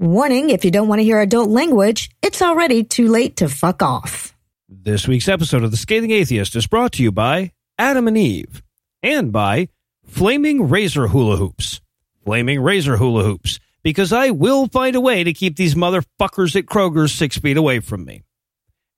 Warning 0.00 0.48
if 0.48 0.64
you 0.64 0.70
don't 0.70 0.88
want 0.88 1.00
to 1.00 1.04
hear 1.04 1.20
adult 1.20 1.50
language, 1.50 2.10
it's 2.22 2.40
already 2.40 2.84
too 2.84 3.08
late 3.08 3.36
to 3.36 3.50
fuck 3.50 3.82
off. 3.82 4.34
This 4.66 5.06
week's 5.06 5.28
episode 5.28 5.62
of 5.62 5.72
The 5.72 5.76
Scathing 5.76 6.10
Atheist 6.10 6.56
is 6.56 6.66
brought 6.66 6.92
to 6.92 7.02
you 7.02 7.12
by 7.12 7.52
Adam 7.76 8.08
and 8.08 8.16
Eve 8.16 8.62
and 9.02 9.30
by 9.30 9.68
Flaming 10.06 10.70
Razor 10.70 11.08
Hula 11.08 11.36
Hoops. 11.36 11.82
Flaming 12.24 12.62
Razor 12.62 12.96
Hula 12.96 13.24
Hoops, 13.24 13.60
because 13.82 14.10
I 14.10 14.30
will 14.30 14.68
find 14.68 14.96
a 14.96 15.02
way 15.02 15.22
to 15.22 15.34
keep 15.34 15.56
these 15.56 15.74
motherfuckers 15.74 16.56
at 16.56 16.64
Kroger's 16.64 17.12
six 17.12 17.36
feet 17.36 17.58
away 17.58 17.80
from 17.80 18.06
me. 18.06 18.22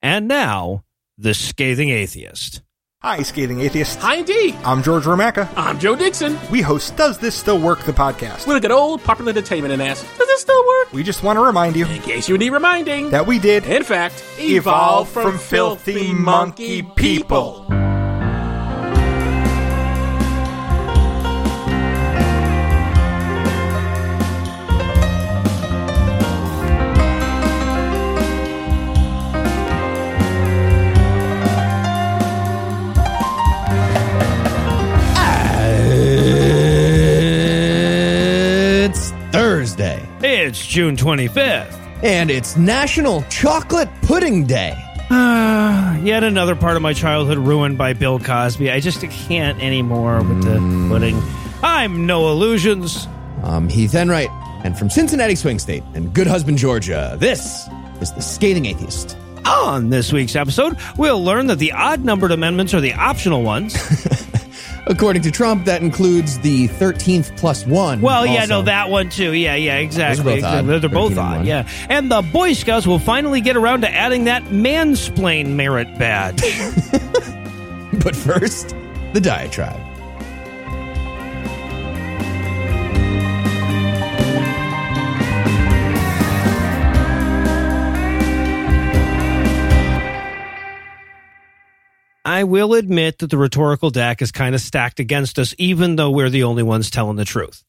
And 0.03 0.29
now, 0.29 0.84
The 1.19 1.34
Scathing 1.34 1.89
Atheist. 1.91 2.62
Hi, 3.05 3.21
Scathing 3.23 3.59
Atheist. 3.62 3.98
Hi, 3.98 4.14
indeed. 4.18 4.55
I'm 4.62 4.80
George 4.80 5.03
Romaka. 5.03 5.48
I'm 5.57 5.80
Joe 5.80 5.96
Dixon. 5.96 6.39
We 6.53 6.61
host 6.61 6.95
Does 6.95 7.18
This 7.18 7.35
Still 7.35 7.59
Work, 7.61 7.80
the 7.80 7.91
podcast. 7.93 8.46
We're 8.46 8.59
a 8.59 8.61
good 8.61 8.71
old 8.71 9.03
popular 9.03 9.30
entertainment 9.30 9.73
and 9.73 9.82
ask, 9.82 10.07
does 10.17 10.29
this 10.29 10.41
still 10.41 10.64
work? 10.64 10.93
We 10.93 11.03
just 11.03 11.25
want 11.25 11.36
to 11.36 11.45
remind 11.45 11.75
you 11.75 11.85
In 11.86 12.00
case 12.03 12.29
you 12.29 12.39
need 12.39 12.50
reminding, 12.50 13.11
that 13.11 13.26
we 13.26 13.40
did 13.40 13.67
in 13.67 13.82
fact, 13.82 14.25
evolve 14.39 15.09
from 15.09 15.36
filthy 15.36 16.12
monkey 16.12 16.82
people. 16.82 17.67
It's 17.68 17.92
It's 40.52 40.66
June 40.66 40.98
25th. 40.98 41.72
and 42.02 42.30
it's 42.30 42.58
National 42.58 43.22
Chocolate 43.30 43.88
Pudding 44.02 44.44
Day. 44.44 44.75
Ah, 45.11 45.97
yet 46.00 46.25
another 46.25 46.55
part 46.55 46.77
of 46.77 46.83
my 46.83 46.92
childhood 46.92 47.39
ruined 47.39 47.78
by 47.78 47.94
Bill 47.94 48.19
Cosby. 48.19 48.70
I 48.70 48.78
just 48.78 49.00
can't 49.00 49.59
anymore 49.62 50.19
with 50.22 50.42
the 50.42 50.59
pudding. 50.91 51.19
I'm 51.62 52.05
no 52.05 52.28
illusions. 52.31 53.09
I'm 53.42 53.70
Heath 53.70 53.94
Enright, 53.94 54.28
and 54.62 54.78
from 54.78 54.91
Cincinnati 54.91 55.36
Swing 55.36 55.59
State 55.59 55.84
and 55.94 56.12
Good 56.12 56.27
Husband, 56.27 56.59
Georgia, 56.59 57.16
this 57.19 57.66
is 58.03 58.12
The 58.12 58.20
Scathing 58.20 58.66
Atheist. 58.66 59.16
On 59.47 59.89
this 59.89 60.12
week's 60.12 60.37
episode, 60.37 60.77
we'll 60.98 61.25
learn 61.25 61.47
that 61.47 61.61
the 61.61 61.72
odd 61.72 62.05
numbered 62.05 62.31
amendments 62.31 62.75
are 62.75 62.81
the 62.83 62.92
optional 62.92 63.42
ones. 63.42 63.75
According 64.86 65.22
to 65.22 65.30
Trump, 65.30 65.64
that 65.66 65.80
includes 65.83 66.38
the 66.41 66.69
13th 66.69 67.36
plus 67.36 67.64
one. 67.66 68.00
Well, 68.00 68.27
yeah, 68.27 68.41
also. 68.41 68.48
no, 68.48 68.62
that 68.62 68.91
one 68.91 69.11
too. 69.11 69.33
Yeah, 69.33 69.55
yeah, 69.55 69.77
exactly. 69.77 70.36
both 70.36 70.44
odd. 70.44 70.66
They're, 70.66 70.80
they're 70.80 70.91
both 70.91 71.14
13 71.14 71.19
and 71.19 71.33
odd, 71.33 71.36
one. 71.38 71.47
yeah. 71.47 71.69
And 71.88 72.11
the 72.11 72.22
Boy 72.22 72.52
Scouts 72.52 72.86
will 72.86 72.98
finally 72.98 73.41
get 73.41 73.56
around 73.56 73.83
to 73.83 73.91
adding 73.91 74.25
that 74.25 74.42
mansplain 74.44 75.50
merit 75.55 75.97
badge. 75.98 76.42
But 78.03 78.16
first, 78.16 78.75
the 79.12 79.20
diatribe. 79.20 79.78
I 92.33 92.44
will 92.44 92.72
admit 92.72 93.19
that 93.19 93.28
the 93.28 93.36
rhetorical 93.36 93.91
deck 93.91 94.22
is 94.22 94.33
kind 94.33 94.55
of 94.55 94.62
stacked 94.62 95.00
against 95.00 95.38
us, 95.38 95.55
even 95.58 95.97
though 95.97 96.11
we're 96.11 96.30
the 96.30 96.44
only 96.44 96.62
ones 96.62 96.88
telling 96.88 97.16
the 97.16 97.27
truth. 97.27 97.62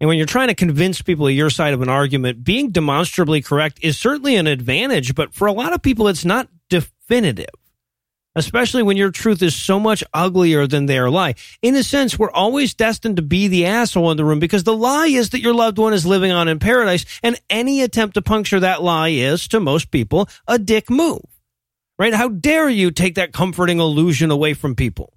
And 0.00 0.08
when 0.08 0.18
you're 0.18 0.26
trying 0.26 0.48
to 0.48 0.56
convince 0.56 1.00
people 1.00 1.28
of 1.28 1.32
your 1.32 1.48
side 1.48 1.74
of 1.74 1.80
an 1.80 1.88
argument, 1.88 2.42
being 2.42 2.72
demonstrably 2.72 3.40
correct 3.40 3.78
is 3.82 3.96
certainly 3.96 4.34
an 4.34 4.48
advantage, 4.48 5.14
but 5.14 5.32
for 5.32 5.46
a 5.46 5.52
lot 5.52 5.72
of 5.72 5.80
people, 5.80 6.08
it's 6.08 6.24
not 6.24 6.48
definitive. 6.68 7.54
Especially 8.34 8.82
when 8.82 8.96
your 8.96 9.12
truth 9.12 9.40
is 9.42 9.54
so 9.54 9.78
much 9.78 10.02
uglier 10.12 10.66
than 10.66 10.86
their 10.86 11.08
lie. 11.08 11.36
In 11.62 11.76
a 11.76 11.84
sense, 11.84 12.18
we're 12.18 12.32
always 12.32 12.74
destined 12.74 13.14
to 13.14 13.22
be 13.22 13.46
the 13.46 13.66
asshole 13.66 14.10
in 14.10 14.16
the 14.16 14.24
room 14.24 14.40
because 14.40 14.64
the 14.64 14.76
lie 14.76 15.06
is 15.06 15.30
that 15.30 15.40
your 15.40 15.54
loved 15.54 15.78
one 15.78 15.92
is 15.92 16.04
living 16.04 16.32
on 16.32 16.48
in 16.48 16.58
paradise, 16.58 17.06
and 17.22 17.40
any 17.48 17.80
attempt 17.80 18.14
to 18.14 18.22
puncture 18.22 18.58
that 18.58 18.82
lie 18.82 19.10
is, 19.10 19.46
to 19.46 19.60
most 19.60 19.92
people, 19.92 20.28
a 20.48 20.58
dick 20.58 20.90
move 20.90 21.33
right? 21.98 22.14
How 22.14 22.28
dare 22.28 22.68
you 22.68 22.90
take 22.90 23.14
that 23.16 23.32
comforting 23.32 23.80
illusion 23.80 24.30
away 24.30 24.54
from 24.54 24.74
people? 24.74 25.12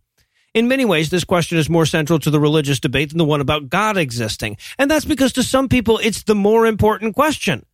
In 0.53 0.67
many 0.67 0.85
ways, 0.85 1.09
this 1.09 1.23
question 1.23 1.57
is 1.57 1.69
more 1.69 1.85
central 1.85 2.19
to 2.19 2.31
the 2.31 2.39
religious 2.39 2.79
debate 2.79 3.09
than 3.09 3.17
the 3.17 3.25
one 3.25 3.41
about 3.41 3.69
God 3.69 3.97
existing. 3.97 4.57
And 4.79 4.89
that's 4.89 5.05
because 5.05 5.33
to 5.33 5.43
some 5.43 5.69
people, 5.69 5.99
it's 5.99 6.23
the 6.23 6.35
more 6.35 6.65
important 6.65 7.15
question. 7.15 7.65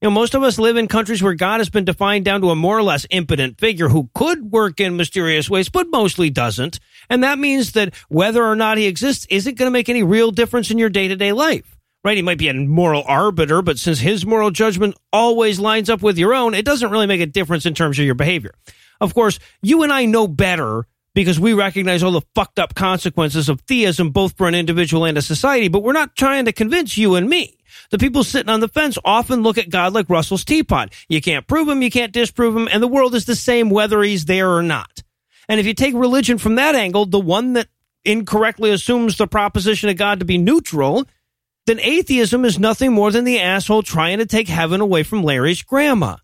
You 0.00 0.06
know, 0.06 0.14
most 0.14 0.34
of 0.34 0.42
us 0.42 0.58
live 0.58 0.76
in 0.76 0.88
countries 0.88 1.22
where 1.22 1.34
God 1.34 1.60
has 1.60 1.70
been 1.70 1.84
defined 1.84 2.24
down 2.24 2.40
to 2.42 2.50
a 2.50 2.56
more 2.56 2.78
or 2.78 2.82
less 2.82 3.06
impotent 3.10 3.58
figure 3.58 3.88
who 3.88 4.10
could 4.14 4.50
work 4.50 4.80
in 4.80 4.96
mysterious 4.96 5.48
ways, 5.48 5.68
but 5.68 5.88
mostly 5.90 6.30
doesn't. 6.30 6.78
And 7.08 7.24
that 7.24 7.38
means 7.38 7.72
that 7.72 7.94
whether 8.08 8.44
or 8.44 8.56
not 8.56 8.78
he 8.78 8.86
exists 8.86 9.26
isn't 9.30 9.56
going 9.56 9.66
to 9.66 9.72
make 9.72 9.88
any 9.88 10.02
real 10.02 10.30
difference 10.30 10.70
in 10.70 10.78
your 10.78 10.90
day 10.90 11.08
to 11.08 11.16
day 11.16 11.32
life 11.32 11.73
right? 12.04 12.16
He 12.16 12.22
might 12.22 12.38
be 12.38 12.48
a 12.48 12.54
moral 12.54 13.02
arbiter, 13.06 13.62
but 13.62 13.78
since 13.78 13.98
his 13.98 14.26
moral 14.26 14.50
judgment 14.50 14.96
always 15.12 15.58
lines 15.58 15.88
up 15.88 16.02
with 16.02 16.18
your 16.18 16.34
own, 16.34 16.54
it 16.54 16.64
doesn't 16.64 16.90
really 16.90 17.06
make 17.06 17.20
a 17.20 17.26
difference 17.26 17.66
in 17.66 17.74
terms 17.74 17.98
of 17.98 18.04
your 18.04 18.14
behavior. 18.14 18.52
Of 19.00 19.14
course, 19.14 19.38
you 19.62 19.82
and 19.82 19.92
I 19.92 20.04
know 20.04 20.28
better 20.28 20.86
because 21.14 21.40
we 21.40 21.54
recognize 21.54 22.02
all 22.02 22.12
the 22.12 22.22
fucked 22.34 22.58
up 22.58 22.74
consequences 22.74 23.48
of 23.48 23.60
theism, 23.62 24.10
both 24.10 24.36
for 24.36 24.48
an 24.48 24.54
individual 24.54 25.04
and 25.04 25.16
a 25.16 25.22
society, 25.22 25.68
but 25.68 25.82
we're 25.82 25.92
not 25.92 26.16
trying 26.16 26.44
to 26.44 26.52
convince 26.52 26.96
you 26.96 27.14
and 27.14 27.28
me. 27.28 27.56
The 27.90 27.98
people 27.98 28.24
sitting 28.24 28.50
on 28.50 28.60
the 28.60 28.68
fence 28.68 28.98
often 29.04 29.42
look 29.42 29.58
at 29.58 29.70
God 29.70 29.92
like 29.94 30.10
Russell's 30.10 30.44
teapot. 30.44 30.92
You 31.08 31.20
can't 31.20 31.46
prove 31.46 31.68
him, 31.68 31.82
you 31.82 31.90
can't 31.90 32.12
disprove 32.12 32.56
him, 32.56 32.68
and 32.70 32.82
the 32.82 32.88
world 32.88 33.14
is 33.14 33.24
the 33.24 33.36
same 33.36 33.70
whether 33.70 34.02
he's 34.02 34.24
there 34.26 34.50
or 34.50 34.62
not. 34.62 35.02
And 35.48 35.60
if 35.60 35.66
you 35.66 35.74
take 35.74 35.94
religion 35.94 36.38
from 36.38 36.56
that 36.56 36.74
angle, 36.74 37.06
the 37.06 37.20
one 37.20 37.54
that 37.54 37.68
incorrectly 38.04 38.70
assumes 38.70 39.16
the 39.16 39.26
proposition 39.26 39.88
of 39.88 39.96
God 39.96 40.18
to 40.18 40.24
be 40.24 40.38
neutral, 40.38 41.06
then 41.66 41.80
atheism 41.80 42.44
is 42.44 42.58
nothing 42.58 42.92
more 42.92 43.10
than 43.10 43.24
the 43.24 43.40
asshole 43.40 43.82
trying 43.82 44.18
to 44.18 44.26
take 44.26 44.48
heaven 44.48 44.80
away 44.80 45.02
from 45.02 45.22
Larry's 45.22 45.62
grandma. 45.62 46.16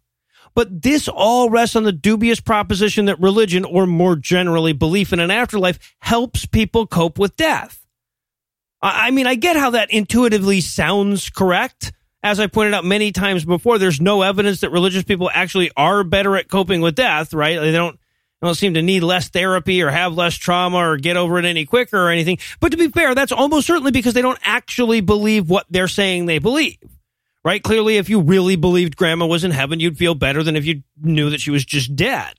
But 0.54 0.82
this 0.82 1.08
all 1.08 1.48
rests 1.48 1.76
on 1.76 1.84
the 1.84 1.92
dubious 1.92 2.40
proposition 2.40 3.04
that 3.06 3.20
religion, 3.20 3.64
or 3.64 3.86
more 3.86 4.16
generally 4.16 4.72
belief 4.72 5.12
in 5.12 5.20
an 5.20 5.30
afterlife, 5.30 5.78
helps 6.00 6.44
people 6.44 6.86
cope 6.86 7.18
with 7.18 7.36
death. 7.36 7.86
I 8.82 9.10
mean, 9.10 9.26
I 9.26 9.34
get 9.34 9.56
how 9.56 9.70
that 9.70 9.90
intuitively 9.90 10.60
sounds 10.60 11.30
correct. 11.30 11.92
As 12.22 12.40
I 12.40 12.46
pointed 12.48 12.74
out 12.74 12.84
many 12.84 13.12
times 13.12 13.44
before, 13.44 13.78
there's 13.78 14.00
no 14.00 14.22
evidence 14.22 14.60
that 14.60 14.70
religious 14.70 15.04
people 15.04 15.30
actually 15.32 15.70
are 15.76 16.02
better 16.04 16.36
at 16.36 16.48
coping 16.48 16.80
with 16.80 16.94
death, 16.94 17.32
right? 17.32 17.58
They 17.60 17.72
don't 17.72 17.98
don't 18.42 18.54
seem 18.54 18.74
to 18.74 18.82
need 18.82 19.02
less 19.02 19.28
therapy 19.28 19.82
or 19.82 19.90
have 19.90 20.14
less 20.14 20.34
trauma 20.34 20.78
or 20.78 20.96
get 20.96 21.16
over 21.16 21.38
it 21.38 21.44
any 21.44 21.66
quicker 21.66 21.98
or 21.98 22.10
anything. 22.10 22.38
But 22.58 22.70
to 22.70 22.78
be 22.78 22.88
fair, 22.88 23.14
that's 23.14 23.32
almost 23.32 23.66
certainly 23.66 23.92
because 23.92 24.14
they 24.14 24.22
don't 24.22 24.38
actually 24.42 25.00
believe 25.00 25.50
what 25.50 25.66
they're 25.68 25.88
saying 25.88 26.26
they 26.26 26.38
believe. 26.38 26.78
Right? 27.44 27.62
Clearly, 27.62 27.96
if 27.96 28.08
you 28.10 28.20
really 28.20 28.56
believed 28.56 28.96
grandma 28.96 29.26
was 29.26 29.44
in 29.44 29.50
heaven, 29.50 29.80
you'd 29.80 29.96
feel 29.96 30.14
better 30.14 30.42
than 30.42 30.56
if 30.56 30.66
you 30.66 30.82
knew 31.00 31.30
that 31.30 31.40
she 31.40 31.50
was 31.50 31.64
just 31.64 31.96
dead. 31.96 32.34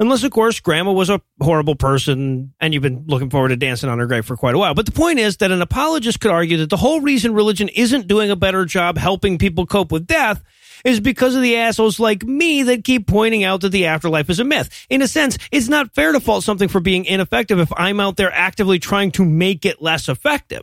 Unless, 0.00 0.24
of 0.24 0.30
course, 0.30 0.60
grandma 0.60 0.92
was 0.92 1.10
a 1.10 1.20
horrible 1.42 1.74
person 1.74 2.54
and 2.58 2.72
you've 2.72 2.82
been 2.82 3.04
looking 3.06 3.28
forward 3.28 3.48
to 3.48 3.56
dancing 3.56 3.90
on 3.90 3.98
her 3.98 4.06
grave 4.06 4.24
for 4.24 4.34
quite 4.34 4.54
a 4.54 4.58
while. 4.58 4.72
But 4.72 4.86
the 4.86 4.92
point 4.92 5.18
is 5.18 5.36
that 5.36 5.50
an 5.50 5.60
apologist 5.60 6.20
could 6.20 6.30
argue 6.30 6.56
that 6.56 6.70
the 6.70 6.78
whole 6.78 7.02
reason 7.02 7.34
religion 7.34 7.68
isn't 7.68 8.08
doing 8.08 8.30
a 8.30 8.36
better 8.36 8.64
job 8.64 8.96
helping 8.96 9.36
people 9.36 9.66
cope 9.66 9.92
with 9.92 10.06
death 10.06 10.42
is 10.86 11.00
because 11.00 11.34
of 11.34 11.42
the 11.42 11.58
assholes 11.58 12.00
like 12.00 12.24
me 12.24 12.62
that 12.62 12.82
keep 12.82 13.06
pointing 13.06 13.44
out 13.44 13.60
that 13.60 13.68
the 13.68 13.84
afterlife 13.84 14.30
is 14.30 14.40
a 14.40 14.44
myth. 14.44 14.86
In 14.88 15.02
a 15.02 15.08
sense, 15.08 15.36
it's 15.52 15.68
not 15.68 15.94
fair 15.94 16.12
to 16.12 16.20
fault 16.20 16.44
something 16.44 16.68
for 16.68 16.80
being 16.80 17.04
ineffective 17.04 17.58
if 17.58 17.70
I'm 17.76 18.00
out 18.00 18.16
there 18.16 18.32
actively 18.32 18.78
trying 18.78 19.10
to 19.12 19.24
make 19.26 19.66
it 19.66 19.82
less 19.82 20.08
effective. 20.08 20.62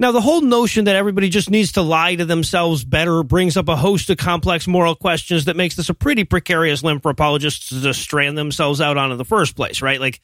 Now, 0.00 0.10
the 0.10 0.20
whole 0.20 0.40
notion 0.40 0.86
that 0.86 0.96
everybody 0.96 1.28
just 1.28 1.50
needs 1.50 1.72
to 1.72 1.82
lie 1.82 2.16
to 2.16 2.24
themselves 2.24 2.84
better 2.84 3.22
brings 3.22 3.56
up 3.56 3.68
a 3.68 3.76
host 3.76 4.10
of 4.10 4.16
complex 4.16 4.66
moral 4.66 4.96
questions 4.96 5.44
that 5.44 5.56
makes 5.56 5.76
this 5.76 5.88
a 5.88 5.94
pretty 5.94 6.24
precarious 6.24 6.82
limb 6.82 7.00
for 7.00 7.10
apologists 7.10 7.68
to 7.68 7.94
strand 7.94 8.36
themselves 8.36 8.80
out 8.80 8.96
on 8.96 9.12
in 9.12 9.18
the 9.18 9.24
first 9.24 9.54
place, 9.54 9.82
right? 9.82 10.00
Like, 10.00 10.20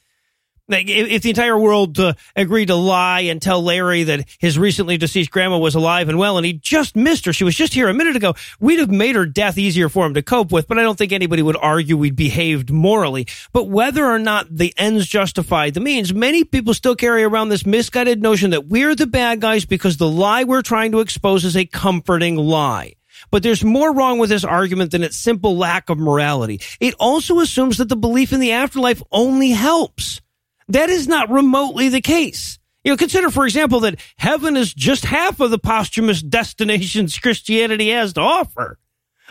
Like, 0.71 0.89
if, 0.89 1.23
the 1.23 1.31
entire 1.31 1.59
world 1.59 1.99
uh, 1.99 2.15
agreed 2.37 2.67
to 2.67 2.77
lie 2.77 3.23
and 3.23 3.43
tell 3.43 3.63
Larry 3.63 4.05
that 4.05 4.29
his 4.39 4.59
recently 4.59 4.97
deceased 4.97 5.31
grandma 5.31 5.59
was 5.59 5.75
alive 5.75 6.09
and 6.09 6.17
well 6.17 6.37
and 6.37 6.47
he 6.47 6.53
just 6.53 6.95
missed 6.95 7.25
her, 7.25 7.33
she 7.33 7.45
was 7.45 7.57
just 7.57 7.75
here 7.75 7.89
a 7.89 7.95
minute 7.95 8.15
ago, 8.15 8.35
we'd 8.61 8.79
have 8.79 8.91
made 8.91 9.17
her 9.17 9.27
death 9.27 9.59
easier 9.59 9.89
for 9.89 10.07
him 10.07 10.15
to 10.15 10.23
cope 10.23 10.53
with, 10.53 10.69
but 10.69 10.79
I 10.79 10.83
don't 10.83 10.97
think 10.97 11.13
anybody 11.13 11.43
would 11.43 11.57
argue 11.57 11.97
we'd 11.97 12.15
behaved 12.15 12.71
morally. 12.71 13.27
But 13.53 13.65
whether 13.65 14.07
or 14.07 14.21
not 14.21 14.47
the 14.49 14.73
ends 14.77 15.09
justify 15.09 15.71
the 15.71 15.81
means, 15.81 16.15
many 16.15 16.45
people 16.45 16.73
still 16.73 16.95
carry 16.95 17.25
around 17.25 17.49
this 17.49 17.67
misguided 17.67 18.23
notion 18.23 18.51
that 18.51 18.69
we're 18.69 18.95
the 18.95 19.09
bad 19.09 19.41
guys 19.41 19.65
because 19.65 19.97
the 19.97 20.09
lie 20.09 20.45
we're 20.45 20.63
trying 20.63 20.93
to 20.93 21.01
expose 21.01 21.45
is 21.45 21.57
a 21.57 21.67
comforting 21.67 22.37
lie. 22.37 22.95
But 23.31 23.43
there's 23.43 23.65
more 23.65 23.93
wrong 23.93 24.19
with 24.19 24.31
this 24.31 24.45
argument 24.45 24.93
than 24.93 25.03
its 25.03 25.17
simple 25.17 25.57
lack 25.57 25.91
of 25.91 25.99
morality. 25.99 26.61
It 26.79 26.95
also 26.99 27.41
assumes 27.41 27.79
that 27.79 27.89
the 27.89 27.97
belief 27.97 28.33
in 28.33 28.41
the 28.41 28.53
afterlife 28.53 29.03
only 29.11 29.51
helps. 29.51 30.21
That 30.71 30.89
is 30.89 31.09
not 31.09 31.31
remotely 31.31 31.89
the 31.89 32.01
case. 32.01 32.59
You 32.85 32.93
know, 32.93 32.97
consider, 32.97 33.31
for 33.31 33.45
example, 33.45 33.81
that 33.81 34.01
heaven 34.17 34.57
is 34.57 34.73
just 34.73 35.05
half 35.05 35.41
of 35.41 35.51
the 35.51 35.59
posthumous 35.59 36.23
destinations 36.39 37.19
Christianity 37.19 37.91
has 37.91 38.15
to 38.15 38.21
offer. 38.21 38.79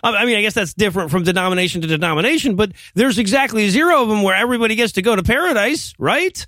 I 0.01 0.25
mean, 0.25 0.37
I 0.37 0.41
guess 0.41 0.53
that's 0.53 0.73
different 0.73 1.11
from 1.11 1.23
denomination 1.23 1.81
to 1.81 1.87
denomination, 1.87 2.55
but 2.55 2.71
there's 2.95 3.17
exactly 3.17 3.69
zero 3.69 4.01
of 4.01 4.07
them 4.07 4.23
where 4.23 4.35
everybody 4.35 4.75
gets 4.75 4.93
to 4.93 5.01
go 5.01 5.13
to 5.13 5.23
paradise, 5.23 5.93
right? 5.99 6.45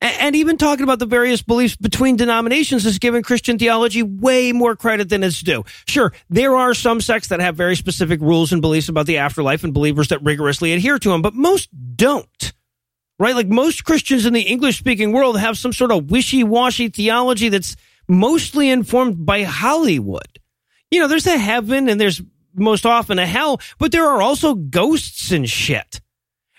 And 0.00 0.36
even 0.36 0.56
talking 0.56 0.84
about 0.84 0.98
the 0.98 1.06
various 1.06 1.42
beliefs 1.42 1.76
between 1.76 2.16
denominations 2.16 2.84
has 2.84 2.98
given 2.98 3.22
Christian 3.22 3.58
theology 3.58 4.02
way 4.02 4.52
more 4.52 4.76
credit 4.76 5.08
than 5.08 5.22
it's 5.22 5.40
due. 5.40 5.64
Sure, 5.86 6.12
there 6.28 6.56
are 6.56 6.74
some 6.74 7.00
sects 7.00 7.28
that 7.28 7.40
have 7.40 7.56
very 7.56 7.76
specific 7.76 8.20
rules 8.20 8.52
and 8.52 8.60
beliefs 8.60 8.88
about 8.88 9.06
the 9.06 9.18
afterlife 9.18 9.64
and 9.64 9.74
believers 9.74 10.08
that 10.08 10.22
rigorously 10.22 10.72
adhere 10.72 10.98
to 10.98 11.10
them, 11.10 11.22
but 11.22 11.34
most 11.34 11.68
don't. 11.96 12.52
Right? 13.18 13.34
Like 13.34 13.48
most 13.48 13.84
Christians 13.84 14.26
in 14.26 14.34
the 14.34 14.42
English 14.42 14.78
speaking 14.78 15.12
world 15.12 15.38
have 15.38 15.56
some 15.56 15.72
sort 15.72 15.90
of 15.90 16.10
wishy 16.10 16.44
washy 16.44 16.88
theology 16.88 17.48
that's 17.48 17.76
mostly 18.08 18.68
informed 18.68 19.24
by 19.24 19.42
Hollywood. 19.42 20.38
You 20.90 21.00
know, 21.00 21.08
there's 21.08 21.26
a 21.26 21.38
heaven 21.38 21.88
and 21.88 22.00
there's 22.00 22.22
most 22.54 22.86
often 22.86 23.18
a 23.18 23.26
hell, 23.26 23.60
but 23.78 23.92
there 23.92 24.06
are 24.06 24.22
also 24.22 24.54
ghosts 24.54 25.32
and 25.32 25.48
shit. 25.48 26.00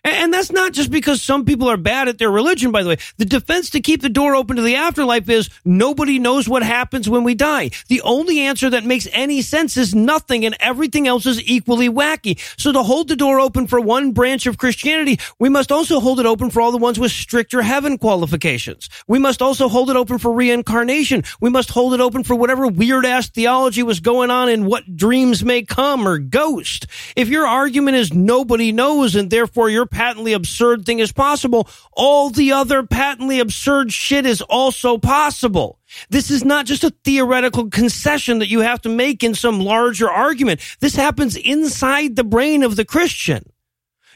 And 0.07 0.33
that's 0.33 0.51
not 0.51 0.71
just 0.71 0.89
because 0.89 1.21
some 1.21 1.43
people 1.43 1.67
are 1.69 1.77
bad 1.77 2.07
at 2.07 2.17
their 2.17 2.31
religion, 2.31 2.71
by 2.71 2.83
the 2.83 2.89
way. 2.89 2.97
The 3.17 3.25
defense 3.25 3.69
to 3.71 3.81
keep 3.81 4.01
the 4.01 4.09
door 4.09 4.35
open 4.35 4.55
to 4.55 4.61
the 4.61 4.75
afterlife 4.75 5.29
is 5.29 5.49
nobody 5.65 6.17
knows 6.17 6.47
what 6.47 6.63
happens 6.63 7.09
when 7.09 7.23
we 7.25 7.35
die. 7.35 7.71
The 7.89 8.01
only 8.01 8.39
answer 8.39 8.69
that 8.69 8.85
makes 8.85 9.07
any 9.11 9.41
sense 9.41 9.75
is 9.75 9.93
nothing 9.93 10.45
and 10.45 10.55
everything 10.59 11.07
else 11.07 11.25
is 11.25 11.43
equally 11.43 11.89
wacky. 11.89 12.39
So 12.57 12.71
to 12.71 12.83
hold 12.83 13.09
the 13.09 13.17
door 13.17 13.39
open 13.39 13.67
for 13.67 13.81
one 13.81 14.11
branch 14.11 14.45
of 14.45 14.57
Christianity, 14.57 15.19
we 15.39 15.49
must 15.49 15.71
also 15.71 15.99
hold 15.99 16.19
it 16.19 16.25
open 16.25 16.51
for 16.51 16.61
all 16.61 16.71
the 16.71 16.77
ones 16.77 16.99
with 16.99 17.11
stricter 17.11 17.61
heaven 17.61 17.97
qualifications. 17.97 18.89
We 19.07 19.19
must 19.19 19.41
also 19.41 19.67
hold 19.67 19.89
it 19.89 19.97
open 19.97 20.19
for 20.19 20.31
reincarnation. 20.31 21.23
We 21.41 21.49
must 21.49 21.69
hold 21.69 21.93
it 21.93 21.99
open 21.99 22.23
for 22.23 22.35
whatever 22.35 22.67
weird 22.67 23.05
ass 23.05 23.29
theology 23.29 23.83
was 23.83 23.99
going 23.99 24.31
on 24.31 24.47
in 24.47 24.65
what 24.65 24.95
dreams 24.95 25.43
may 25.43 25.63
come 25.63 26.07
or 26.07 26.17
ghost. 26.17 26.87
If 27.15 27.27
your 27.27 27.45
argument 27.45 27.97
is 27.97 28.13
nobody 28.13 28.71
knows 28.71 29.15
and 29.15 29.29
therefore 29.29 29.69
you're 29.69 29.85
patently 29.97 30.33
absurd 30.33 30.85
thing 30.85 30.99
is 30.99 31.11
possible, 31.11 31.67
all 31.91 32.29
the 32.29 32.51
other 32.51 32.83
patently 32.83 33.39
absurd 33.39 33.91
shit 33.91 34.27
is 34.27 34.43
also 34.43 34.99
possible. 34.99 35.79
This 36.11 36.29
is 36.29 36.45
not 36.45 36.67
just 36.67 36.83
a 36.83 36.93
theoretical 37.03 37.71
concession 37.71 38.37
that 38.37 38.47
you 38.47 38.59
have 38.59 38.79
to 38.81 38.89
make 38.89 39.23
in 39.23 39.33
some 39.33 39.59
larger 39.59 40.07
argument. 40.07 40.61
This 40.81 40.95
happens 40.95 41.35
inside 41.35 42.15
the 42.15 42.23
brain 42.23 42.61
of 42.61 42.75
the 42.75 42.85
Christian. 42.85 43.51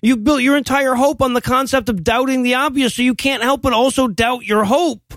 You 0.03 0.17
built 0.17 0.43
your 0.43 0.55
entire 0.55 0.93
hope 0.93 1.19
on 1.19 1.33
the 1.33 1.41
concept 1.41 1.89
of 1.89 2.03
doubting 2.03 2.43
the 2.43 2.53
obvious, 2.53 2.93
so 2.93 3.01
you 3.01 3.15
can't 3.15 3.41
help 3.41 3.63
but 3.63 3.73
also 3.73 4.07
doubt 4.07 4.45
your 4.45 4.65
hope. 4.65 5.15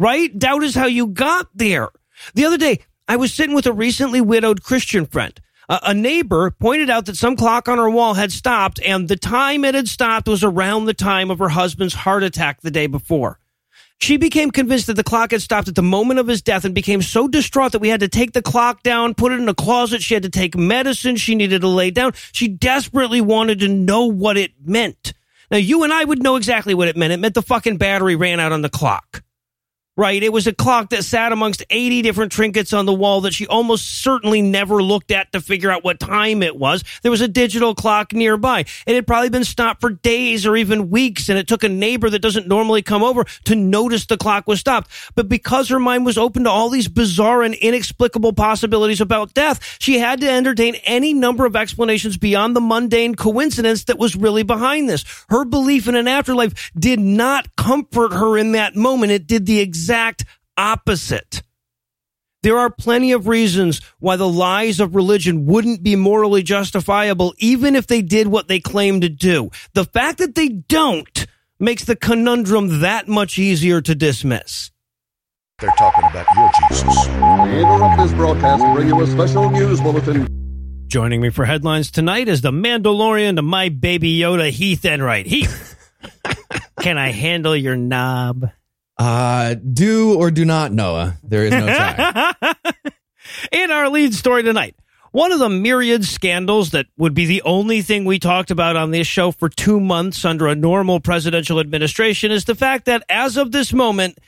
Right? 0.00 0.36
Doubt 0.36 0.64
is 0.64 0.74
how 0.74 0.86
you 0.86 1.06
got 1.06 1.46
there. 1.54 1.90
The 2.34 2.44
other 2.44 2.58
day, 2.58 2.80
I 3.06 3.14
was 3.14 3.32
sitting 3.32 3.54
with 3.54 3.66
a 3.66 3.72
recently 3.72 4.20
widowed 4.20 4.64
Christian 4.64 5.06
friend 5.06 5.40
a 5.82 5.94
neighbor 5.94 6.50
pointed 6.50 6.90
out 6.90 7.06
that 7.06 7.16
some 7.16 7.36
clock 7.36 7.68
on 7.68 7.78
her 7.78 7.88
wall 7.88 8.14
had 8.14 8.32
stopped, 8.32 8.80
and 8.84 9.08
the 9.08 9.16
time 9.16 9.64
it 9.64 9.74
had 9.74 9.88
stopped 9.88 10.28
was 10.28 10.44
around 10.44 10.84
the 10.84 10.94
time 10.94 11.30
of 11.30 11.38
her 11.38 11.48
husband's 11.50 11.94
heart 11.94 12.22
attack 12.22 12.60
the 12.60 12.70
day 12.70 12.86
before. 12.86 13.38
She 13.98 14.16
became 14.16 14.50
convinced 14.50 14.88
that 14.88 14.94
the 14.94 15.04
clock 15.04 15.30
had 15.30 15.42
stopped 15.42 15.68
at 15.68 15.76
the 15.76 15.82
moment 15.82 16.18
of 16.18 16.26
his 16.26 16.42
death 16.42 16.64
and 16.64 16.74
became 16.74 17.02
so 17.02 17.28
distraught 17.28 17.70
that 17.70 17.78
we 17.78 17.88
had 17.88 18.00
to 18.00 18.08
take 18.08 18.32
the 18.32 18.42
clock 18.42 18.82
down, 18.82 19.14
put 19.14 19.30
it 19.30 19.38
in 19.38 19.48
a 19.48 19.54
closet. 19.54 20.02
She 20.02 20.14
had 20.14 20.24
to 20.24 20.28
take 20.28 20.56
medicine. 20.56 21.14
She 21.14 21.36
needed 21.36 21.60
to 21.60 21.68
lay 21.68 21.92
down. 21.92 22.12
She 22.32 22.48
desperately 22.48 23.20
wanted 23.20 23.60
to 23.60 23.68
know 23.68 24.06
what 24.06 24.36
it 24.36 24.54
meant. 24.60 25.12
Now, 25.52 25.58
you 25.58 25.84
and 25.84 25.92
I 25.92 26.02
would 26.02 26.20
know 26.20 26.34
exactly 26.34 26.74
what 26.74 26.88
it 26.88 26.96
meant. 26.96 27.12
It 27.12 27.20
meant 27.20 27.34
the 27.34 27.42
fucking 27.42 27.76
battery 27.76 28.16
ran 28.16 28.40
out 28.40 28.50
on 28.50 28.62
the 28.62 28.68
clock. 28.68 29.22
Right. 30.02 30.24
It 30.24 30.32
was 30.32 30.48
a 30.48 30.52
clock 30.52 30.88
that 30.88 31.04
sat 31.04 31.30
amongst 31.30 31.62
80 31.70 32.02
different 32.02 32.32
trinkets 32.32 32.72
on 32.72 32.86
the 32.86 32.92
wall 32.92 33.20
that 33.20 33.32
she 33.32 33.46
almost 33.46 34.02
certainly 34.02 34.42
never 34.42 34.82
looked 34.82 35.12
at 35.12 35.30
to 35.30 35.40
figure 35.40 35.70
out 35.70 35.84
what 35.84 36.00
time 36.00 36.42
it 36.42 36.56
was. 36.56 36.82
There 37.02 37.10
was 37.12 37.20
a 37.20 37.28
digital 37.28 37.72
clock 37.76 38.12
nearby. 38.12 38.64
It 38.84 38.96
had 38.96 39.06
probably 39.06 39.28
been 39.28 39.44
stopped 39.44 39.80
for 39.80 39.90
days 39.90 40.44
or 40.44 40.56
even 40.56 40.90
weeks, 40.90 41.28
and 41.28 41.38
it 41.38 41.46
took 41.46 41.62
a 41.62 41.68
neighbor 41.68 42.10
that 42.10 42.18
doesn't 42.18 42.48
normally 42.48 42.82
come 42.82 43.04
over 43.04 43.24
to 43.44 43.54
notice 43.54 44.06
the 44.06 44.16
clock 44.16 44.48
was 44.48 44.58
stopped. 44.58 44.90
But 45.14 45.28
because 45.28 45.68
her 45.68 45.78
mind 45.78 46.04
was 46.04 46.18
open 46.18 46.42
to 46.42 46.50
all 46.50 46.68
these 46.68 46.88
bizarre 46.88 47.44
and 47.44 47.54
inexplicable 47.54 48.32
possibilities 48.32 49.00
about 49.00 49.34
death, 49.34 49.76
she 49.78 50.00
had 50.00 50.20
to 50.22 50.28
entertain 50.28 50.74
any 50.82 51.14
number 51.14 51.46
of 51.46 51.54
explanations 51.54 52.16
beyond 52.16 52.56
the 52.56 52.60
mundane 52.60 53.14
coincidence 53.14 53.84
that 53.84 54.00
was 54.00 54.16
really 54.16 54.42
behind 54.42 54.88
this. 54.88 55.04
Her 55.28 55.44
belief 55.44 55.86
in 55.86 55.94
an 55.94 56.08
afterlife 56.08 56.72
did 56.76 56.98
not 56.98 57.54
comfort 57.54 58.12
her 58.12 58.36
in 58.36 58.50
that 58.50 58.74
moment. 58.74 59.12
It 59.12 59.28
did 59.28 59.46
the 59.46 59.60
exact 59.60 59.91
exact 59.92 60.24
opposite. 60.56 61.42
There 62.42 62.58
are 62.58 62.70
plenty 62.70 63.12
of 63.12 63.28
reasons 63.28 63.82
why 63.98 64.16
the 64.16 64.26
lies 64.26 64.80
of 64.80 64.94
religion 64.94 65.44
wouldn't 65.44 65.82
be 65.82 65.96
morally 65.96 66.42
justifiable, 66.42 67.34
even 67.36 67.76
if 67.76 67.88
they 67.88 68.00
did 68.00 68.28
what 68.28 68.48
they 68.48 68.58
claim 68.58 69.02
to 69.02 69.10
do. 69.10 69.50
The 69.74 69.84
fact 69.84 70.16
that 70.16 70.34
they 70.34 70.48
don't 70.48 71.26
makes 71.60 71.84
the 71.84 71.94
conundrum 71.94 72.80
that 72.80 73.06
much 73.06 73.38
easier 73.38 73.82
to 73.82 73.94
dismiss. 73.94 74.70
They're 75.58 75.70
talking 75.78 76.04
about 76.04 76.26
your 76.36 76.50
Jesus. 76.70 77.06
We 77.06 77.60
interrupt 77.60 78.00
this 78.00 78.12
broadcast 78.14 78.62
to 78.62 78.72
bring 78.72 78.88
you 78.88 78.98
a 79.02 79.06
special 79.06 79.50
news 79.50 79.78
bulletin. 79.82 80.26
Joining 80.86 81.20
me 81.20 81.28
for 81.28 81.44
headlines 81.44 81.90
tonight 81.90 82.28
is 82.28 82.40
the 82.40 82.50
Mandalorian 82.50 83.36
to 83.36 83.42
my 83.42 83.68
baby 83.68 84.18
Yoda, 84.18 84.48
Heath 84.48 84.86
Enright. 84.86 85.26
Heath, 85.26 85.76
can 86.80 86.96
I 86.96 87.10
handle 87.10 87.54
your 87.54 87.76
knob? 87.76 88.50
Uh, 89.02 89.54
do 89.54 90.14
or 90.14 90.30
do 90.30 90.44
not, 90.44 90.72
Noah. 90.72 91.16
There 91.24 91.44
is 91.44 91.50
no 91.50 91.66
tie. 91.66 92.34
In 93.52 93.72
our 93.72 93.88
lead 93.88 94.14
story 94.14 94.44
tonight, 94.44 94.76
one 95.10 95.32
of 95.32 95.40
the 95.40 95.48
myriad 95.48 96.04
scandals 96.04 96.70
that 96.70 96.86
would 96.96 97.12
be 97.12 97.26
the 97.26 97.42
only 97.42 97.82
thing 97.82 98.04
we 98.04 98.20
talked 98.20 98.52
about 98.52 98.76
on 98.76 98.92
this 98.92 99.08
show 99.08 99.32
for 99.32 99.48
two 99.48 99.80
months 99.80 100.24
under 100.24 100.46
a 100.46 100.54
normal 100.54 101.00
presidential 101.00 101.58
administration 101.58 102.30
is 102.30 102.44
the 102.44 102.54
fact 102.54 102.84
that 102.84 103.02
as 103.08 103.36
of 103.36 103.50
this 103.50 103.72
moment, 103.72 104.18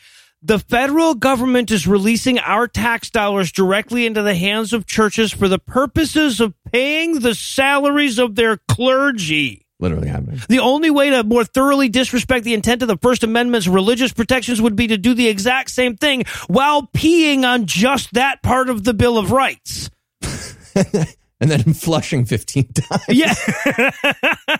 the 0.42 0.58
federal 0.58 1.14
government 1.14 1.70
is 1.70 1.86
releasing 1.86 2.40
our 2.40 2.66
tax 2.66 3.10
dollars 3.10 3.52
directly 3.52 4.06
into 4.06 4.22
the 4.22 4.34
hands 4.34 4.72
of 4.72 4.86
churches 4.86 5.30
for 5.30 5.46
the 5.46 5.60
purposes 5.60 6.40
of 6.40 6.52
paying 6.72 7.20
the 7.20 7.36
salaries 7.36 8.18
of 8.18 8.34
their 8.34 8.56
clergy 8.66 9.63
literally 9.80 10.08
happening. 10.08 10.40
The 10.48 10.60
only 10.60 10.90
way 10.90 11.10
to 11.10 11.24
more 11.24 11.44
thoroughly 11.44 11.88
disrespect 11.88 12.44
the 12.44 12.54
intent 12.54 12.82
of 12.82 12.88
the 12.88 12.98
First 12.98 13.22
Amendment's 13.22 13.66
religious 13.66 14.12
protections 14.12 14.60
would 14.60 14.76
be 14.76 14.88
to 14.88 14.98
do 14.98 15.14
the 15.14 15.28
exact 15.28 15.70
same 15.70 15.96
thing 15.96 16.24
while 16.46 16.88
peeing 16.94 17.44
on 17.44 17.66
just 17.66 18.14
that 18.14 18.42
part 18.42 18.68
of 18.68 18.84
the 18.84 18.94
Bill 18.94 19.18
of 19.18 19.30
Rights. 19.30 19.90
and 20.74 21.50
then 21.50 21.74
flushing 21.74 22.24
15 22.24 22.68
times. 22.72 23.02
Yeah. 23.08 23.34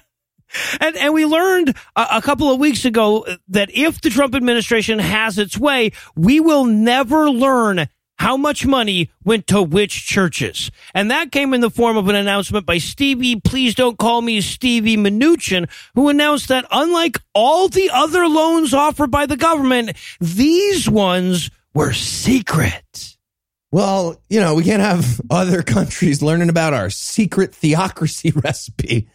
and, 0.81 0.97
and 0.97 1.15
we 1.15 1.25
learned 1.25 1.77
a, 1.97 2.07
a 2.13 2.23
couple 2.23 2.53
of 2.53 2.59
weeks 2.59 2.85
ago 2.85 3.27
that 3.49 3.71
if 3.73 4.01
the 4.01 4.11
Trump 4.11 4.35
administration 4.35 4.99
has 4.99 5.39
its 5.39 5.59
way, 5.59 5.93
we 6.17 6.41
will 6.41 6.65
never 6.65 7.31
learn 7.31 7.89
how 8.17 8.37
much 8.37 8.65
money 8.67 9.11
went 9.25 9.47
to 9.49 9.63
which 9.63 10.07
churches. 10.07 10.71
And 10.95 11.11
that 11.11 11.33
came 11.33 11.53
in 11.55 11.61
the 11.61 11.71
form 11.71 11.97
of 11.97 12.09
an 12.09 12.15
announcement 12.15 12.67
by 12.67 12.79
Stevie, 12.79 13.41
please 13.41 13.75
don't 13.75 13.99
call 13.99 14.23
me 14.23 14.41
Stevie 14.41 14.97
Mnuchin, 14.97 15.69
who 15.95 16.09
announced 16.09 16.49
that 16.49 16.67
unlike 16.71 17.19
all 17.35 17.69
the 17.69 17.91
other 17.93 18.27
loans 18.27 18.73
offered 18.73 19.11
by 19.11 19.27
the 19.27 19.37
government, 19.37 19.97
these 20.21 20.89
ones 20.89 21.51
were 21.75 21.93
secret. 21.93 23.17
Well, 23.73 24.21
you 24.29 24.39
know, 24.39 24.55
we 24.55 24.63
can't 24.63 24.83
have 24.83 25.21
other 25.31 25.63
countries 25.65 26.23
learning 26.23 26.49
about 26.49 26.75
our 26.75 26.91
secret 26.91 27.55
theocracy 27.55 28.31
recipe. 28.35 29.09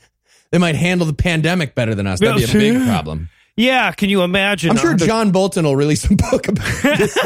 They 0.51 0.57
might 0.57 0.75
handle 0.75 1.07
the 1.07 1.13
pandemic 1.13 1.75
better 1.75 1.95
than 1.95 2.07
us. 2.07 2.19
That'd 2.19 2.37
be 2.37 2.43
a 2.43 2.73
big 2.73 2.85
problem. 2.85 3.29
Yeah, 3.55 3.91
can 3.91 4.09
you 4.09 4.23
imagine? 4.23 4.71
I'm 4.71 4.77
sure 4.77 4.95
John 4.95 5.31
Bolton 5.31 5.65
will 5.65 5.75
release 5.75 6.09
a 6.09 6.15
book 6.15 6.47
about 6.47 6.65
this. 6.83 7.17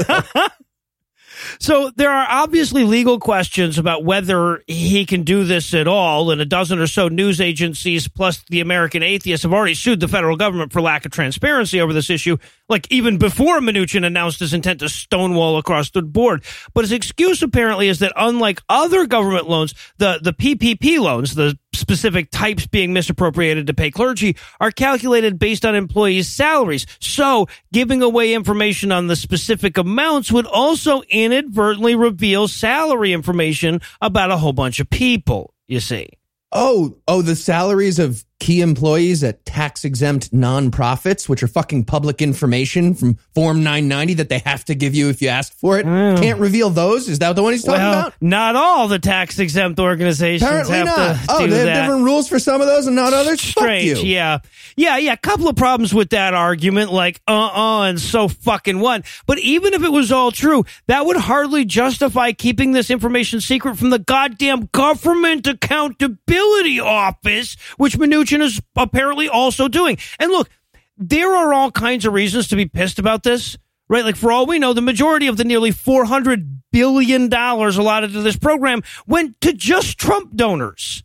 So 1.59 1.91
there 1.95 2.11
are 2.11 2.25
obviously 2.29 2.83
legal 2.83 3.19
questions 3.19 3.77
about 3.77 4.03
whether 4.03 4.63
he 4.67 5.05
can 5.05 5.23
do 5.23 5.43
this 5.43 5.73
at 5.73 5.87
all. 5.87 6.31
And 6.31 6.41
a 6.41 6.45
dozen 6.45 6.79
or 6.79 6.87
so 6.87 7.07
news 7.07 7.39
agencies, 7.41 8.07
plus 8.07 8.43
the 8.49 8.61
American 8.61 9.03
Atheists, 9.03 9.43
have 9.43 9.53
already 9.53 9.73
sued 9.73 9.99
the 9.99 10.07
federal 10.07 10.37
government 10.37 10.71
for 10.71 10.81
lack 10.81 11.05
of 11.05 11.11
transparency 11.11 11.79
over 11.81 11.93
this 11.93 12.09
issue, 12.09 12.37
like 12.69 12.91
even 12.91 13.17
before 13.17 13.59
Mnuchin 13.59 14.05
announced 14.05 14.39
his 14.39 14.53
intent 14.53 14.79
to 14.79 14.89
stonewall 14.89 15.57
across 15.57 15.91
the 15.91 16.01
board. 16.01 16.43
But 16.73 16.85
his 16.85 16.91
excuse 16.91 17.41
apparently 17.41 17.87
is 17.87 17.99
that 17.99 18.13
unlike 18.15 18.61
other 18.69 19.05
government 19.05 19.49
loans, 19.49 19.73
the, 19.97 20.19
the 20.21 20.33
PPP 20.33 20.99
loans, 20.99 21.35
the 21.35 21.57
specific 21.75 22.29
types 22.31 22.67
being 22.67 22.93
misappropriated 22.93 23.67
to 23.67 23.73
pay 23.73 23.91
clergy 23.91 24.37
are 24.59 24.71
calculated 24.71 25.39
based 25.39 25.65
on 25.65 25.75
employees' 25.75 26.27
salaries. 26.27 26.85
So 26.99 27.47
giving 27.71 28.01
away 28.01 28.33
information 28.33 28.91
on 28.91 29.07
the 29.07 29.15
specific 29.15 29.77
amounts 29.77 30.31
would 30.31 30.45
also 30.45 31.01
inadvertently 31.09 31.95
reveal 31.95 32.47
salary 32.47 33.13
information 33.13 33.81
about 34.01 34.31
a 34.31 34.37
whole 34.37 34.53
bunch 34.53 34.79
of 34.79 34.89
people, 34.89 35.53
you 35.67 35.79
see. 35.79 36.09
Oh, 36.51 36.97
oh, 37.07 37.23
the 37.23 37.35
salaries 37.35 37.97
of 37.97 38.23
key 38.43 38.59
employees 38.59 39.23
at 39.23 39.45
tax 39.45 39.85
exempt 39.85 40.33
nonprofits, 40.33 41.29
which 41.29 41.41
are 41.41 41.47
fucking 41.47 41.85
public 41.85 42.21
information 42.21 42.93
from 42.93 43.17
Form 43.33 43.63
990 43.63 44.15
that 44.15 44.27
they 44.27 44.39
have 44.39 44.65
to 44.65 44.75
give 44.75 44.93
you 44.93 45.07
if 45.07 45.21
you 45.21 45.29
ask 45.29 45.53
for 45.53 45.79
it. 45.79 45.83
Can't 45.85 46.41
reveal 46.41 46.69
those. 46.69 47.07
Is 47.07 47.19
that 47.19 47.37
the 47.37 47.41
one 47.41 47.53
he's 47.53 47.63
talking 47.63 47.79
well, 47.81 47.99
about? 48.07 48.13
not 48.19 48.57
all 48.57 48.89
the 48.89 48.99
tax 48.99 49.39
exempt 49.39 49.79
organizations 49.79 50.43
Apparently 50.43 50.75
have 50.75 50.85
not. 50.85 51.15
to 51.15 51.25
Oh, 51.29 51.47
they 51.47 51.55
have 51.57 51.65
that. 51.67 51.81
different 51.83 52.03
rules 52.03 52.27
for 52.27 52.37
some 52.37 52.59
of 52.59 52.67
those 52.67 52.85
and 52.85 52.97
not 52.97 53.13
others. 53.13 53.39
Fuck 53.41 53.63
Strange, 53.63 53.85
you. 53.99 54.13
yeah, 54.13 54.39
yeah, 54.75 54.97
yeah. 54.97 55.15
Couple 55.15 55.47
of 55.47 55.55
problems 55.55 55.93
with 55.93 56.09
that 56.09 56.33
argument, 56.33 56.91
like 56.91 57.21
uh 57.25 57.31
uh 57.31 57.81
and 57.83 57.97
so 58.01 58.27
fucking 58.27 58.79
what. 58.81 59.05
But 59.25 59.39
even 59.39 59.73
if 59.73 59.83
it 59.83 59.91
was 59.91 60.11
all 60.11 60.31
true, 60.31 60.65
that 60.87 61.05
would 61.05 61.15
hardly 61.15 61.63
justify 61.63 62.33
keeping 62.33 62.73
this 62.73 62.89
information 62.91 63.39
secret 63.39 63.77
from 63.77 63.89
the 63.89 63.99
goddamn 63.99 64.67
government 64.73 65.47
accountability 65.47 66.81
office, 66.81 67.55
which 67.77 67.97
Mnuchin 67.97 68.32
is 68.41 68.61
apparently 68.75 69.29
also 69.29 69.67
doing. 69.67 69.97
And 70.19 70.31
look, 70.31 70.49
there 70.97 71.35
are 71.35 71.53
all 71.53 71.71
kinds 71.71 72.05
of 72.05 72.13
reasons 72.13 72.47
to 72.49 72.55
be 72.55 72.65
pissed 72.65 72.99
about 72.99 73.23
this. 73.23 73.57
Right, 73.89 74.05
like 74.05 74.15
for 74.15 74.31
all 74.31 74.45
we 74.47 74.59
know, 74.59 74.73
the 74.73 74.81
majority 74.81 75.27
of 75.27 75.37
the 75.37 75.43
nearly 75.43 75.69
four 75.69 76.05
hundred 76.05 76.61
billion 76.71 77.27
dollars 77.27 77.77
allotted 77.77 78.13
to 78.13 78.21
this 78.21 78.37
program 78.37 78.81
went 79.05 79.39
to 79.41 79.53
just 79.53 79.97
Trump 79.99 80.35
donors 80.35 81.03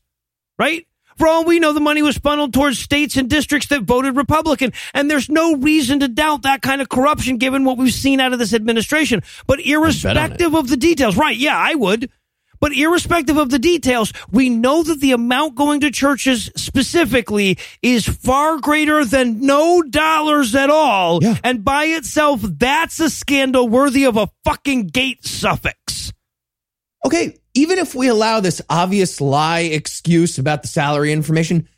right? 0.58 0.87
For 1.16 1.26
all 1.26 1.44
we 1.44 1.58
know, 1.58 1.73
the 1.73 1.80
money 1.80 2.00
was 2.00 2.16
funneled 2.16 2.52
towards 2.52 2.78
states 2.78 3.16
and 3.16 3.28
districts 3.28 3.68
that 3.68 3.82
voted 3.82 4.16
Republican. 4.16 4.73
And 4.94 5.11
there's 5.11 5.28
no 5.28 5.56
reason 5.56 5.99
to 6.00 6.08
doubt 6.08 6.42
that 6.42 6.62
kind 6.62 6.80
of 6.80 6.88
corruption 6.88 7.38
given 7.38 7.64
what 7.64 7.76
we've 7.76 7.92
seen 7.92 8.20
out 8.20 8.32
of 8.32 8.38
this 8.38 8.54
administration. 8.54 9.23
But 9.47 9.61
irrespective 9.61 10.54
of 10.54 10.68
the 10.68 10.76
details, 10.76 11.16
right? 11.16 11.37
Yeah, 11.37 11.56
I 11.56 11.75
would. 11.75 12.11
But 12.60 12.72
irrespective 12.72 13.36
of 13.36 13.50
the 13.50 13.58
details, 13.58 14.12
we 14.30 14.48
know 14.48 14.82
that 14.82 15.00
the 15.00 15.12
amount 15.12 15.54
going 15.54 15.80
to 15.80 15.90
churches 15.90 16.50
specifically 16.56 17.58
is 17.82 18.06
far 18.06 18.58
greater 18.58 19.04
than 19.04 19.40
no 19.44 19.82
dollars 19.82 20.54
at 20.54 20.70
all. 20.70 21.22
Yeah. 21.22 21.36
And 21.44 21.64
by 21.64 21.84
itself, 21.84 22.40
that's 22.42 23.00
a 23.00 23.10
scandal 23.10 23.68
worthy 23.68 24.04
of 24.04 24.16
a 24.16 24.28
fucking 24.44 24.88
gate 24.88 25.24
suffix. 25.24 26.12
Okay, 27.04 27.38
even 27.54 27.78
if 27.78 27.94
we 27.94 28.08
allow 28.08 28.40
this 28.40 28.60
obvious 28.68 29.20
lie 29.20 29.60
excuse 29.60 30.38
about 30.38 30.62
the 30.62 30.68
salary 30.68 31.12
information, 31.12 31.68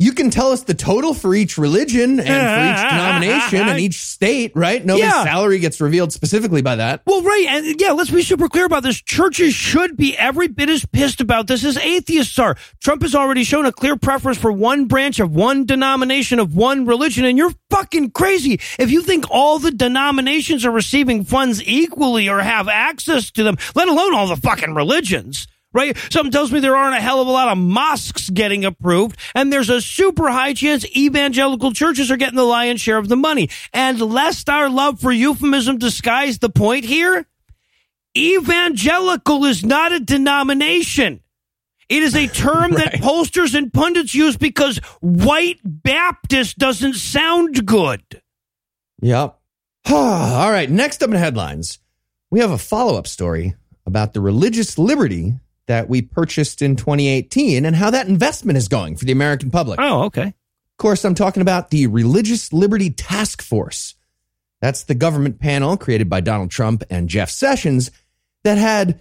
you 0.00 0.12
can 0.12 0.30
tell 0.30 0.50
us 0.50 0.62
the 0.62 0.74
total 0.74 1.14
for 1.14 1.34
each 1.34 1.56
religion 1.58 2.18
and 2.18 2.26
for 2.26 2.82
each 2.82 2.90
denomination 2.90 3.68
and 3.68 3.78
each 3.78 4.00
state, 4.00 4.50
right? 4.56 4.84
Nobody's 4.84 5.12
Yeah. 5.12 5.22
salary 5.24 5.58
gets 5.60 5.80
revealed 5.80 6.12
specifically 6.12 6.62
by 6.62 6.76
that. 6.76 7.02
Well, 7.06 7.22
right. 7.22 7.46
And 7.48 7.80
yeah, 7.80 7.92
let's 7.92 8.10
be 8.10 8.22
super 8.22 8.48
clear 8.48 8.64
about 8.64 8.82
this. 8.82 9.00
Churches 9.00 9.54
should 9.54 9.96
be 9.96 10.16
every 10.16 10.48
bit 10.48 10.68
as 10.70 10.84
pissed 10.86 11.20
about 11.20 11.46
this 11.46 11.64
as 11.64 11.76
atheists 11.76 12.38
are. 12.38 12.56
Trump 12.80 13.02
has 13.02 13.14
already 13.14 13.44
shown 13.44 13.66
a 13.66 13.72
clear 13.72 13.96
preference 13.96 14.38
for 14.38 14.50
one 14.50 14.86
branch 14.86 15.20
of 15.20 15.34
one 15.34 15.64
denomination 15.66 16.38
of 16.38 16.54
one 16.56 16.86
religion, 16.86 17.24
and 17.24 17.36
you're 17.38 17.52
fucking 17.68 18.10
crazy. 18.10 18.58
If 18.78 18.90
you 18.90 19.02
think 19.02 19.26
all 19.30 19.58
the 19.58 19.70
denominations 19.70 20.64
are 20.64 20.70
receiving 20.70 21.24
funds 21.24 21.62
equally 21.62 22.28
or 22.28 22.40
have 22.40 22.68
access 22.68 23.30
to 23.32 23.42
them, 23.42 23.58
let 23.74 23.88
alone 23.88 24.14
all 24.14 24.26
the 24.28 24.36
fucking 24.36 24.74
religions. 24.74 25.46
Right? 25.72 25.96
Something 26.10 26.32
tells 26.32 26.50
me 26.50 26.58
there 26.58 26.74
aren't 26.76 26.96
a 26.96 27.00
hell 27.00 27.20
of 27.20 27.28
a 27.28 27.30
lot 27.30 27.48
of 27.48 27.56
mosques 27.58 28.28
getting 28.28 28.64
approved, 28.64 29.16
and 29.36 29.52
there's 29.52 29.70
a 29.70 29.80
super 29.80 30.28
high 30.28 30.52
chance 30.52 30.84
evangelical 30.96 31.72
churches 31.72 32.10
are 32.10 32.16
getting 32.16 32.34
the 32.36 32.42
lion's 32.42 32.80
share 32.80 32.98
of 32.98 33.08
the 33.08 33.16
money. 33.16 33.48
And 33.72 34.00
lest 34.00 34.48
our 34.48 34.68
love 34.68 35.00
for 35.00 35.12
euphemism 35.12 35.78
disguise 35.78 36.38
the 36.40 36.50
point 36.50 36.84
here, 36.86 37.26
evangelical 38.16 39.44
is 39.44 39.64
not 39.64 39.92
a 39.92 40.00
denomination. 40.00 41.20
It 41.88 42.02
is 42.02 42.14
a 42.14 42.26
term 42.26 42.72
that 42.74 42.94
Right. 42.94 43.02
pollsters 43.02 43.54
and 43.54 43.72
pundits 43.72 44.14
use 44.14 44.36
because 44.36 44.78
white 45.00 45.60
Baptist 45.64 46.58
doesn't 46.58 46.94
sound 46.94 47.64
good. 47.66 48.02
Yep. 49.02 49.38
All 49.90 50.50
right, 50.50 50.70
next 50.70 51.02
up 51.02 51.10
in 51.10 51.16
headlines, 51.16 51.78
we 52.30 52.40
have 52.40 52.50
a 52.50 52.58
follow 52.58 52.96
up 52.98 53.06
story 53.06 53.54
about 53.86 54.12
the 54.12 54.20
religious 54.20 54.78
liberty 54.78 55.34
that 55.70 55.88
we 55.88 56.02
purchased 56.02 56.62
in 56.62 56.74
2018 56.74 57.64
and 57.64 57.76
how 57.76 57.90
that 57.90 58.08
investment 58.08 58.58
is 58.58 58.66
going 58.66 58.96
for 58.96 59.04
the 59.04 59.12
American 59.12 59.52
public. 59.52 59.78
Oh, 59.80 60.02
okay. 60.06 60.26
Of 60.26 60.76
course, 60.78 61.04
I'm 61.04 61.14
talking 61.14 61.42
about 61.42 61.70
the 61.70 61.86
Religious 61.86 62.52
Liberty 62.52 62.90
Task 62.90 63.40
Force. 63.40 63.94
That's 64.60 64.82
the 64.82 64.96
government 64.96 65.38
panel 65.38 65.76
created 65.76 66.10
by 66.10 66.22
Donald 66.22 66.50
Trump 66.50 66.82
and 66.90 67.08
Jeff 67.08 67.30
Sessions 67.30 67.92
that 68.42 68.58
had 68.58 69.00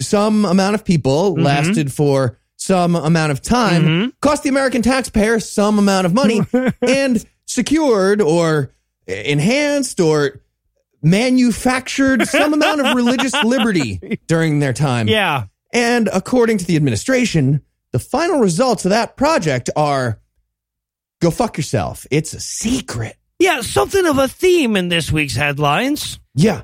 some 0.00 0.46
amount 0.46 0.76
of 0.76 0.82
people, 0.82 1.34
mm-hmm. 1.34 1.42
lasted 1.42 1.92
for 1.92 2.38
some 2.56 2.96
amount 2.96 3.32
of 3.32 3.42
time, 3.42 3.82
mm-hmm. 3.84 4.08
cost 4.22 4.44
the 4.44 4.48
American 4.48 4.80
taxpayer 4.80 5.40
some 5.40 5.78
amount 5.78 6.06
of 6.06 6.14
money, 6.14 6.40
and 6.80 7.22
secured 7.44 8.22
or 8.22 8.72
enhanced 9.06 10.00
or 10.00 10.40
manufactured 11.02 12.26
some 12.28 12.54
amount 12.54 12.80
of 12.80 12.96
religious 12.96 13.34
liberty 13.44 14.18
during 14.26 14.60
their 14.60 14.72
time. 14.72 15.06
Yeah. 15.06 15.48
And 15.72 16.08
according 16.12 16.58
to 16.58 16.66
the 16.66 16.76
administration, 16.76 17.62
the 17.92 17.98
final 17.98 18.40
results 18.40 18.84
of 18.84 18.90
that 18.90 19.16
project 19.16 19.70
are 19.76 20.20
go 21.20 21.30
fuck 21.30 21.56
yourself. 21.56 22.06
It's 22.10 22.34
a 22.34 22.40
secret. 22.40 23.16
Yeah, 23.38 23.60
something 23.60 24.06
of 24.06 24.18
a 24.18 24.28
theme 24.28 24.76
in 24.76 24.88
this 24.88 25.10
week's 25.10 25.34
headlines. 25.34 26.18
Yeah. 26.34 26.62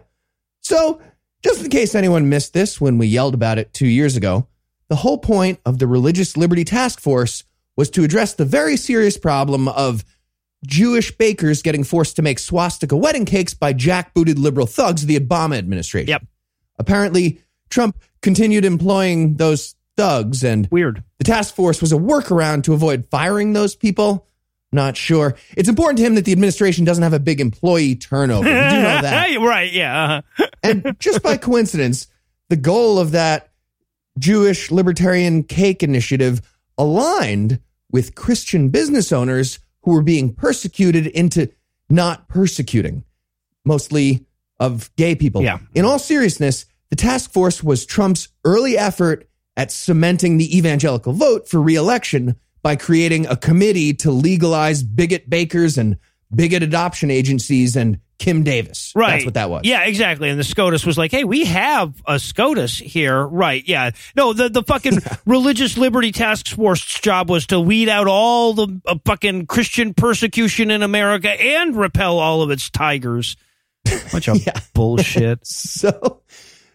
So, 0.61 1.01
just 1.43 1.63
in 1.65 1.71
case 1.71 1.95
anyone 1.95 2.29
missed 2.29 2.53
this 2.53 2.81
when 2.81 2.99
we 2.99 3.07
yelled 3.07 3.35
about 3.35 3.59
it 3.59 3.73
two 3.73 3.87
years 3.87 4.17
ago, 4.17 4.49
the 4.89 4.97
whole 4.97 5.19
point 5.19 5.61
of 5.65 5.79
the 5.79 5.87
Religious 5.87 6.37
Liberty 6.37 6.65
Task 6.65 7.01
Force 7.01 7.45
was 7.77 7.91
to 7.91 8.05
address 8.05 8.35
the 8.35 8.45
very 8.45 8.77
serious 8.77 9.17
problem 9.17 9.69
of 9.69 10.05
Jewish 10.67 11.17
bakers 11.17 11.63
getting 11.63 11.85
forced 11.85 12.17
to 12.17 12.23
make 12.23 12.39
swastika 12.39 12.97
wedding 12.97 13.25
cakes 13.25 13.55
by 13.55 13.73
jackbooted 13.73 14.39
liberal 14.39 14.67
thugs 14.67 15.03
of 15.03 15.09
the 15.09 15.19
Obama 15.19 15.57
administration. 15.57 16.09
Yep. 16.09 16.27
Apparently, 16.79 17.41
Trump 17.71 17.99
continued 18.23 18.65
employing 18.65 19.37
those 19.37 19.75
thugs, 19.97 20.45
and 20.45 20.69
Weird. 20.71 21.03
the 21.19 21.25
task 21.25 21.55
force 21.55 21.81
was 21.81 21.93
a 21.93 21.97
workaround 21.97 22.65
to 22.65 22.75
avoid 22.75 23.07
firing 23.07 23.53
those 23.53 23.75
people. 23.75 24.27
Not 24.71 24.97
sure. 24.97 25.35
It's 25.57 25.69
important 25.69 25.99
to 25.99 26.05
him 26.05 26.15
that 26.17 26.25
the 26.27 26.33
administration 26.33 26.85
doesn't 26.85 27.03
have 27.03 27.15
a 27.15 27.19
big 27.21 27.41
employee 27.41 27.97
turnover. 27.97 28.49
You 28.49 28.55
do 28.55 28.61
know 28.61 28.63
that. 29.03 29.39
right, 29.41 29.73
yeah. 29.73 30.21
uh-huh. 30.39 30.47
And 30.63 30.97
just 30.99 31.23
by 31.23 31.37
coincidence, 31.37 32.07
the 32.49 32.57
goal 32.57 32.99
of 32.99 33.13
that 33.13 33.51
Jewish 34.19 34.71
libertarian 34.71 35.43
cake 35.43 35.83
initiative 35.83 36.43
aligned 36.77 37.61
with 37.91 38.15
Christian 38.15 38.69
business 38.69 39.11
owners 39.13 39.59
who 39.83 39.93
were 39.93 40.03
being 40.03 40.35
persecuted 40.35 41.07
into 41.07 41.49
not 41.89 42.29
persecuting, 42.29 43.05
mostly 43.65 44.27
of 44.61 44.95
gay 44.97 45.15
people. 45.15 45.43
Yeah. 45.43 45.59
In 45.75 45.85
all 45.87 45.99
seriousness, 45.99 46.67
the 46.91 46.97
task 46.97 47.33
force 47.33 47.63
was 47.63 47.85
Trump's 47.87 48.29
early 48.45 48.77
effort 48.79 49.29
at 49.57 49.71
cementing 49.73 50.39
the 50.39 50.57
evangelical 50.57 51.13
vote 51.13 51.49
for 51.49 51.61
reelection 51.61 52.37
by 52.63 52.77
creating 52.77 53.27
a 53.27 53.37
committee 53.37 53.95
to 53.95 54.11
legalize 54.11 54.83
bigot 54.83 55.29
bakers 55.29 55.79
and 55.79 55.97
bigot 56.35 56.63
adoption 56.63 57.11
agencies 57.11 57.77
and 57.77 58.01
Kim 58.19 58.43
Davis. 58.43 58.93
Right. 58.97 59.11
That's 59.13 59.25
what 59.27 59.35
that 59.35 59.49
was. 59.49 59.65
Yeah, 59.65 59.85
exactly. 59.85 60.29
And 60.29 60.39
the 60.41 60.45
SCOTUS 60.45 60.85
was 60.85 60.99
like, 60.99 61.13
hey, 61.13 61.23
we 61.23 61.45
have 61.45 61.95
a 62.05 62.19
SCOTUS 62.19 62.77
here. 62.79 63.25
Right. 63.25 63.63
Yeah. 63.67 63.91
No, 64.17 64.33
the, 64.33 64.49
the 64.49 64.65
fucking 64.65 64.99
Religious 65.27 65.79
Liberty 65.79 66.11
Task 66.11 66.49
Force's 66.49 67.01
job 67.01 67.31
was 67.31 67.47
to 67.49 67.61
weed 67.61 67.89
out 67.89 68.09
all 68.09 68.55
the 68.55 68.81
uh, 68.87 68.97
fucking 69.05 69.47
Christian 69.47 69.95
persecution 69.95 70.73
in 70.73 70.83
America 70.83 71.31
and 71.31 71.77
repel 71.77 72.19
all 72.19 72.43
of 72.43 72.51
its 72.51 72.69
tigers. 72.71 73.37
Bunch 74.11 74.29
of 74.29 74.39
Yeah. 74.47 74.59
bullshit. 74.75 75.41
So, 75.47 76.23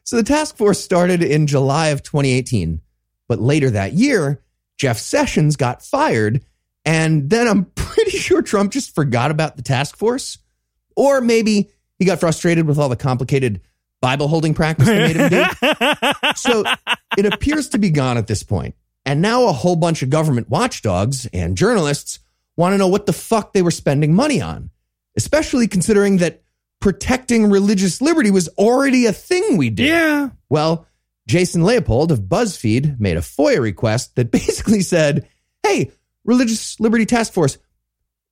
so 0.03 0.15
the 0.15 0.23
task 0.23 0.57
force 0.57 0.83
started 0.83 1.23
in 1.23 1.47
July 1.47 1.87
of 1.89 2.03
2018, 2.03 2.81
but 3.27 3.39
later 3.39 3.69
that 3.69 3.93
year, 3.93 4.41
Jeff 4.77 4.97
Sessions 4.97 5.55
got 5.55 5.81
fired, 5.81 6.43
and 6.85 7.29
then 7.29 7.47
I'm 7.47 7.65
pretty 7.75 8.17
sure 8.17 8.41
Trump 8.41 8.71
just 8.71 8.93
forgot 8.93 9.31
about 9.31 9.55
the 9.55 9.63
task 9.63 9.97
force, 9.97 10.37
or 10.95 11.21
maybe 11.21 11.69
he 11.99 12.05
got 12.05 12.19
frustrated 12.19 12.67
with 12.67 12.77
all 12.77 12.89
the 12.89 12.95
complicated 12.95 13.61
Bible 14.01 14.27
holding 14.27 14.53
practice 14.53 14.87
they 14.87 15.13
made 15.13 15.15
him 15.15 15.29
do. 15.29 15.45
so 16.35 16.65
it 17.17 17.25
appears 17.25 17.69
to 17.69 17.77
be 17.77 17.89
gone 17.89 18.17
at 18.17 18.27
this 18.27 18.43
point. 18.43 18.75
And 19.05 19.21
now 19.21 19.47
a 19.47 19.53
whole 19.53 19.77
bunch 19.77 20.01
of 20.01 20.09
government 20.09 20.49
watchdogs 20.49 21.25
and 21.27 21.57
journalists 21.57 22.19
want 22.57 22.73
to 22.73 22.77
know 22.77 22.87
what 22.87 23.05
the 23.05 23.13
fuck 23.13 23.53
they 23.53 23.61
were 23.61 23.71
spending 23.71 24.13
money 24.13 24.41
on, 24.41 24.69
especially 25.15 25.67
considering 25.67 26.17
that 26.17 26.42
protecting 26.83 27.49
religious 27.49 28.01
liberty 28.01 28.29
was 28.29 28.49
already 28.57 29.05
a 29.05 29.13
thing 29.13 29.55
we 29.55 29.69
did. 29.69 29.87
yeah. 29.87 30.27
Well, 30.49 30.85
Jason 31.29 31.63
Leopold 31.63 32.11
of 32.11 32.23
BuzzFeed 32.23 32.99
made 32.99 33.15
a 33.15 33.21
FOIA 33.21 33.61
request 33.61 34.17
that 34.17 34.31
basically 34.31 34.81
said, 34.81 35.25
Hey, 35.65 35.91
Religious 36.25 36.77
Liberty 36.81 37.05
Task 37.05 37.31
Force, 37.31 37.57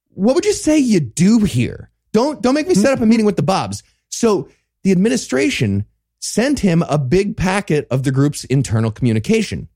what 0.09 0.35
would 0.35 0.43
you 0.43 0.51
say 0.51 0.77
you 0.77 0.99
do 0.99 1.39
here? 1.39 1.91
Don't 2.11 2.41
don't 2.41 2.53
make 2.53 2.67
me 2.67 2.75
set 2.75 2.91
up 2.91 2.99
a 2.99 3.05
meeting 3.05 3.25
with 3.25 3.37
the 3.37 3.41
Bobs. 3.41 3.83
So 4.09 4.49
the 4.83 4.91
administration 4.91 5.85
sent 6.19 6.59
him 6.59 6.83
a 6.89 6.97
big 6.97 7.37
packet 7.37 7.87
of 7.89 8.03
the 8.03 8.11
group's 8.11 8.43
internal 8.43 8.91
communication. 8.91 9.69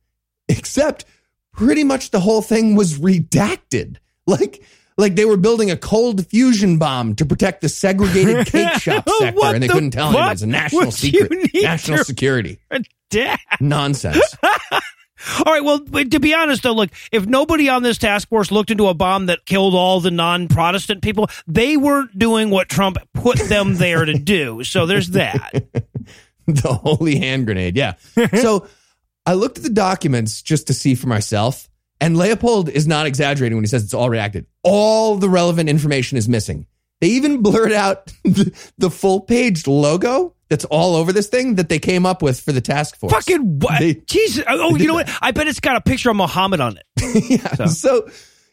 Except 0.49 1.05
pretty 1.53 1.85
much 1.85 2.11
the 2.11 2.19
whole 2.19 2.41
thing 2.41 2.75
was 2.75 2.99
redacted. 2.99 3.99
Like, 4.27 4.65
like 4.97 5.15
they 5.15 5.25
were 5.25 5.37
building 5.37 5.71
a 5.71 5.77
cold 5.77 6.25
fusion 6.27 6.77
bomb 6.77 7.15
to 7.15 7.25
protect 7.25 7.61
the 7.61 7.69
segregated 7.69 8.47
cake 8.51 8.73
shop 8.75 9.07
sector, 9.09 9.41
and 9.43 9.63
they 9.63 9.67
the 9.67 9.73
couldn't 9.73 9.91
tell 9.91 10.09
anyone. 10.09 10.31
It's 10.31 10.41
a 10.41 10.47
national 10.47 10.91
secret, 10.91 11.51
national 11.53 12.03
security 12.03 12.59
nonsense. 13.59 14.35
All 15.45 15.53
right. 15.53 15.63
Well, 15.63 15.79
to 15.79 16.19
be 16.19 16.33
honest, 16.33 16.63
though, 16.63 16.73
look, 16.73 16.91
if 17.11 17.25
nobody 17.25 17.69
on 17.69 17.83
this 17.83 17.97
task 17.97 18.29
force 18.29 18.51
looked 18.51 18.69
into 18.69 18.87
a 18.87 18.93
bomb 18.93 19.27
that 19.27 19.45
killed 19.45 19.73
all 19.73 19.99
the 19.99 20.11
non 20.11 20.47
Protestant 20.47 21.01
people, 21.01 21.29
they 21.47 21.77
weren't 21.77 22.17
doing 22.17 22.49
what 22.49 22.69
Trump 22.69 22.97
put 23.13 23.39
them 23.39 23.75
there 23.75 24.05
to 24.05 24.13
do. 24.13 24.63
So 24.63 24.85
there's 24.85 25.11
that. 25.11 25.51
the 26.47 26.73
holy 26.73 27.17
hand 27.17 27.45
grenade. 27.45 27.75
Yeah. 27.75 27.95
so 28.35 28.67
I 29.25 29.33
looked 29.33 29.57
at 29.57 29.63
the 29.63 29.69
documents 29.69 30.41
just 30.41 30.67
to 30.67 30.73
see 30.73 30.93
for 30.95 31.07
myself, 31.07 31.69
and 32.01 32.17
Leopold 32.17 32.69
is 32.69 32.87
not 32.87 33.05
exaggerating 33.05 33.55
when 33.55 33.63
he 33.63 33.67
says 33.69 33.83
it's 33.83 33.93
all 33.93 34.09
reacted. 34.09 34.45
All 34.63 35.15
the 35.15 35.29
relevant 35.29 35.69
information 35.69 36.17
is 36.17 36.27
missing. 36.27 36.67
They 37.01 37.07
even 37.07 37.41
blurred 37.41 37.71
out 37.71 38.07
the, 38.23 38.53
the 38.77 38.89
full 38.89 39.21
page 39.21 39.67
logo 39.67 40.33
that's 40.49 40.65
all 40.65 40.95
over 40.95 41.11
this 41.11 41.27
thing 41.27 41.55
that 41.55 41.69
they 41.69 41.79
came 41.79 42.05
up 42.05 42.21
with 42.21 42.39
for 42.39 42.51
the 42.51 42.61
task 42.61 42.97
force. 42.97 43.11
Fucking 43.13 43.59
what? 43.59 43.79
They- 43.79 43.95
Jesus. 43.95 44.43
Oh, 44.47 44.75
you 44.75 44.87
know 44.87 44.93
what? 44.93 45.09
I 45.21 45.31
bet 45.31 45.47
it's 45.47 45.59
got 45.59 45.75
a 45.75 45.81
picture 45.81 46.09
of 46.11 46.15
Muhammad 46.15 46.59
on 46.61 46.77
it. 46.77 46.85
yeah. 47.59 47.65
So. 47.65 48.07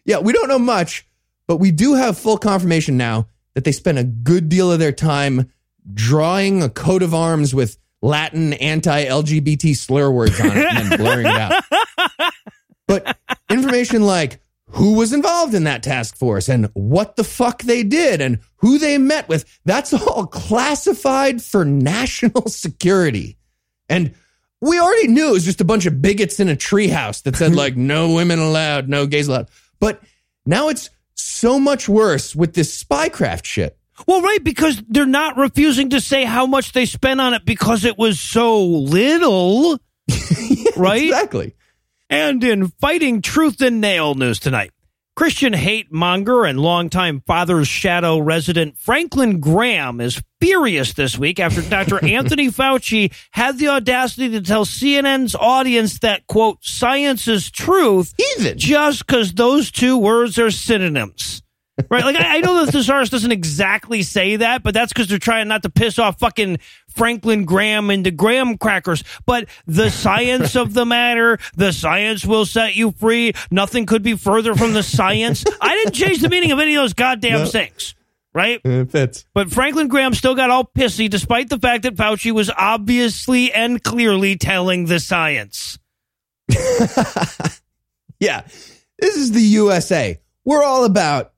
yeah, 0.04 0.18
we 0.18 0.32
don't 0.32 0.48
know 0.48 0.58
much, 0.58 1.06
but 1.46 1.56
we 1.56 1.70
do 1.70 1.94
have 1.94 2.16
full 2.16 2.38
confirmation 2.38 2.96
now 2.96 3.26
that 3.54 3.64
they 3.64 3.72
spent 3.72 3.98
a 3.98 4.04
good 4.04 4.48
deal 4.48 4.72
of 4.72 4.78
their 4.78 4.92
time 4.92 5.50
drawing 5.92 6.62
a 6.62 6.70
coat 6.70 7.02
of 7.02 7.12
arms 7.14 7.54
with 7.54 7.76
Latin 8.00 8.52
anti-LGBT 8.54 9.76
slur 9.76 10.10
words 10.10 10.40
on 10.40 10.46
it 10.46 10.56
and 10.56 10.90
then 10.90 10.98
blurring 10.98 11.26
it 11.26 11.36
out. 11.36 11.62
But 12.86 13.16
information 13.50 14.02
like 14.02 14.40
who 14.70 14.94
was 14.94 15.12
involved 15.12 15.54
in 15.54 15.64
that 15.64 15.82
task 15.82 16.16
force 16.16 16.48
and 16.48 16.68
what 16.74 17.16
the 17.16 17.24
fuck 17.24 17.62
they 17.62 17.82
did 17.82 18.20
and 18.20 18.38
who 18.56 18.78
they 18.78 18.98
met 18.98 19.28
with, 19.28 19.44
that's 19.64 19.92
all 19.92 20.26
classified 20.26 21.42
for 21.42 21.64
national 21.64 22.46
security. 22.48 23.36
And 23.88 24.14
we 24.60 24.80
already 24.80 25.08
knew 25.08 25.28
it 25.28 25.32
was 25.32 25.44
just 25.44 25.60
a 25.60 25.64
bunch 25.64 25.86
of 25.86 26.00
bigots 26.00 26.40
in 26.40 26.48
a 26.48 26.56
treehouse 26.56 27.22
that 27.24 27.36
said 27.36 27.54
like 27.54 27.76
no 27.76 28.14
women 28.14 28.38
allowed, 28.38 28.88
no 28.88 29.06
gays 29.06 29.28
allowed. 29.28 29.48
But 29.80 30.00
now 30.46 30.68
it's 30.68 30.88
so 31.14 31.58
much 31.60 31.88
worse 31.88 32.34
with 32.34 32.54
this 32.54 32.82
spycraft 32.82 33.44
shit. 33.44 33.76
Well, 34.06 34.22
right, 34.22 34.42
because 34.42 34.82
they're 34.88 35.06
not 35.06 35.36
refusing 35.36 35.90
to 35.90 36.00
say 36.00 36.24
how 36.24 36.46
much 36.46 36.72
they 36.72 36.86
spent 36.86 37.20
on 37.20 37.34
it 37.34 37.44
because 37.44 37.84
it 37.84 37.98
was 37.98 38.18
so 38.18 38.64
little. 38.64 39.78
right? 40.76 41.04
Exactly. 41.04 41.54
And 42.12 42.44
in 42.44 42.68
fighting 42.68 43.22
truth 43.22 43.62
and 43.62 43.80
nail 43.80 44.14
news 44.14 44.38
tonight, 44.38 44.72
Christian 45.16 45.54
hate 45.54 45.90
monger 45.90 46.44
and 46.44 46.60
longtime 46.60 47.22
Father's 47.26 47.68
Shadow 47.68 48.18
resident 48.18 48.76
Franklin 48.76 49.40
Graham 49.40 49.98
is 49.98 50.22
furious 50.38 50.92
this 50.92 51.16
week 51.16 51.40
after 51.40 51.62
Dr. 51.62 52.04
Anthony 52.04 52.48
Fauci 52.48 53.14
had 53.30 53.56
the 53.56 53.68
audacity 53.68 54.28
to 54.28 54.42
tell 54.42 54.66
CNN's 54.66 55.34
audience 55.34 56.00
that, 56.00 56.26
quote, 56.26 56.62
science 56.62 57.28
is 57.28 57.50
truth 57.50 58.12
Heathen. 58.18 58.58
just 58.58 59.06
because 59.06 59.32
those 59.32 59.70
two 59.70 59.96
words 59.96 60.38
are 60.38 60.50
synonyms. 60.50 61.42
Right? 61.88 62.04
Like, 62.04 62.16
I, 62.16 62.36
I 62.36 62.40
know 62.40 62.56
that 62.56 62.66
the 62.66 62.72
thesaurus 62.72 63.08
doesn't 63.08 63.32
exactly 63.32 64.02
say 64.02 64.36
that, 64.36 64.62
but 64.62 64.74
that's 64.74 64.92
because 64.92 65.08
they're 65.08 65.18
trying 65.18 65.48
not 65.48 65.62
to 65.62 65.70
piss 65.70 65.98
off 65.98 66.18
fucking 66.18 66.58
Franklin 66.94 67.44
Graham 67.44 67.90
into 67.90 68.10
graham 68.10 68.56
crackers. 68.58 69.02
But 69.26 69.48
the 69.66 69.90
science 70.02 70.54
of 70.56 70.74
the 70.74 70.84
matter, 70.86 71.38
the 71.56 71.72
science 71.72 72.24
will 72.24 72.46
set 72.46 72.76
you 72.76 72.92
free. 72.92 73.32
Nothing 73.50 73.86
could 73.86 74.02
be 74.02 74.16
further 74.16 74.54
from 74.54 74.72
the 74.72 74.82
science. 74.82 75.44
I 75.60 75.74
didn't 75.76 75.94
change 75.94 76.20
the 76.20 76.28
meaning 76.28 76.52
of 76.52 76.58
any 76.58 76.74
of 76.76 76.82
those 76.82 76.92
goddamn 76.94 77.40
No. 77.40 77.46
things. 77.46 77.94
Right? 78.34 78.60
It 78.64 78.90
fits. 78.90 79.26
But 79.34 79.50
Franklin 79.50 79.88
Graham 79.88 80.14
still 80.14 80.34
got 80.34 80.48
all 80.48 80.64
pissy 80.64 81.10
despite 81.10 81.50
the 81.50 81.58
fact 81.58 81.82
that 81.82 81.96
Fauci 81.96 82.32
was 82.32 82.50
obviously 82.56 83.52
and 83.52 83.82
clearly 83.82 84.36
telling 84.36 84.86
the 84.86 85.00
science. 85.00 85.78
Yeah. 88.20 88.42
This 89.00 89.16
is 89.16 89.32
the 89.32 89.40
USA. 89.40 90.20
We're 90.44 90.62
all 90.62 90.84
about 90.84 91.31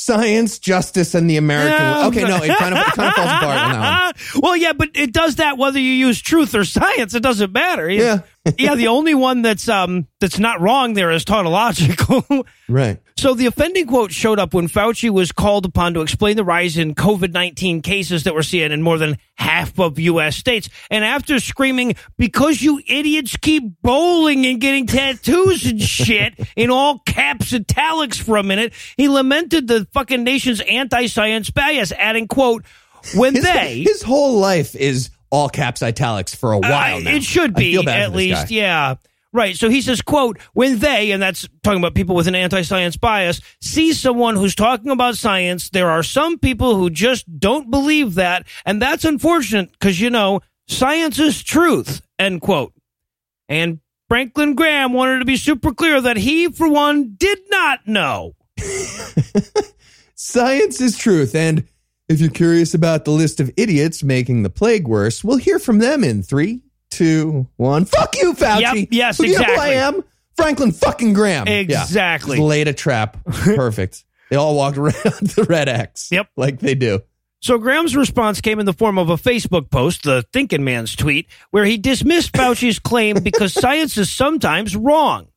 science, 0.00 0.58
justice, 0.58 1.14
and 1.14 1.28
the 1.28 1.36
American 1.36 1.92
way. 1.92 2.04
Okay, 2.06 2.22
no, 2.22 2.42
it 2.42 2.56
kind 2.56 2.74
of 2.74 2.80
it 2.80 2.94
kind 2.94 3.08
of 3.08 3.14
falls 3.14 3.28
apart 3.28 3.58
on 3.58 3.72
that 3.72 4.16
one. 4.34 4.42
well, 4.42 4.56
yeah, 4.56 4.72
but 4.72 4.90
it 4.94 5.12
does 5.12 5.36
that 5.36 5.58
whether 5.58 5.78
you 5.78 5.92
use 5.92 6.20
truth 6.20 6.54
or 6.54 6.64
science. 6.64 7.14
It 7.14 7.22
doesn't 7.22 7.52
matter. 7.52 7.88
Yeah. 7.88 8.20
yeah. 8.58 8.74
The 8.74 8.88
only 8.88 9.14
one 9.14 9.42
that's 9.42 9.68
um 9.68 10.06
that's 10.20 10.38
not 10.38 10.60
wrong 10.60 10.94
there 10.94 11.10
is 11.10 11.24
tautological. 11.24 12.24
Right. 12.68 13.00
So 13.20 13.34
the 13.34 13.44
offending 13.44 13.86
quote 13.86 14.12
showed 14.12 14.38
up 14.38 14.54
when 14.54 14.66
Fauci 14.66 15.10
was 15.10 15.30
called 15.30 15.66
upon 15.66 15.92
to 15.92 16.00
explain 16.00 16.36
the 16.36 16.44
rise 16.44 16.78
in 16.78 16.94
COVID 16.94 17.32
nineteen 17.32 17.82
cases 17.82 18.24
that 18.24 18.34
we're 18.34 18.42
seeing 18.42 18.72
in 18.72 18.80
more 18.80 18.96
than 18.96 19.18
half 19.34 19.78
of 19.78 19.98
U.S. 19.98 20.36
states, 20.36 20.70
and 20.90 21.04
after 21.04 21.38
screaming 21.38 21.96
"because 22.16 22.62
you 22.62 22.80
idiots 22.86 23.36
keep 23.36 23.82
bowling 23.82 24.46
and 24.46 24.58
getting 24.58 24.86
tattoos 24.86 25.66
and 25.66 25.82
shit" 25.82 26.34
in 26.56 26.70
all 26.70 27.00
caps 27.00 27.52
italics 27.52 28.16
for 28.16 28.38
a 28.38 28.42
minute, 28.42 28.72
he 28.96 29.08
lamented 29.08 29.68
the 29.68 29.86
fucking 29.92 30.24
nation's 30.24 30.62
anti-science 30.62 31.50
bias, 31.50 31.92
adding 31.92 32.26
quote. 32.26 32.64
When 33.14 33.34
His, 33.34 33.44
they 33.44 33.82
his 33.86 34.02
whole 34.02 34.38
life 34.38 34.74
is 34.74 35.10
all 35.28 35.50
caps 35.50 35.82
italics 35.82 36.34
for 36.34 36.52
a 36.52 36.58
while 36.58 36.96
uh, 36.96 37.00
now. 37.00 37.10
It 37.10 37.22
should 37.22 37.54
be 37.54 37.76
at 37.86 38.14
least, 38.14 38.48
guy. 38.48 38.54
yeah. 38.54 38.94
Right. 39.32 39.56
So 39.56 39.68
he 39.70 39.80
says, 39.80 40.02
quote, 40.02 40.38
when 40.54 40.80
they, 40.80 41.12
and 41.12 41.22
that's 41.22 41.48
talking 41.62 41.78
about 41.78 41.94
people 41.94 42.16
with 42.16 42.26
an 42.26 42.34
anti-science 42.34 42.96
bias, 42.96 43.40
see 43.60 43.92
someone 43.92 44.34
who's 44.34 44.56
talking 44.56 44.90
about 44.90 45.16
science, 45.16 45.70
there 45.70 45.88
are 45.88 46.02
some 46.02 46.38
people 46.38 46.74
who 46.74 46.90
just 46.90 47.38
don't 47.38 47.70
believe 47.70 48.16
that. 48.16 48.46
And 48.66 48.82
that's 48.82 49.04
unfortunate 49.04 49.70
because, 49.70 50.00
you 50.00 50.10
know, 50.10 50.40
science 50.66 51.20
is 51.20 51.44
truth, 51.44 52.02
end 52.18 52.40
quote. 52.40 52.72
And 53.48 53.78
Franklin 54.08 54.56
Graham 54.56 54.92
wanted 54.92 55.20
to 55.20 55.24
be 55.24 55.36
super 55.36 55.72
clear 55.72 56.00
that 56.00 56.16
he, 56.16 56.48
for 56.48 56.68
one, 56.68 57.14
did 57.16 57.38
not 57.48 57.86
know. 57.86 58.34
Science 60.16 60.80
is 60.80 60.98
truth. 60.98 61.34
And 61.34 61.68
if 62.08 62.20
you're 62.20 62.28
curious 62.28 62.74
about 62.74 63.04
the 63.04 63.12
list 63.12 63.38
of 63.38 63.52
idiots 63.56 64.02
making 64.02 64.42
the 64.42 64.50
plague 64.50 64.88
worse, 64.88 65.22
we'll 65.22 65.36
hear 65.36 65.60
from 65.60 65.78
them 65.78 66.02
in 66.02 66.24
three, 66.24 66.62
two, 66.90 67.48
one. 67.56 67.84
Fuck 67.84 68.16
you, 68.16 68.34
Fauci. 68.34 68.60
Yep, 68.60 68.88
yes, 68.90 69.18
Who 69.18 69.24
do 69.24 69.30
you 69.30 69.38
know 69.38 69.44
who 69.44 69.60
I 69.60 69.68
am? 69.68 70.02
Franklin 70.36 70.72
fucking 70.72 71.12
Graham. 71.12 71.46
Exactly. 71.48 72.36
Just 72.36 72.46
laid 72.46 72.68
a 72.68 72.72
trap. 72.72 73.16
Perfect. 73.24 74.04
they 74.30 74.36
all 74.36 74.56
walked 74.56 74.78
around 74.78 74.94
the 74.94 75.46
red 75.48 75.68
X. 75.68 76.10
Yep. 76.10 76.28
Like 76.36 76.60
they 76.60 76.74
do. 76.74 77.00
So 77.42 77.56
Graham's 77.58 77.96
response 77.96 78.40
came 78.42 78.58
in 78.60 78.66
the 78.66 78.72
form 78.74 78.98
of 78.98 79.08
a 79.08 79.16
Facebook 79.16 79.70
post, 79.70 80.02
the 80.02 80.24
Thinking 80.32 80.62
Man's 80.62 80.94
tweet, 80.94 81.26
where 81.50 81.64
he 81.64 81.78
dismissed 81.78 82.32
Fauci's 82.32 82.78
claim 82.78 83.22
because 83.22 83.54
science 83.60 83.96
is 83.96 84.10
sometimes 84.10 84.76
wrong, 84.76 85.28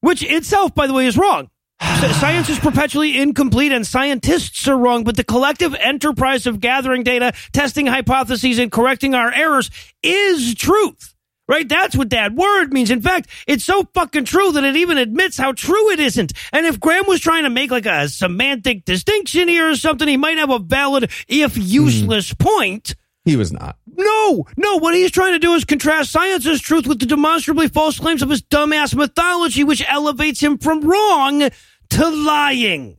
which 0.00 0.22
itself, 0.22 0.74
by 0.74 0.86
the 0.86 0.92
way, 0.92 1.06
is 1.06 1.16
wrong. 1.16 1.48
Science 1.80 2.48
is 2.48 2.58
perpetually 2.58 3.18
incomplete 3.18 3.72
and 3.72 3.86
scientists 3.86 4.66
are 4.66 4.76
wrong, 4.76 5.04
but 5.04 5.16
the 5.16 5.24
collective 5.24 5.74
enterprise 5.74 6.46
of 6.46 6.60
gathering 6.60 7.02
data, 7.02 7.32
testing 7.52 7.86
hypotheses, 7.86 8.58
and 8.58 8.72
correcting 8.72 9.14
our 9.14 9.32
errors 9.32 9.70
is 10.02 10.54
truth. 10.54 11.14
Right? 11.46 11.66
That's 11.66 11.96
what 11.96 12.10
that 12.10 12.34
word 12.34 12.74
means. 12.74 12.90
In 12.90 13.00
fact, 13.00 13.30
it's 13.46 13.64
so 13.64 13.84
fucking 13.94 14.26
true 14.26 14.52
that 14.52 14.64
it 14.64 14.76
even 14.76 14.98
admits 14.98 15.38
how 15.38 15.52
true 15.52 15.90
it 15.90 15.98
isn't. 15.98 16.34
And 16.52 16.66
if 16.66 16.78
Graham 16.78 17.06
was 17.06 17.20
trying 17.20 17.44
to 17.44 17.50
make 17.50 17.70
like 17.70 17.86
a 17.86 18.08
semantic 18.08 18.84
distinction 18.84 19.48
here 19.48 19.70
or 19.70 19.76
something, 19.76 20.06
he 20.06 20.18
might 20.18 20.36
have 20.36 20.50
a 20.50 20.58
valid, 20.58 21.10
if 21.26 21.56
useless 21.56 22.30
hmm. 22.30 22.44
point. 22.44 22.94
He 23.28 23.36
was 23.36 23.52
not. 23.52 23.76
No, 23.94 24.46
no, 24.56 24.76
what 24.78 24.94
he's 24.94 25.10
trying 25.10 25.34
to 25.34 25.38
do 25.38 25.52
is 25.52 25.66
contrast 25.66 26.10
science's 26.10 26.62
truth 26.62 26.86
with 26.86 26.98
the 26.98 27.04
demonstrably 27.04 27.68
false 27.68 27.98
claims 27.98 28.22
of 28.22 28.30
his 28.30 28.40
dumbass 28.40 28.94
mythology, 28.94 29.64
which 29.64 29.84
elevates 29.86 30.40
him 30.40 30.56
from 30.56 30.80
wrong 30.80 31.50
to 31.90 32.08
lying. 32.08 32.96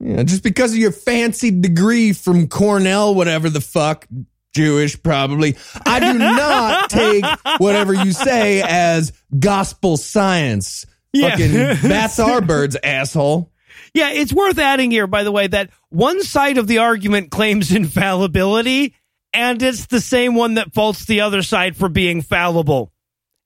Yeah, 0.00 0.22
just 0.22 0.42
because 0.42 0.72
of 0.72 0.76
your 0.76 0.92
fancy 0.92 1.50
degree 1.50 2.12
from 2.12 2.48
Cornell, 2.48 3.14
whatever 3.14 3.48
the 3.48 3.62
fuck, 3.62 4.06
Jewish 4.54 5.02
probably. 5.02 5.56
I 5.86 6.12
do 6.12 6.18
not 6.18 6.90
take 6.90 7.24
whatever 7.56 7.94
you 7.94 8.12
say 8.12 8.60
as 8.60 9.14
gospel 9.38 9.96
science. 9.96 10.84
Yeah. 11.14 11.30
Fucking 11.30 11.88
that's 11.88 12.18
our 12.18 12.42
birds, 12.42 12.76
asshole. 12.84 13.50
Yeah, 13.94 14.10
it's 14.10 14.32
worth 14.32 14.58
adding 14.58 14.90
here, 14.90 15.06
by 15.06 15.24
the 15.24 15.32
way, 15.32 15.46
that 15.46 15.70
one 15.88 16.22
side 16.22 16.58
of 16.58 16.66
the 16.66 16.78
argument 16.78 17.30
claims 17.30 17.72
infallibility, 17.74 18.94
and 19.34 19.62
it's 19.62 19.86
the 19.86 20.00
same 20.00 20.34
one 20.34 20.54
that 20.54 20.72
faults 20.72 21.04
the 21.04 21.20
other 21.20 21.42
side 21.42 21.76
for 21.76 21.88
being 21.88 22.22
fallible 22.22 22.92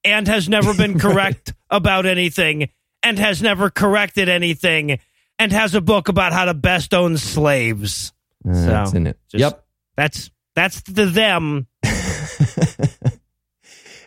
and 0.05 0.29
has 0.29 0.49
never 0.49 0.75
been 0.75 0.99
correct 1.01 1.55
about 1.71 2.07
anything 2.07 2.69
and 3.03 3.19
has 3.19 3.43
never 3.43 3.71
corrected 3.71 4.29
anything 4.29 5.01
and 5.39 5.53
has 5.53 5.75
a 5.75 5.81
book 5.81 6.09
about 6.09 6.33
how 6.33 6.45
to 6.45 6.55
best 6.55 6.95
own 6.95 7.17
slaves. 7.17 8.13
Uh, 8.49 8.53
that's 8.53 8.93
in 8.93 9.07
it. 9.07 9.19
just- 9.29 9.41
yep. 9.41 9.65
That's 9.97 10.31
that's 10.55 10.81
the 10.83 11.07
them. 11.07 11.67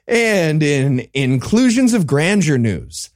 And 0.08 0.62
in 0.62 1.08
inclusions 1.14 1.94
of 1.94 2.06
grandeur 2.06 2.58
news, 2.58 3.12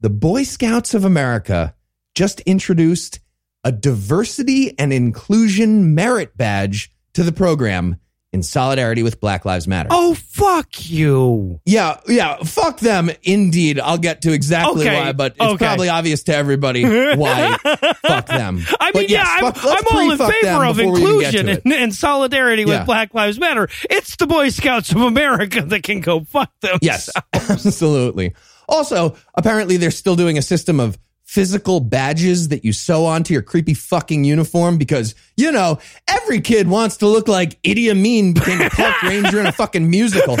the 0.00 0.08
Boy 0.08 0.44
Scouts 0.44 0.94
of 0.94 1.04
America 1.04 1.74
just 2.14 2.40
introduced 2.40 3.20
a 3.64 3.70
diversity 3.70 4.76
and 4.78 4.94
inclusion 4.94 5.94
merit 5.94 6.34
badge 6.36 6.90
to 7.14 7.22
the 7.22 7.32
program 7.32 7.96
in 8.32 8.42
solidarity 8.42 9.02
with 9.02 9.20
Black 9.20 9.44
Lives 9.44 9.68
Matter. 9.68 9.90
Oh, 9.92 10.14
fuck 10.14 10.88
you. 10.90 11.60
Yeah, 11.66 12.00
yeah, 12.08 12.36
fuck 12.38 12.78
them. 12.80 13.10
Indeed, 13.22 13.78
I'll 13.78 13.98
get 13.98 14.22
to 14.22 14.32
exactly 14.32 14.88
Okay, 14.88 15.00
why, 15.02 15.12
but 15.12 15.32
it's 15.32 15.40
okay. 15.44 15.66
probably 15.66 15.90
obvious 15.90 16.22
to 16.24 16.34
everybody 16.34 16.82
why. 16.82 17.56
fuck 18.02 18.26
them. 18.26 18.62
I 18.80 18.90
mean, 18.94 19.06
yes, 19.10 19.10
yeah, 19.10 19.50
fuck, 19.50 19.58
I'm, 19.62 19.76
I'm 19.76 19.96
all 19.96 20.10
in 20.12 20.18
favor 20.32 20.64
of 20.64 20.76
before 20.76 20.92
we 20.92 21.00
even 21.02 21.20
get 21.20 21.34
inclusion 21.34 21.48
and, 21.62 21.72
and 21.74 21.94
solidarity 21.94 22.62
Yeah. 22.62 22.78
with 22.78 22.86
Black 22.86 23.12
Lives 23.12 23.38
Matter. 23.38 23.68
It's 23.90 24.16
the 24.16 24.26
Boy 24.26 24.48
Scouts 24.48 24.92
of 24.92 25.02
America 25.02 25.60
that 25.66 25.82
can 25.82 26.00
go 26.00 26.24
fuck 26.24 26.50
them. 26.60 26.78
Yes, 26.80 27.10
absolutely. 27.34 28.34
Also, 28.66 29.14
apparently, 29.34 29.76
they're 29.76 29.90
still 29.90 30.16
doing 30.16 30.38
a 30.38 30.42
system 30.42 30.80
of 30.80 30.96
physical 31.32 31.80
badges 31.80 32.48
that 32.48 32.62
you 32.62 32.74
sew 32.74 33.06
onto 33.06 33.32
your 33.32 33.40
creepy 33.40 33.72
fucking 33.72 34.22
uniform 34.22 34.76
because, 34.76 35.14
you 35.34 35.50
know, 35.50 35.78
every 36.06 36.42
kid 36.42 36.68
wants 36.68 36.98
to 36.98 37.06
look 37.06 37.26
like 37.26 37.60
Idi 37.62 37.90
Amin 37.90 38.34
became 38.34 38.60
a 38.60 38.68
park 38.68 39.02
ranger 39.02 39.40
in 39.40 39.46
a 39.46 39.52
fucking 39.52 39.88
musical. 39.88 40.36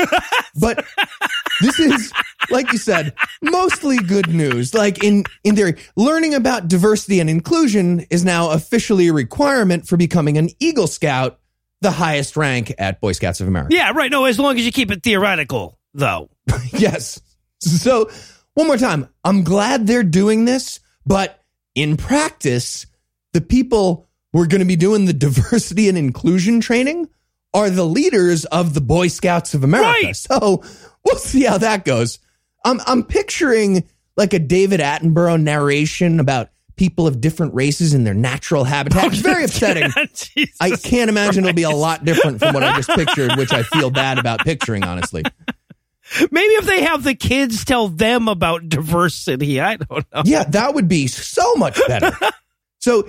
But 0.54 0.84
this 1.62 1.80
is, 1.80 2.12
like 2.50 2.70
you 2.72 2.78
said, 2.78 3.14
mostly 3.40 3.96
good 3.96 4.28
news. 4.28 4.74
Like 4.74 5.02
in, 5.02 5.24
in 5.44 5.56
theory, 5.56 5.76
learning 5.96 6.34
about 6.34 6.68
diversity 6.68 7.20
and 7.20 7.30
inclusion 7.30 8.00
is 8.10 8.22
now 8.22 8.50
officially 8.50 9.08
a 9.08 9.14
requirement 9.14 9.88
for 9.88 9.96
becoming 9.96 10.36
an 10.36 10.50
Eagle 10.60 10.86
Scout, 10.86 11.40
the 11.80 11.90
highest 11.90 12.36
rank 12.36 12.70
at 12.76 13.00
Boy 13.00 13.12
Scouts 13.12 13.40
of 13.40 13.48
America. 13.48 13.74
Yeah, 13.74 13.92
right. 13.92 14.10
No, 14.10 14.26
as 14.26 14.38
long 14.38 14.58
as 14.58 14.66
you 14.66 14.72
keep 14.72 14.90
it 14.90 15.02
theoretical, 15.02 15.78
though. 15.94 16.28
yes. 16.74 17.18
So, 17.60 18.10
one 18.54 18.66
more 18.66 18.76
time, 18.76 19.08
I'm 19.24 19.44
glad 19.44 19.86
they're 19.86 20.02
doing 20.02 20.44
this, 20.44 20.80
but 21.06 21.40
in 21.74 21.96
practice, 21.96 22.86
the 23.32 23.40
people 23.40 24.08
who 24.32 24.40
are 24.40 24.46
going 24.46 24.60
to 24.60 24.66
be 24.66 24.76
doing 24.76 25.06
the 25.06 25.12
diversity 25.12 25.88
and 25.88 25.98
inclusion 25.98 26.60
training 26.60 27.08
are 27.54 27.70
the 27.70 27.84
leaders 27.84 28.44
of 28.46 28.74
the 28.74 28.80
Boy 28.80 29.08
Scouts 29.08 29.54
of 29.54 29.62
America. 29.64 30.06
Right. 30.06 30.16
So, 30.16 30.62
we'll 31.04 31.16
see 31.16 31.44
how 31.44 31.58
that 31.58 31.84
goes. 31.84 32.18
I'm 32.64 32.80
I'm 32.86 33.02
picturing 33.02 33.84
like 34.16 34.32
a 34.32 34.38
David 34.38 34.80
Attenborough 34.80 35.40
narration 35.40 36.20
about 36.20 36.50
people 36.76 37.06
of 37.06 37.20
different 37.20 37.54
races 37.54 37.94
in 37.94 38.04
their 38.04 38.14
natural 38.14 38.64
habitat. 38.64 39.04
It's 39.06 39.18
very 39.18 39.44
upsetting. 39.44 39.90
I 40.60 40.70
can't 40.70 41.08
imagine 41.08 41.44
it'll 41.44 41.54
be 41.54 41.62
a 41.62 41.70
lot 41.70 42.04
different 42.04 42.38
from 42.38 42.54
what 42.54 42.62
I 42.62 42.76
just 42.76 42.90
pictured, 42.90 43.36
which 43.36 43.52
I 43.52 43.62
feel 43.62 43.90
bad 43.90 44.18
about 44.18 44.40
picturing, 44.40 44.84
honestly. 44.84 45.22
Maybe 46.30 46.54
if 46.54 46.66
they 46.66 46.82
have 46.82 47.02
the 47.04 47.14
kids 47.14 47.64
tell 47.64 47.88
them 47.88 48.28
about 48.28 48.68
diversity, 48.68 49.60
I 49.60 49.76
don't 49.76 50.04
know. 50.12 50.22
Yeah, 50.24 50.44
that 50.44 50.74
would 50.74 50.88
be 50.88 51.06
so 51.06 51.54
much 51.54 51.80
better. 51.88 52.12
so, 52.78 53.08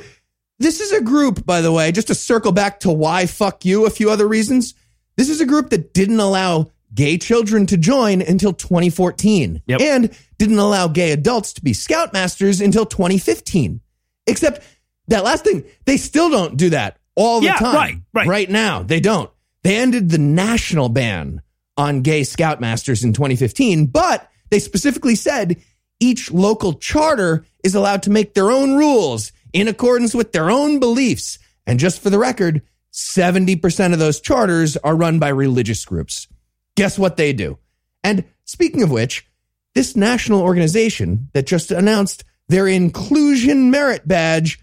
this 0.60 0.80
is 0.80 0.92
a 0.94 1.02
group, 1.02 1.46
by 1.46 1.62
the 1.62 1.72
way, 1.72 1.92
just 1.92 2.08
to 2.08 2.16
circle 2.16 2.52
back 2.52 2.80
to 2.82 2.92
why 2.92 3.26
fuck 3.26 3.66
you, 3.66 3.86
a 3.86 3.90
few 3.90 4.10
other 4.10 4.28
reasons. 4.28 4.76
This 5.18 5.30
is 5.30 5.42
a 5.42 5.46
group 5.46 5.70
that 5.72 5.94
didn't 5.94 6.20
allow 6.20 6.72
gay 6.94 7.18
children 7.18 7.66
to 7.66 7.76
join 7.78 8.22
until 8.22 8.54
2014 8.54 9.62
Yep. 9.66 9.82
and 9.82 10.16
didn't 10.38 10.60
allow 10.60 10.88
gay 10.88 11.12
adults 11.12 11.54
to 11.54 11.62
be 11.64 11.72
scoutmasters 11.74 12.64
until 12.64 12.86
2015. 12.86 13.82
Except 14.28 14.64
that 15.08 15.24
last 15.24 15.44
thing, 15.44 15.64
they 15.86 15.98
still 15.98 16.30
don't 16.30 16.56
do 16.56 16.70
that 16.70 16.98
all 17.16 17.40
the 17.42 17.48
Yeah, 17.48 17.56
time. 17.58 17.76
right, 17.76 17.96
right. 18.14 18.28
Right 18.28 18.50
now, 18.50 18.84
they 18.84 19.00
don't. 19.00 19.30
They 19.64 19.78
ended 19.78 20.10
the 20.10 20.18
national 20.20 20.90
ban 20.90 21.42
on 21.78 22.02
gay 22.02 22.22
scoutmasters 22.22 23.04
in 23.04 23.14
2015, 23.14 23.88
but 23.88 24.30
they 24.50 24.60
specifically 24.60 25.16
said 25.16 25.62
each 26.00 26.32
local 26.32 26.74
charter 26.74 27.46
is 27.64 27.76
allowed 27.76 28.04
to 28.04 28.10
make 28.12 28.34
their 28.34 28.52
own 28.52 28.76
rules 28.76 29.32
in 29.54 29.68
accordance 29.68 30.14
with 30.14 30.32
their 30.32 30.50
own 30.52 30.80
beliefs. 30.80 31.40
And 31.66 31.80
just 31.80 32.02
for 32.02 32.10
the 32.10 32.20
record, 32.20 32.62
70% 32.92 33.94
of 33.94 34.00
those 34.00 34.20
charters 34.20 34.78
are 34.78 34.96
run 34.96 35.18
by 35.20 35.30
religious 35.30 35.84
groups. 35.86 36.28
Guess 36.76 37.00
what 37.00 37.18
they 37.18 37.34
do? 37.34 37.58
And 38.04 38.26
speaking 38.46 38.84
of 38.84 38.92
which, 38.92 39.26
this 39.74 39.96
national 39.96 40.42
organization 40.42 41.30
that 41.34 41.48
just 41.48 41.72
announced 41.72 42.24
their 42.50 42.68
inclusion 42.68 43.72
merit 43.72 44.08
badge 44.08 44.60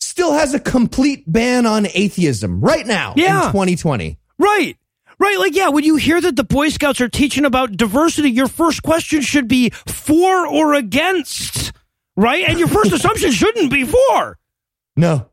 still 0.00 0.32
has 0.32 0.54
a 0.54 0.60
complete 0.60 1.24
ban 1.30 1.66
on 1.66 1.86
atheism 1.92 2.60
right 2.60 2.86
now 2.86 3.14
Yeah. 3.16 3.46
in 3.46 3.52
2020. 3.52 4.18
Right. 4.38 4.76
Right. 5.18 5.38
Like, 5.38 5.54
yeah, 5.54 5.68
when 5.68 5.84
you 5.84 5.96
hear 5.96 6.20
that 6.20 6.36
the 6.36 6.44
Boy 6.44 6.68
Scouts 6.68 7.00
are 7.00 7.08
teaching 7.08 7.44
about 7.44 7.76
diversity, 7.76 8.30
your 8.30 8.48
first 8.48 8.82
question 8.82 9.20
should 9.20 9.48
be 9.48 9.70
for 9.70 10.46
or 10.46 10.74
against. 10.74 11.72
Right. 12.16 12.44
And 12.48 12.58
your 12.58 12.68
first 12.68 12.92
assumption 12.92 13.32
shouldn't 13.32 13.72
be 13.72 13.84
for. 13.84 14.38
No. 14.96 15.28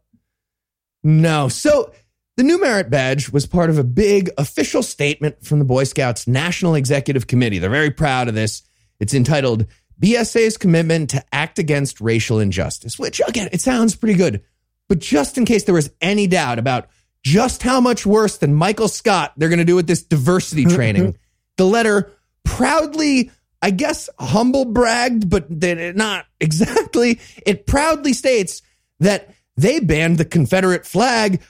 No. 1.04 1.48
So 1.50 1.92
the 2.38 2.44
new 2.44 2.60
merit 2.60 2.90
badge 2.90 3.30
was 3.30 3.46
part 3.46 3.70
of 3.70 3.78
a 3.78 3.84
big 3.84 4.30
official 4.38 4.84
statement 4.84 5.46
from 5.46 5.60
the 5.60 5.66
Boy 5.66 5.84
Scouts 5.84 6.28
National 6.28 6.76
Executive 6.76 7.28
Committee. 7.28 7.60
They're 7.60 7.70
very 7.70 7.92
proud 7.92 8.28
of 8.28 8.34
this. 8.36 8.64
It's 9.00 9.14
entitled 9.14 9.68
BSA's 10.02 10.58
Commitment 10.58 11.12
to 11.12 11.24
Act 11.32 11.60
Against 11.60 12.02
Racial 12.02 12.40
Injustice, 12.40 13.00
which 13.00 13.22
again, 13.28 13.50
it 13.52 13.62
sounds 13.62 13.96
pretty 13.96 14.16
good. 14.16 14.44
But 14.90 15.00
just 15.00 15.38
in 15.38 15.46
case 15.46 15.64
there 15.64 15.76
was 15.76 15.92
any 16.02 16.28
doubt 16.28 16.60
about 16.60 16.90
just 17.26 17.64
how 17.64 17.82
much 17.82 18.06
worse 18.06 18.38
than 18.38 18.54
Michael 18.54 18.88
Scott 18.88 19.34
they're 19.36 19.50
going 19.50 19.60
to 19.60 19.66
do 19.66 19.76
with 19.76 19.88
this 19.88 20.04
diversity 20.04 20.64
training, 20.76 21.18
the 21.58 21.66
letter 21.66 22.14
proudly, 22.44 23.32
I 23.62 23.72
guess, 23.72 24.10
humble 24.20 24.66
bragged, 24.66 25.30
but 25.30 25.50
not 25.50 26.28
exactly. 26.40 27.20
It 27.46 27.66
proudly 27.66 28.14
states 28.14 28.62
that 29.00 29.34
they 29.58 29.80
banned 29.80 30.20
the 30.20 30.26
Confederate 30.26 30.86
flag 30.86 31.42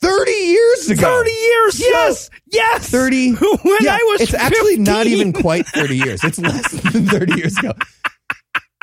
30 0.00 0.30
years 0.30 0.90
ago. 0.90 1.18
30 1.18 1.30
years. 1.30 1.80
Yes. 1.80 2.30
Yes. 2.46 2.88
30 2.88 3.32
When 3.34 3.78
yeah, 3.80 3.94
I 3.94 4.06
was 4.12 4.20
it's 4.20 4.34
actually 4.34 4.76
not 4.76 5.06
even 5.08 5.32
quite 5.32 5.66
30 5.66 5.96
years 5.96 6.22
it's 6.22 6.38
less 6.38 6.70
than 6.92 7.06
30 7.06 7.34
years 7.34 7.58
ago 7.58 7.72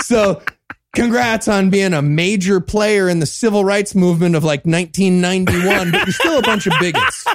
so 0.02 0.41
congrats 0.95 1.47
on 1.47 1.69
being 1.69 1.93
a 1.93 2.01
major 2.01 2.60
player 2.60 3.08
in 3.10 3.19
the 3.19 3.25
civil 3.25 3.63
rights 3.65 3.93
movement 3.93 4.36
of 4.36 4.43
like 4.43 4.65
1991 4.65 5.91
but 5.91 6.05
you're 6.08 6.13
still 6.13 6.39
a 6.39 6.41
bunch 6.41 6.65
of 6.67 6.73
bigots 6.79 7.25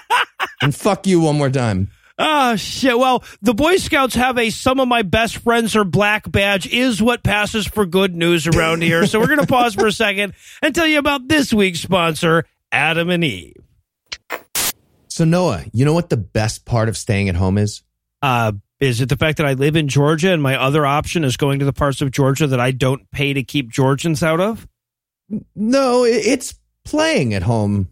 and 0.63 0.75
fuck 0.75 1.07
you 1.07 1.21
one 1.21 1.37
more 1.37 1.51
time 1.51 1.91
Oh, 2.23 2.55
shit. 2.57 2.99
Well, 2.99 3.25
the 3.41 3.55
Boy 3.55 3.79
Scouts 3.79 4.15
have 4.15 4.37
a 4.37 4.51
some 4.51 4.79
of 4.79 4.87
my 4.87 5.01
best 5.01 5.39
friends 5.39 5.75
are 5.75 5.85
black 5.85 6.31
badge 6.31 6.67
is 6.67 7.01
what 7.01 7.23
passes 7.23 7.67
for 7.67 7.87
good 7.87 8.15
news 8.15 8.47
around 8.47 8.83
here. 8.83 9.07
So 9.07 9.19
we're 9.19 9.29
going 9.29 9.39
to 9.41 9.47
pause 9.47 9.75
for 9.75 9.87
a 9.87 9.93
second 9.93 10.35
and 10.61 10.75
tell 10.75 10.87
you 10.87 10.99
about 10.99 11.29
this 11.29 11.51
week's 11.51 11.81
sponsor, 11.81 12.45
Adam 12.71 13.09
and 13.09 13.25
Eve. 13.25 13.55
so 15.09 15.25
noah 15.25 15.65
you 15.73 15.87
know 15.87 15.95
what 15.95 16.11
the 16.11 16.19
best 16.19 16.67
part 16.67 16.91
of 16.91 16.97
staying 16.99 17.31
at 17.31 17.37
home 17.37 17.57
is 17.57 17.83
Uh, 18.21 18.53
is 18.81 19.01
it 19.01 19.09
the 19.09 19.17
fact 19.17 19.37
that 19.39 19.47
I 19.47 19.53
live 19.53 19.77
in 19.77 19.89
Georgia 19.89 20.33
and 20.33 20.43
my 20.43 20.57
other 20.57 20.85
option 20.87 21.23
is 21.25 21.37
going 21.37 21.59
to 21.59 21.65
the 21.65 21.73
parts 21.73 22.01
of 22.01 22.11
Georgia 22.11 22.47
that 22.47 22.61
I 22.61 22.71
don't 22.71 23.11
pay 23.11 23.33
to 23.35 23.43
keep 23.43 23.71
Georgians 23.71 24.23
out 24.23 24.41
of? 24.41 24.67
no 25.55 26.05
it's 26.05 26.55
playing 26.85 27.35
at 27.35 27.43
home 27.43 27.89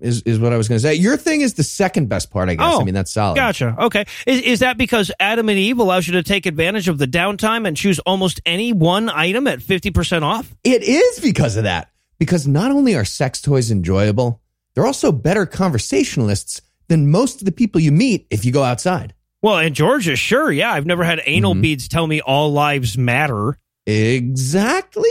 is, 0.00 0.20
is 0.22 0.38
what 0.38 0.52
i 0.52 0.56
was 0.56 0.68
going 0.68 0.76
to 0.76 0.82
say 0.82 0.94
your 0.94 1.16
thing 1.16 1.40
is 1.40 1.54
the 1.54 1.62
second 1.62 2.08
best 2.08 2.30
part 2.30 2.48
i 2.48 2.54
guess 2.54 2.74
Oh, 2.74 2.80
i 2.80 2.84
mean 2.84 2.94
that's 2.94 3.12
solid 3.12 3.36
Gotcha. 3.36 3.74
Okay. 3.78 4.04
Is, 4.26 4.42
is 4.42 4.60
that 4.60 4.76
because 4.76 5.10
Adam 5.20 5.48
and 5.48 5.58
Eve 5.58 5.78
allows 5.78 6.06
you 6.06 6.14
to 6.14 6.22
take 6.22 6.46
advantage 6.46 6.88
of 6.88 6.98
the 6.98 7.06
downtime 7.06 7.66
and 7.66 7.76
choose 7.76 7.98
almost 8.00 8.40
any 8.44 8.72
one 8.72 9.08
item 9.08 9.46
at 9.46 9.60
50% 9.60 10.22
off? 10.22 10.54
It 10.64 10.82
is 10.82 11.20
because 11.20 11.56
of 11.56 11.64
that. 11.64 11.90
Because 12.18 12.46
not 12.46 12.70
only 12.70 12.94
are 12.94 13.04
sex 13.04 13.40
toys 13.40 13.70
enjoyable, 13.70 14.40
they're 14.74 14.86
also 14.86 15.12
better 15.12 15.46
conversationalists 15.46 16.60
than 16.88 17.10
most 17.10 17.40
of 17.40 17.44
the 17.46 17.52
people 17.52 17.80
you 17.80 17.92
meet 17.92 18.26
if 18.30 18.44
you 18.44 18.52
go 18.52 18.62
outside. 18.62 19.14
Well, 19.42 19.58
in 19.58 19.74
Georgia, 19.74 20.14
sure. 20.14 20.50
Yeah. 20.50 20.72
I've 20.72 20.86
never 20.86 21.04
had 21.04 21.20
anal 21.26 21.52
mm-hmm. 21.52 21.62
beads 21.62 21.88
tell 21.88 22.06
me 22.06 22.20
all 22.20 22.52
lives 22.52 22.96
matter. 22.96 23.58
Exactly. 23.86 25.10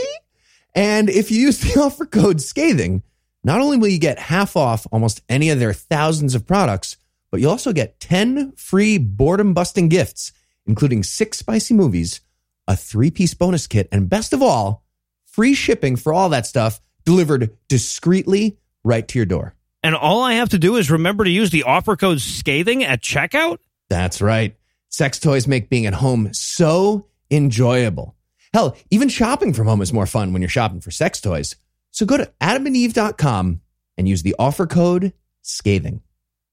And 0.74 1.10
if 1.10 1.30
you 1.30 1.40
use 1.40 1.60
the 1.60 1.80
offer 1.82 2.06
code 2.06 2.40
scathing, 2.40 3.02
not 3.44 3.60
only 3.60 3.76
will 3.76 3.88
you 3.88 3.98
get 3.98 4.18
half 4.18 4.56
off 4.56 4.86
almost 4.90 5.22
any 5.28 5.50
of 5.50 5.58
their 5.58 5.74
thousands 5.74 6.34
of 6.34 6.46
products, 6.46 6.96
but 7.30 7.40
you'll 7.40 7.50
also 7.50 7.72
get 7.72 8.00
10 8.00 8.52
free 8.52 8.98
boredom 8.98 9.52
busting 9.52 9.88
gifts, 9.88 10.32
including 10.66 11.02
six 11.02 11.38
spicy 11.38 11.74
movies, 11.74 12.20
a 12.66 12.76
three 12.76 13.10
piece 13.10 13.34
bonus 13.34 13.66
kit, 13.66 13.88
and 13.92 14.08
best 14.08 14.32
of 14.32 14.42
all, 14.42 14.84
free 15.26 15.54
shipping 15.54 15.96
for 15.96 16.12
all 16.12 16.28
that 16.30 16.46
stuff 16.46 16.80
delivered 17.04 17.56
discreetly 17.68 18.56
right 18.84 19.06
to 19.08 19.18
your 19.18 19.26
door. 19.26 19.54
And 19.82 19.94
all 19.94 20.22
I 20.22 20.34
have 20.34 20.50
to 20.50 20.58
do 20.58 20.76
is 20.76 20.90
remember 20.90 21.24
to 21.24 21.30
use 21.30 21.50
the 21.50 21.64
offer 21.64 21.96
code 21.96 22.20
scathing 22.20 22.84
at 22.84 23.02
checkout? 23.02 23.58
That's 23.92 24.22
right. 24.22 24.56
Sex 24.88 25.18
toys 25.18 25.46
make 25.46 25.68
being 25.68 25.84
at 25.84 25.92
home 25.92 26.32
so 26.32 27.08
enjoyable. 27.30 28.16
Hell, 28.54 28.74
even 28.90 29.10
shopping 29.10 29.52
from 29.52 29.66
home 29.66 29.82
is 29.82 29.92
more 29.92 30.06
fun 30.06 30.32
when 30.32 30.40
you're 30.40 30.48
shopping 30.48 30.80
for 30.80 30.90
sex 30.90 31.20
toys. 31.20 31.56
So 31.90 32.06
go 32.06 32.16
to 32.16 32.32
adamandeve.com 32.40 33.60
and 33.98 34.08
use 34.08 34.22
the 34.22 34.34
offer 34.38 34.66
code 34.66 35.12
scathing. 35.42 36.00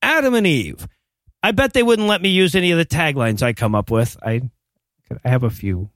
Adam 0.01 0.33
and 0.33 0.45
Eve. 0.45 0.85
I 1.41 1.53
bet 1.53 1.71
they 1.71 1.81
wouldn't 1.81 2.09
let 2.09 2.21
me 2.21 2.27
use 2.27 2.55
any 2.55 2.71
of 2.71 2.77
the 2.77 2.85
taglines 2.85 3.41
I 3.41 3.53
come 3.53 3.73
up 3.73 3.89
with. 3.89 4.17
I, 4.21 4.41
I 5.23 5.29
have 5.29 5.43
a 5.43 5.49
few. 5.49 5.91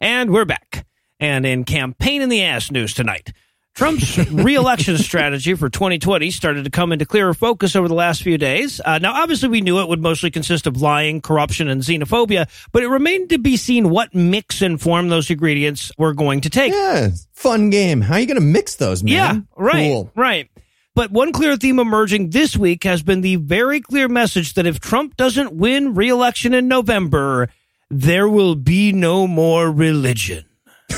And 0.00 0.30
we're 0.30 0.44
back. 0.44 0.86
And 1.18 1.44
in 1.44 1.64
campaign 1.64 2.22
in 2.22 2.28
the 2.28 2.44
ass 2.44 2.70
news 2.70 2.94
tonight, 2.94 3.32
Trump's 3.76 4.16
reelection 4.30 4.96
strategy 4.98 5.52
for 5.54 5.68
2020 5.68 6.30
started 6.30 6.64
to 6.64 6.70
come 6.70 6.92
into 6.92 7.04
clearer 7.04 7.34
focus 7.34 7.76
over 7.76 7.88
the 7.88 7.94
last 7.94 8.22
few 8.22 8.38
days. 8.38 8.80
Uh, 8.82 8.96
now, 8.98 9.12
obviously, 9.22 9.50
we 9.50 9.60
knew 9.60 9.78
it 9.80 9.88
would 9.88 10.00
mostly 10.00 10.30
consist 10.30 10.66
of 10.66 10.80
lying, 10.80 11.20
corruption, 11.20 11.68
and 11.68 11.82
xenophobia, 11.82 12.48
but 12.72 12.82
it 12.82 12.88
remained 12.88 13.28
to 13.30 13.38
be 13.38 13.58
seen 13.58 13.90
what 13.90 14.14
mix 14.14 14.62
and 14.62 14.80
form 14.80 15.10
those 15.10 15.28
ingredients 15.30 15.92
were 15.98 16.14
going 16.14 16.40
to 16.40 16.48
take. 16.50 16.72
Yeah, 16.72 17.10
fun 17.34 17.68
game. 17.68 18.00
How 18.00 18.14
are 18.14 18.20
you 18.20 18.26
going 18.26 18.40
to 18.40 18.40
mix 18.40 18.76
those, 18.76 19.04
man? 19.04 19.12
Yeah, 19.12 19.40
right, 19.62 19.90
Cool. 19.90 20.10
right. 20.16 20.48
But 20.94 21.10
one 21.10 21.30
clear 21.32 21.56
theme 21.58 21.78
emerging 21.78 22.30
this 22.30 22.56
week 22.56 22.84
has 22.84 23.02
been 23.02 23.20
the 23.20 23.36
very 23.36 23.82
clear 23.82 24.08
message 24.08 24.54
that 24.54 24.66
if 24.66 24.80
Trump 24.80 25.18
doesn't 25.18 25.52
win 25.52 25.94
re-election 25.94 26.54
in 26.54 26.68
November, 26.68 27.50
there 27.90 28.26
will 28.26 28.54
be 28.54 28.92
no 28.92 29.26
more 29.26 29.70
religion. 29.70 30.46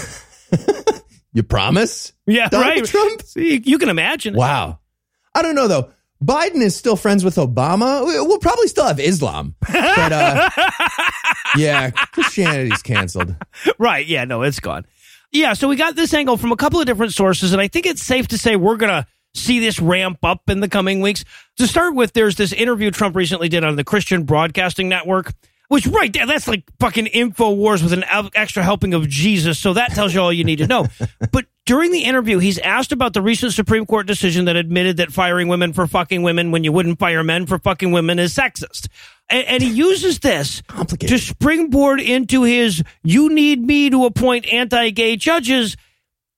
You 1.33 1.43
promise? 1.43 2.12
Yeah, 2.27 2.49
Donald 2.49 2.69
right. 2.71 2.85
Trump? 2.85 3.23
See, 3.23 3.61
you 3.64 3.79
can 3.79 3.88
imagine. 3.88 4.35
Wow. 4.35 4.79
I 5.35 5.43
don't 5.43 5.55
know 5.55 5.69
though. 5.69 5.91
Biden 6.23 6.57
is 6.62 6.75
still 6.75 6.97
friends 6.97 7.23
with 7.25 7.37
Obama. 7.37 8.05
We- 8.05 8.19
We'll 8.21 8.38
probably 8.41 8.67
still 8.69 8.87
have 8.87 8.99
Islam, 8.99 9.55
but 9.61 10.12
uh, 10.12 10.51
yeah, 11.57 11.91
Christianity's 11.91 12.83
canceled. 12.83 13.37
Right. 13.79 14.07
Yeah, 14.07 14.25
no, 14.25 14.43
it's 14.43 14.59
gone. 14.61 14.85
Yeah, 15.31 15.53
so 15.53 15.69
we 15.69 15.77
got 15.77 15.95
this 15.95 16.12
angle 16.14 16.37
from 16.37 16.53
a 16.53 16.57
couple 16.57 16.81
of 16.81 16.87
different 16.87 17.12
sources, 17.12 17.53
and 17.53 17.61
I 17.61 17.69
think 17.69 17.87
it's 17.87 18.03
safe 18.03 18.29
to 18.29 18.38
say 18.38 18.57
we're 18.57 18.77
going 18.79 18.91
to 19.03 19.07
see 19.35 19.59
this 19.61 19.79
ramp 19.79 20.19
up 20.25 20.49
in 20.49 20.61
the 20.61 20.69
coming 20.69 21.01
weeks. 21.03 21.25
To 21.59 21.67
start 21.67 21.95
with, 21.95 22.14
there's 22.14 22.37
this 22.37 22.53
interview 22.53 22.91
Trump 22.91 23.14
recently 23.14 23.49
did 23.49 23.62
on 23.62 23.77
the 23.77 23.85
Christian 23.85 24.25
Broadcasting 24.25 24.88
Network, 24.88 25.33
which, 25.69 25.87
right 25.87 26.13
there, 26.13 26.27
that's 26.27 26.49
like 26.49 26.65
fucking 26.81 27.07
Info 27.07 27.53
Wars 27.53 27.83
with 27.83 27.93
an 27.93 28.05
extra 28.35 28.63
helping 28.63 28.95
of 28.95 29.09
Jesus. 29.09 29.59
So 29.59 29.75
that 29.75 29.93
tells 29.93 30.15
you 30.15 30.21
all 30.21 30.33
you 30.33 30.45
need 30.45 30.57
to 30.57 30.67
know. 30.67 30.87
but 31.33 31.47
during 31.67 31.93
the 31.93 32.05
interview, 32.05 32.39
he's 32.39 32.59
asked 32.59 32.93
about 32.93 33.13
the 33.13 33.21
recent 33.21 33.53
Supreme 33.53 33.85
Court 33.85 34.07
decision 34.07 34.47
that 34.47 34.57
admitted 34.57 34.97
that 34.97 35.13
firing 35.13 35.49
women 35.49 35.75
for 35.75 35.87
fucking 35.87 36.23
women 36.23 36.51
when 36.51 36.65
you 36.65 36.73
wouldn't 36.73 36.99
fire 36.99 37.23
men 37.23 37.47
for 37.47 37.59
fucking 37.59 37.93
women 37.93 38.19
is 38.19 38.35
sexist. 38.35 38.89
And, 39.29 39.47
and 39.47 39.63
he 39.63 39.69
uses 39.69 40.21
this 40.21 40.63
to 41.01 41.19
springboard 41.19 42.01
into 42.01 42.45
his 42.45 42.83
you 43.03 43.29
need 43.29 43.63
me 43.63 43.91
to 43.91 44.07
appoint 44.07 44.51
anti-gay 44.51 45.17
judges 45.17 45.77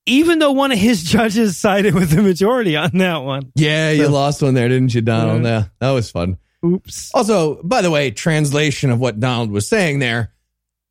even 0.06 0.40
though 0.40 0.50
one 0.50 0.72
of 0.72 0.78
his 0.78 1.02
judges 1.04 1.56
sided 1.56 1.94
with 1.94 2.10
the 2.10 2.22
majority 2.22 2.76
on 2.76 2.90
that 2.94 3.18
one 3.18 3.52
Yeah, 3.54 3.90
you 3.90 4.08
lost 4.08 4.42
one 4.42 4.54
there, 4.54 4.68
didn't 4.68 4.92
you, 4.92 5.02
Donald? 5.02 5.44
Yeah, 5.44 5.66
that 5.78 5.90
was 5.90 6.10
fun. 6.10 6.38
Oops 6.64 7.10
Also, 7.14 7.62
by 7.62 7.82
the 7.82 7.90
way, 7.90 8.10
translation 8.10 8.90
of 8.90 8.98
what 8.98 9.20
Donald 9.20 9.50
was 9.50 9.68
saying 9.68 9.98
there 9.98 10.32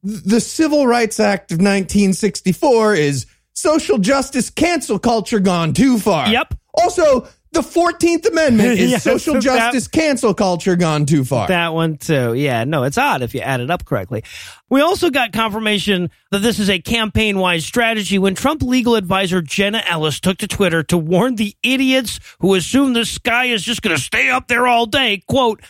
the 0.04 0.40
Civil 0.40 0.88
Rights 0.88 1.20
Act 1.20 1.52
of 1.52 1.58
1964 1.58 2.96
is 2.96 3.26
social 3.54 3.98
justice 3.98 4.50
cancel 4.50 5.00
culture 5.00 5.40
gone 5.40 5.74
too 5.74 6.00
far. 6.00 6.30
Yep. 6.30 6.54
Also, 6.74 7.28
the 7.52 7.62
14th 7.62 8.28
Amendment 8.28 8.70
is 8.80 8.92
Yes, 8.92 9.04
social 9.04 9.34
that- 9.36 9.42
justice 9.44 9.88
cancel 9.88 10.34
culture 10.34 10.76
gone 10.76 11.06
too 11.06 11.24
far. 11.26 11.48
that 11.48 11.74
one 11.74 11.98
too 11.98 12.34
yeah 12.34 12.64
no 12.64 12.84
it's 12.84 12.98
odd 12.98 13.22
if 13.22 13.34
you 13.34 13.42
add 13.42 13.60
it 13.62 13.72
up 13.72 13.86
correctly 13.86 14.24
we 14.70 14.82
also 14.82 15.10
got 15.10 15.32
confirmation 15.34 16.10
that 16.32 16.40
this 16.40 16.60
is 16.60 16.70
a 16.70 16.80
campaign-wide 16.80 17.64
strategy 17.64 18.20
when 18.20 18.36
trump 18.36 18.62
legal 18.62 18.96
advisor 18.96 19.42
jenna 19.42 19.82
ellis 19.88 20.20
took 20.20 20.38
to 20.38 20.48
twitter 20.48 20.84
to 20.84 20.98
warn 20.98 21.36
the 21.36 21.56
idiots 21.64 22.20
who 22.40 22.54
assume 22.56 22.94
the 22.94 23.06
sky 23.06 23.46
is 23.46 23.64
just 23.64 23.82
going 23.82 23.96
to 23.96 24.02
stay 24.02 24.30
up 24.30 24.48
there 24.48 24.68
all 24.68 24.86
day 24.86 25.22
quote 25.28 25.62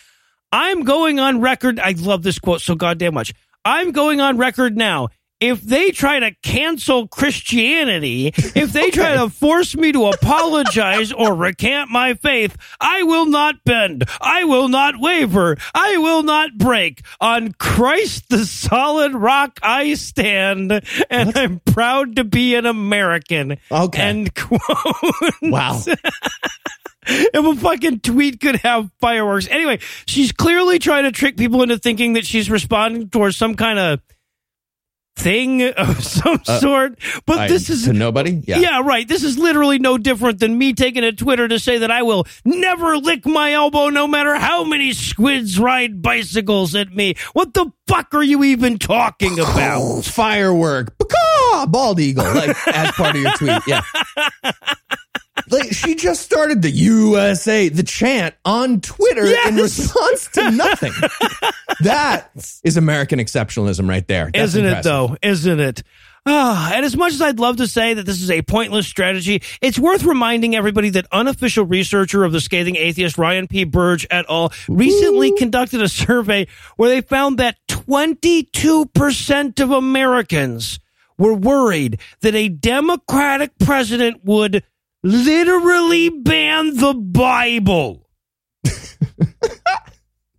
I'm 0.52 0.84
going 0.84 1.20
on 1.20 1.42
record. 1.42 1.80
I 1.80 1.92
love 1.92 2.24
this 2.24 2.40
quote 2.40 2.62
so 2.62 2.74
goddamn 2.74 3.14
much. 3.14 3.36
I'm 3.64 3.92
going 3.92 4.20
on 4.20 4.38
record 4.40 4.76
now. 4.76 5.10
If 5.40 5.62
they 5.62 5.92
try 5.92 6.20
to 6.20 6.36
cancel 6.44 7.08
Christianity, 7.08 8.28
if 8.36 8.74
they 8.74 8.90
try 8.92 9.14
to 9.16 9.30
force 9.30 9.76
me 9.76 9.92
to 9.94 10.08
apologize 10.08 11.14
or 11.14 11.34
recant 11.34 11.90
my 11.90 12.14
faith, 12.16 12.58
I 12.82 13.04
will 13.04 13.26
not 13.26 13.64
bend. 13.64 14.04
I 14.20 14.44
will 14.44 14.68
not 14.68 15.00
waver. 15.00 15.58
I 15.74 15.98
will 15.98 16.24
not 16.24 16.58
break. 16.58 17.06
On 17.22 17.54
Christ 17.54 18.30
the 18.30 18.46
solid 18.46 19.14
rock 19.14 19.60
I 19.64 19.94
stand, 19.94 20.82
and 21.10 21.38
I'm 21.38 21.60
proud 21.60 22.18
to 22.18 22.24
be 22.24 22.56
an 22.56 22.66
American. 22.66 23.58
Okay. 23.72 24.02
End 24.02 24.36
quote. 24.36 24.62
wow. 25.42 25.82
if 27.10 27.46
a 27.46 27.56
fucking 27.62 28.02
tweet 28.02 28.40
could 28.40 28.58
have 28.58 28.90
fireworks. 29.00 29.48
Anyway, 29.50 29.80
she's 30.06 30.32
clearly 30.32 30.80
trying 30.80 31.04
to 31.04 31.12
trick 31.12 31.38
people 31.38 31.64
into 31.64 31.78
thinking 31.78 32.14
that 32.14 32.26
she's 32.26 32.50
responding 32.50 33.10
towards 33.10 33.38
some 33.38 33.56
kind 33.56 33.80
of 33.80 34.00
thing 35.16 35.64
of 35.64 36.04
some 36.04 36.44
sort. 36.46 36.98
But 37.26 37.38
Uh, 37.38 37.42
I- 37.42 37.48
this 37.48 37.70
is 37.70 37.86
to 37.86 37.94
nobody? 37.94 38.42
Yeah. 38.46 38.60
yeah, 38.60 38.82
right. 38.82 39.08
This 39.08 39.24
is 39.24 39.38
literally 39.38 39.80
no 39.80 39.98
different 39.98 40.40
than 40.40 40.58
me 40.58 40.74
taking 40.74 41.04
a 41.04 41.12
Twitter 41.12 41.48
to 41.48 41.60
say 41.60 41.80
that 41.80 41.92
I 41.92 42.04
will 42.04 42.26
never 42.46 42.98
lick 42.98 43.26
my 43.26 43.54
elbow 43.54 43.90
no 43.90 44.08
matter 44.08 44.36
how 44.36 44.64
many 44.64 44.94
squids 44.94 45.60
ride 45.60 46.02
bicycles 46.02 46.76
at 46.76 46.94
me. 46.94 47.16
What 47.34 47.54
the 47.54 47.72
fuck 47.88 48.14
are 48.14 48.24
you 48.24 48.44
even 48.46 48.78
talking 48.78 49.40
about? 49.40 50.02
Firework. 50.06 50.96
Bald 51.68 52.00
eagle. 52.00 52.24
Like, 52.24 52.56
as 52.68 52.92
part 52.92 53.16
of 53.16 53.22
your 53.22 53.32
tweet. 53.34 53.62
Yeah. 53.68 53.82
Like, 55.50 55.72
she 55.74 55.96
just 55.96 56.22
started 56.22 56.62
the 56.62 56.70
USA, 56.72 57.70
the 57.70 57.84
chant 57.84 58.36
on 58.46 58.82
Twitter 58.82 59.26
in 59.48 59.56
response 59.56 60.28
to 60.34 60.52
nothing. 60.56 60.94
that 61.82 62.30
is 62.64 62.78
American 62.78 63.20
exceptionalism 63.20 63.88
right 63.90 64.08
there. 64.08 64.30
That's 64.34 64.50
Isn't 64.56 64.66
impressive. 64.66 64.80
it 64.80 64.84
though? 64.90 65.18
Isn't 65.22 65.60
it? 65.60 65.84
Ah, 66.26 66.74
and 66.76 66.86
as 66.86 66.96
much 66.98 67.14
as 67.14 67.22
I'd 67.22 67.40
love 67.40 67.58
to 67.58 67.68
say 67.68 67.94
that 67.94 68.06
this 68.06 68.22
is 68.22 68.30
a 68.30 68.42
pointless 68.42 68.86
strategy, 68.86 69.42
it's 69.62 69.80
worth 69.80 70.04
reminding 70.04 70.54
everybody 70.56 70.90
that 70.92 71.08
unofficial 71.12 71.66
researcher 71.66 72.24
of 72.26 72.34
the 72.34 72.42
scathing 72.42 72.76
atheist 72.76 73.18
Ryan 73.18 73.48
P. 73.48 73.64
Burge 73.64 74.06
et 74.12 74.26
al. 74.30 74.52
recently 74.68 75.32
conducted 75.38 75.82
a 75.82 75.88
survey 75.90 76.46
where 76.76 76.90
they 76.90 77.02
found 77.02 77.40
that 77.40 77.56
22% 77.70 79.60
of 79.62 79.72
Americans 79.72 80.80
were 81.18 81.34
worried 81.34 82.00
that 82.22 82.36
a 82.36 82.50
Democratic 82.50 83.58
president 83.60 84.24
would 84.24 84.64
literally 85.04 86.10
banned 86.10 86.80
the 86.80 86.94
Bible. 86.94 88.08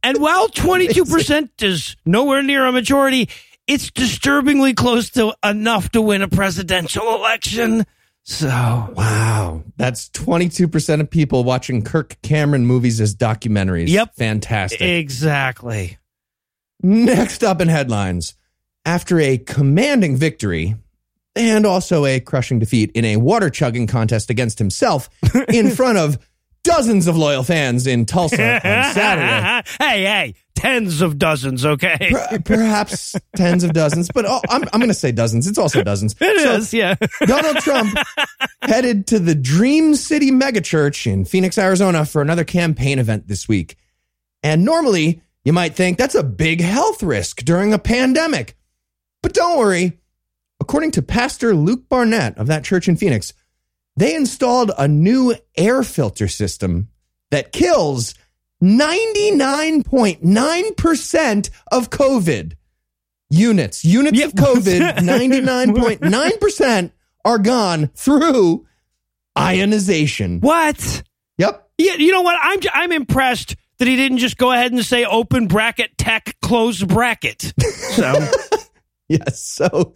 And 0.02 0.18
while 0.18 0.48
22% 0.48 1.62
is 1.62 1.96
nowhere 2.06 2.42
near 2.42 2.64
a 2.64 2.72
majority, 2.72 3.28
it's 3.66 3.90
disturbingly 3.90 4.74
close 4.74 5.10
to 5.10 5.34
enough 5.44 5.90
to 5.90 6.00
win 6.00 6.22
a 6.22 6.28
presidential 6.28 7.14
election. 7.14 7.84
So, 8.22 8.48
Wow. 8.48 9.64
That's 9.76 10.08
22% 10.10 11.00
of 11.00 11.10
people 11.10 11.44
watching 11.44 11.82
Kirk 11.82 12.16
Cameron 12.22 12.66
movies 12.66 13.00
as 13.00 13.14
documentaries. 13.14 13.88
Yep. 13.88 14.14
Fantastic. 14.14 14.80
exactly. 14.80 15.98
Next 16.82 17.44
up 17.44 17.60
in 17.60 17.68
headlines. 17.68 18.34
After 18.86 19.20
a 19.20 19.36
commanding 19.36 20.16
victory 20.16 20.76
and 21.36 21.64
also 21.66 22.04
a 22.04 22.20
crushing 22.20 22.58
defeat 22.58 22.90
in 22.94 23.04
a 23.04 23.16
water 23.16 23.50
chugging 23.50 23.86
contest 23.86 24.30
against 24.30 24.58
himself 24.58 25.08
in 25.52 25.70
front 25.70 25.98
of 25.98 26.18
dozens 26.62 27.06
of 27.06 27.16
loyal 27.16 27.42
fans 27.42 27.86
in 27.86 28.04
Tulsa 28.06 28.54
on 28.56 28.60
Saturday. 28.94 29.70
hey, 29.80 30.02
hey, 30.04 30.34
tens 30.54 31.00
of 31.00 31.18
dozens, 31.18 31.64
okay? 31.64 32.10
Per- 32.10 32.38
Perhaps 32.44 33.16
tens 33.36 33.64
of 33.64 33.72
dozens, 33.72 34.10
but 34.12 34.26
oh, 34.26 34.40
I'm, 34.50 34.64
I'm 34.72 34.80
going 34.80 34.88
to 34.88 34.94
say 34.94 35.10
dozens. 35.12 35.46
It's 35.46 35.56
also 35.56 35.82
dozens. 35.82 36.14
It 36.20 36.40
So 36.42 36.52
is, 36.56 36.74
yeah. 36.74 36.96
Donald 37.24 37.56
Trump 37.58 37.96
headed 38.62 39.06
to 39.06 39.18
the 39.18 39.34
Dream 39.34 39.94
City 39.94 40.30
megachurch 40.30 41.10
in 41.10 41.24
Phoenix, 41.24 41.56
Arizona 41.56 42.04
for 42.04 42.20
another 42.20 42.44
campaign 42.44 42.98
event 42.98 43.26
this 43.26 43.48
week. 43.48 43.76
And 44.42 44.64
normally, 44.64 45.22
you 45.44 45.52
might 45.54 45.74
think 45.74 45.96
that's 45.96 46.14
a 46.14 46.22
big 46.22 46.60
health 46.60 47.02
risk 47.02 47.38
during 47.44 47.72
a 47.72 47.78
pandemic. 47.78 48.54
But 49.22 49.32
don't 49.32 49.58
worry. 49.58 49.98
According 50.60 50.90
to 50.92 51.02
Pastor 51.02 51.54
Luke 51.54 51.88
Barnett 51.88 52.36
of 52.38 52.46
that 52.48 52.64
church 52.64 52.88
in 52.88 52.96
Phoenix, 52.96 53.32
they 53.96 54.14
installed 54.14 54.70
a 54.78 54.86
new 54.86 55.34
air 55.56 55.82
filter 55.82 56.28
system 56.28 56.88
that 57.30 57.50
kills 57.52 58.14
99.9% 58.62 61.50
of 61.72 61.90
COVID 61.90 62.52
units. 63.30 63.84
Units 63.84 64.18
Yep. 64.18 64.28
of 64.28 64.34
COVID, 64.34 64.96
99.9% 64.98 66.90
are 67.24 67.38
gone 67.38 67.86
through 67.94 68.66
ionization. 69.38 70.40
What? 70.40 71.02
Yep. 71.38 71.68
Yeah, 71.78 71.94
you 71.94 72.12
know 72.12 72.20
what? 72.22 72.38
I'm 72.42 72.58
I'm 72.74 72.92
impressed 72.92 73.56
that 73.78 73.88
he 73.88 73.96
didn't 73.96 74.18
just 74.18 74.36
go 74.36 74.52
ahead 74.52 74.72
and 74.72 74.84
say 74.84 75.06
open 75.06 75.46
bracket 75.46 75.96
tech 75.96 76.36
close 76.42 76.82
bracket. 76.82 77.54
So 77.90 78.14
Yes. 79.08 79.42
So 79.42 79.94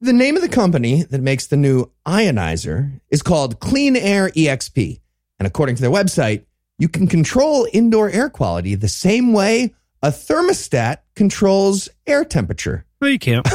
the 0.00 0.12
name 0.12 0.36
of 0.36 0.42
the 0.42 0.48
company 0.48 1.02
that 1.04 1.20
makes 1.20 1.46
the 1.46 1.56
new 1.56 1.90
ionizer 2.06 3.00
is 3.10 3.22
called 3.22 3.60
Clean 3.60 3.96
Air 3.96 4.30
EXP. 4.30 5.00
And 5.38 5.46
according 5.46 5.76
to 5.76 5.82
their 5.82 5.90
website, 5.90 6.44
you 6.78 6.88
can 6.88 7.06
control 7.06 7.66
indoor 7.72 8.08
air 8.10 8.30
quality 8.30 8.74
the 8.74 8.88
same 8.88 9.32
way 9.32 9.74
a 10.02 10.08
thermostat 10.08 10.98
controls 11.14 11.88
air 12.06 12.24
temperature. 12.24 12.86
well, 13.00 13.10
you 13.10 13.18
can't. 13.18 13.46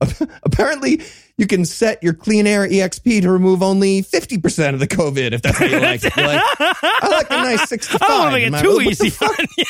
Apparently, 0.42 1.02
you 1.36 1.46
can 1.46 1.64
set 1.64 2.02
your 2.02 2.14
Clean 2.14 2.46
Air 2.46 2.66
EXP 2.66 3.22
to 3.22 3.30
remove 3.30 3.62
only 3.62 4.02
50% 4.02 4.74
of 4.74 4.80
the 4.80 4.88
COVID 4.88 5.32
if 5.32 5.42
that's 5.42 5.58
how 5.58 5.66
you 5.66 5.80
like 5.80 6.04
it. 6.04 6.16
You're 6.16 6.26
like, 6.26 6.42
I 6.58 7.08
like 7.08 7.30
a 7.30 7.36
nice 7.36 7.68
65. 7.68 8.02
I 8.02 8.06
don't 8.06 8.20
want 8.20 8.34
to 8.34 8.50
make 8.50 8.60
it 8.60 8.62
too 8.62 9.04
easy. 9.04 9.24
on 9.24 9.46
you. 9.58 9.64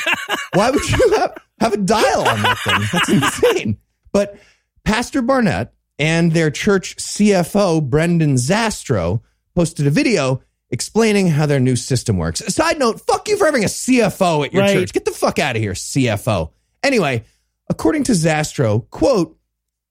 Why 0.54 0.70
would 0.70 0.88
you 0.88 1.14
have, 1.16 1.38
have 1.60 1.72
a 1.72 1.78
dial 1.78 2.28
on 2.28 2.42
that 2.42 2.58
thing? 2.64 2.82
That's 2.92 3.08
insane. 3.08 3.78
But 4.12 4.38
Pastor 4.84 5.22
Barnett 5.22 5.73
and 5.98 6.32
their 6.32 6.50
church 6.50 6.96
CFO, 6.96 7.82
Brendan 7.88 8.34
Zastro, 8.34 9.20
posted 9.54 9.86
a 9.86 9.90
video 9.90 10.42
explaining 10.70 11.28
how 11.28 11.46
their 11.46 11.60
new 11.60 11.76
system 11.76 12.16
works. 12.18 12.40
Side 12.52 12.78
note, 12.78 13.00
fuck 13.00 13.28
you 13.28 13.36
for 13.36 13.44
having 13.44 13.62
a 13.64 13.68
CFO 13.68 14.44
at 14.44 14.52
your 14.52 14.62
Right. 14.62 14.72
church. 14.74 14.92
Get 14.92 15.04
the 15.04 15.12
fuck 15.12 15.38
out 15.38 15.54
of 15.56 15.62
here, 15.62 15.74
CFO. 15.74 16.50
Anyway, 16.82 17.22
according 17.68 18.02
to 18.04 18.12
Zastro, 18.12 18.88
quote, 18.90 19.38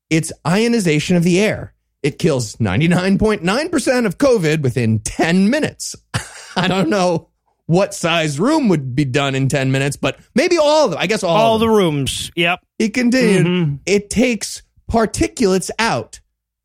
it's 0.09 0.31
ionization 0.45 1.15
of 1.15 1.23
the 1.23 1.39
air. 1.39 1.73
It 2.01 2.19
kills 2.19 2.57
99.9% 2.59 4.05
of 4.05 4.17
COVID 4.17 4.61
within 4.61 4.99
10 4.99 5.49
minutes. 5.49 5.95
I 6.55 6.67
don't 6.67 6.89
know 6.89 7.29
what 7.65 7.93
size 7.93 8.39
room 8.39 8.67
would 8.67 8.93
be 8.93 9.05
done 9.05 9.35
in 9.35 9.47
10 9.47 9.71
minutes, 9.71 9.95
but 9.95 10.19
maybe 10.35 10.57
all 10.57 10.85
of 10.85 10.91
them. 10.91 10.99
I 10.99 11.07
guess 11.07 11.23
all, 11.23 11.35
All 11.35 11.53
of 11.55 11.61
the 11.61 11.69
rooms. 11.69 12.29
Yep. 12.35 12.59
He 12.77 12.89
continued, 12.89 13.45
Mhm. 13.47 13.79
it 13.85 14.09
takes 14.09 14.61
particulates 14.89 15.69
out, 15.79 16.19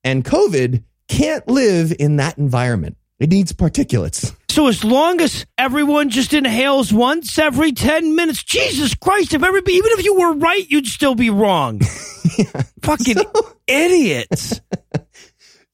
and 0.04 0.24
COVID 0.24 0.82
can't 1.08 1.48
live 1.48 1.92
in 1.98 2.16
that 2.16 2.38
environment. 2.38 2.96
It 3.18 3.30
needs 3.30 3.52
particulates. 3.52 4.34
So 4.48 4.68
as 4.68 4.84
long 4.84 5.20
as 5.20 5.44
everyone 5.56 6.10
just 6.10 6.32
inhales 6.32 6.92
once 6.92 7.38
every 7.38 7.72
10 7.72 8.14
minutes, 8.14 8.44
Jesus 8.44 8.94
Christ, 8.94 9.34
if 9.34 9.42
everybody, 9.42 9.74
even 9.74 9.92
if 9.92 10.04
you 10.04 10.14
were 10.14 10.34
right, 10.34 10.68
you'd 10.68 10.86
still 10.86 11.14
be 11.14 11.30
wrong. 11.30 11.80
Fucking 12.82 13.18
idiots. 13.66 14.60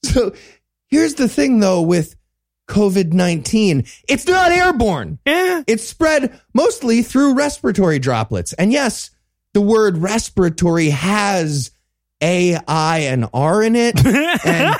So 0.05 0.35
here's 0.89 1.15
the 1.15 1.31
thing 1.31 1.61
though 1.61 1.81
with 1.81 2.15
COVID 2.69 3.15
19 3.15 3.87
it's 4.07 4.27
not 4.27 4.53
airborne. 4.53 5.19
Yeah. 5.25 5.63
It's 5.67 5.89
spread 5.89 6.39
mostly 6.53 7.01
through 7.03 7.33
respiratory 7.33 7.99
droplets. 7.99 8.53
And 8.53 8.71
yes, 8.71 9.11
the 9.55 9.63
word 9.63 9.97
respiratory 9.97 10.91
has 10.91 11.71
A, 12.23 12.57
I, 12.67 12.99
and 13.01 13.29
R 13.35 13.63
in 13.63 13.77
it. 13.77 14.05
And 14.05 14.77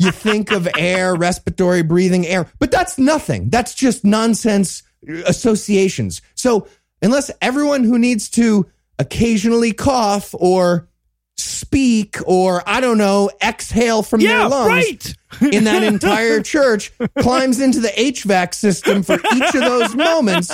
you 0.00 0.10
think 0.12 0.50
of 0.50 0.68
air, 0.76 1.14
respiratory, 1.14 1.82
breathing 1.82 2.26
air, 2.26 2.48
but 2.58 2.70
that's 2.70 2.98
nothing. 2.98 3.48
That's 3.50 3.74
just 3.74 4.04
nonsense 4.04 4.82
associations. 5.26 6.22
So 6.34 6.66
unless 7.00 7.30
everyone 7.40 7.84
who 7.84 7.98
needs 7.98 8.28
to 8.30 8.66
occasionally 8.98 9.72
cough 9.72 10.34
or 10.34 10.88
speak 11.36 12.16
or 12.26 12.62
I 12.66 12.80
don't 12.80 12.98
know, 12.98 13.30
exhale 13.42 14.02
from 14.02 14.20
yeah, 14.20 14.38
their 14.38 14.48
lungs 14.48 15.16
right. 15.40 15.54
in 15.54 15.64
that 15.64 15.82
entire 15.82 16.42
church 16.42 16.92
climbs 17.18 17.60
into 17.60 17.80
the 17.80 17.88
HVAC 17.88 18.54
system 18.54 19.02
for 19.02 19.14
each 19.14 19.54
of 19.54 19.60
those 19.60 19.94
moments. 19.94 20.52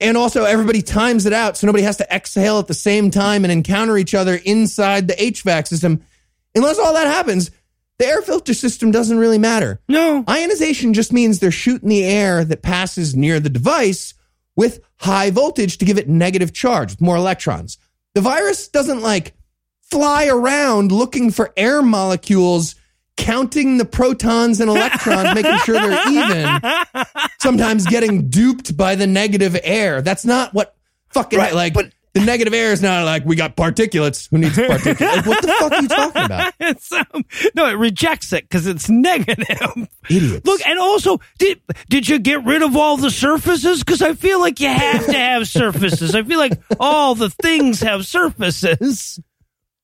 And 0.00 0.16
also, 0.16 0.44
everybody 0.44 0.82
times 0.82 1.24
it 1.26 1.32
out 1.32 1.56
so 1.56 1.66
nobody 1.66 1.84
has 1.84 1.96
to 1.98 2.14
exhale 2.14 2.58
at 2.58 2.66
the 2.66 2.74
same 2.74 3.10
time 3.10 3.44
and 3.44 3.52
encounter 3.52 3.96
each 3.96 4.14
other 4.14 4.34
inside 4.34 5.08
the 5.08 5.14
HVAC 5.14 5.68
system. 5.68 6.02
Unless 6.54 6.78
all 6.78 6.92
that 6.94 7.06
happens, 7.06 7.50
the 7.98 8.06
air 8.06 8.22
filter 8.22 8.54
system 8.54 8.90
doesn't 8.90 9.18
really 9.18 9.38
matter. 9.38 9.80
No. 9.88 10.22
Ionization 10.28 10.92
just 10.92 11.12
means 11.12 11.38
they're 11.38 11.50
shooting 11.50 11.88
the 11.88 12.04
air 12.04 12.44
that 12.44 12.62
passes 12.62 13.16
near 13.16 13.40
the 13.40 13.48
device 13.50 14.14
with 14.54 14.80
high 14.96 15.30
voltage 15.30 15.78
to 15.78 15.84
give 15.84 15.98
it 15.98 16.08
negative 16.08 16.52
charge, 16.52 16.92
with 16.92 17.00
more 17.00 17.16
electrons. 17.16 17.78
The 18.14 18.20
virus 18.20 18.68
doesn't 18.68 19.02
like 19.02 19.34
fly 19.90 20.26
around 20.26 20.92
looking 20.92 21.30
for 21.30 21.52
air 21.56 21.82
molecules, 21.82 22.74
counting 23.16 23.78
the 23.78 23.84
protons 23.84 24.60
and 24.60 24.68
electrons, 24.70 25.34
making 25.34 25.56
sure 25.58 25.74
they're 25.80 26.08
even, 26.08 26.60
sometimes 27.40 27.86
getting 27.86 28.28
duped 28.28 28.76
by 28.76 28.94
the 28.94 29.06
negative 29.06 29.56
air. 29.62 30.02
That's 30.02 30.24
not 30.24 30.52
what 30.54 30.74
fucking 31.10 31.38
Right, 31.38 31.54
like 31.54 31.74
but- 31.74 31.92
the 32.12 32.24
negative 32.24 32.54
air 32.54 32.72
is 32.72 32.80
not 32.80 33.04
like 33.04 33.26
we 33.26 33.36
got 33.36 33.56
particulates. 33.58 34.26
Who 34.30 34.38
needs 34.38 34.56
particulates? 34.56 35.00
Like, 35.16 35.26
what 35.26 35.42
the 35.42 35.48
fuck 35.48 35.72
are 35.72 35.82
you 35.82 35.88
talking 35.88 36.22
about? 36.24 36.54
It's, 36.60 36.90
um, 36.90 37.24
no, 37.54 37.66
it 37.66 37.74
rejects 37.74 38.32
it 38.32 38.44
because 38.44 38.66
it's 38.66 38.88
negative. 38.88 39.86
Idiots. 40.08 40.46
Look, 40.46 40.62
and 40.66 40.78
also, 40.78 41.20
did 41.38 41.60
did 41.90 42.08
you 42.08 42.18
get 42.18 42.42
rid 42.46 42.62
of 42.62 42.74
all 42.74 42.96
the 42.96 43.10
surfaces? 43.10 43.80
Because 43.84 44.00
I 44.00 44.14
feel 44.14 44.40
like 44.40 44.60
you 44.60 44.68
have 44.68 45.04
to 45.04 45.12
have 45.12 45.46
surfaces. 45.46 46.14
I 46.14 46.22
feel 46.22 46.38
like 46.38 46.58
all 46.80 47.14
the 47.14 47.28
things 47.28 47.82
have 47.82 48.06
surfaces. 48.06 49.20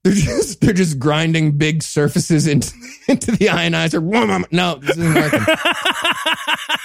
They're 0.05 0.15
just 0.15 0.61
they're 0.61 0.73
just 0.73 0.99
grinding 0.99 1.53
big 1.59 1.83
surfaces 1.83 2.47
into 2.49 2.73
into 3.09 3.31
the 3.33 3.47
ionizer. 3.47 4.03
No, 4.51 4.75
this 4.77 4.97
isn't 4.97 5.15
working. 5.15 5.55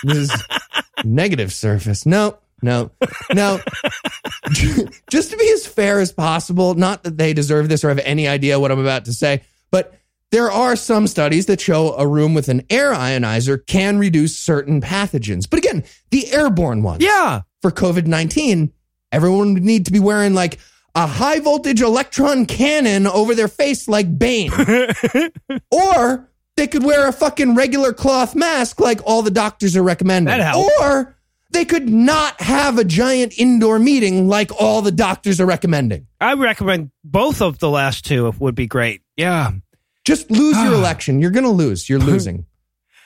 this 0.04 0.18
is 0.32 0.44
negative 1.04 1.52
surface. 1.52 2.06
No, 2.06 2.38
no, 2.62 2.92
no. 3.34 3.60
just 5.10 5.32
to 5.32 5.38
be 5.38 5.50
as 5.52 5.66
fair 5.66 6.00
as 6.00 6.12
possible, 6.12 6.76
not 6.76 7.04
that 7.04 7.18
they 7.18 7.34
deserve 7.34 7.70
this 7.70 7.84
or 7.84 7.90
have 7.90 8.00
any 8.00 8.28
idea 8.28 8.60
what 8.60 8.72
I'm 8.72 8.80
about 8.80 9.06
to 9.06 9.14
say, 9.14 9.42
but 9.72 9.94
there 10.32 10.52
are 10.52 10.76
some 10.76 11.08
studies 11.08 11.46
that 11.48 11.62
show 11.62 11.94
a 11.94 12.06
room 12.06 12.34
with 12.34 12.50
an 12.50 12.62
air 12.70 12.94
ionizer 12.94 13.66
can 13.66 13.98
reduce 13.98 14.38
certain 14.38 14.82
pathogens. 14.82 15.50
But 15.50 15.60
again, 15.60 15.84
the 16.12 16.32
airborne 16.34 16.84
ones 16.84 17.04
Yeah. 17.04 17.42
for 17.62 17.72
COVID 17.72 18.06
19, 18.08 18.72
everyone 19.12 19.54
would 19.54 19.64
need 19.64 19.86
to 19.86 19.92
be 19.92 20.00
wearing 20.00 20.34
like 20.34 20.60
a 20.98 21.06
high 21.06 21.40
voltage 21.40 21.80
electron 21.80 22.48
cannon 22.48 23.06
over 23.06 23.36
their 23.36 23.48
face 23.48 23.88
like 23.88 24.18
Bane. 24.18 24.52
or 25.72 26.28
they 26.56 26.66
could 26.66 26.84
wear 26.84 27.08
a 27.08 27.14
fucking 27.14 27.54
regular 27.54 27.94
cloth 27.94 28.34
mask 28.34 28.80
like 28.80 29.00
all 29.06 29.22
the 29.22 29.30
doctors 29.30 29.78
are 29.78 29.84
recommending. 29.84 30.32
That'd 30.32 30.44
help. 30.44 30.72
Or 30.82 31.16
they 31.52 31.66
could 31.66 31.88
not 31.88 32.42
have 32.42 32.80
a 32.80 32.84
giant 32.84 33.38
indoor 33.38 33.78
meeting 33.78 34.28
like 34.28 34.50
all 34.60 34.82
the 34.82 34.92
doctors 34.92 35.40
are 35.40 35.46
recommending. 35.46 36.08
I 36.20 36.34
recommend 36.34 36.90
both 37.04 37.44
of 37.44 37.60
the 37.60 37.70
last 37.70 38.04
two 38.04 38.34
would 38.40 38.56
be 38.56 38.66
great. 38.66 39.04
Yeah. 39.16 39.52
Just 40.04 40.32
lose 40.32 40.58
your 40.58 40.74
ah. 40.74 40.80
election. 40.80 41.22
You're 41.22 41.30
going 41.30 41.44
to 41.44 41.52
lose. 41.52 41.88
You're 41.88 42.00
losing. 42.14 42.48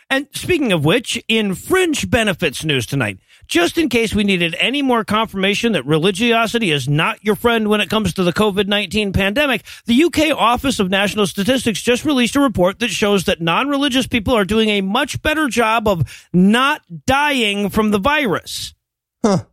And 0.09 0.27
speaking 0.33 0.71
of 0.71 0.85
which, 0.85 1.21
in 1.27 1.55
fringe 1.55 2.09
benefits 2.09 2.63
news 2.63 2.85
tonight, 2.85 3.19
just 3.51 3.77
in 3.77 3.89
case 3.89 4.15
we 4.15 4.23
needed 4.23 4.55
any 4.57 4.81
more 4.81 5.03
confirmation 5.03 5.73
that 5.73 5.85
religiosity 5.85 6.71
is 6.71 6.87
not 6.87 7.21
your 7.21 7.35
friend 7.35 7.67
when 7.67 7.81
it 7.81 7.89
comes 7.89 8.13
to 8.13 8.23
the 8.23 8.31
COVID 8.31 8.65
19 8.65 9.11
pandemic, 9.11 9.63
the 9.85 10.03
UK 10.05 10.31
Office 10.35 10.79
of 10.79 10.89
National 10.89 11.27
Statistics 11.27 11.81
just 11.81 12.05
released 12.05 12.37
a 12.37 12.39
report 12.39 12.79
that 12.79 12.87
shows 12.87 13.25
that 13.25 13.41
non 13.41 13.67
religious 13.67 14.07
people 14.07 14.33
are 14.33 14.45
doing 14.45 14.69
a 14.69 14.79
much 14.79 15.21
better 15.21 15.49
job 15.49 15.85
of 15.85 16.29
not 16.31 16.81
dying 17.05 17.69
from 17.69 17.91
the 17.91 17.99
virus. 17.99 18.73
Huh. 19.21 19.43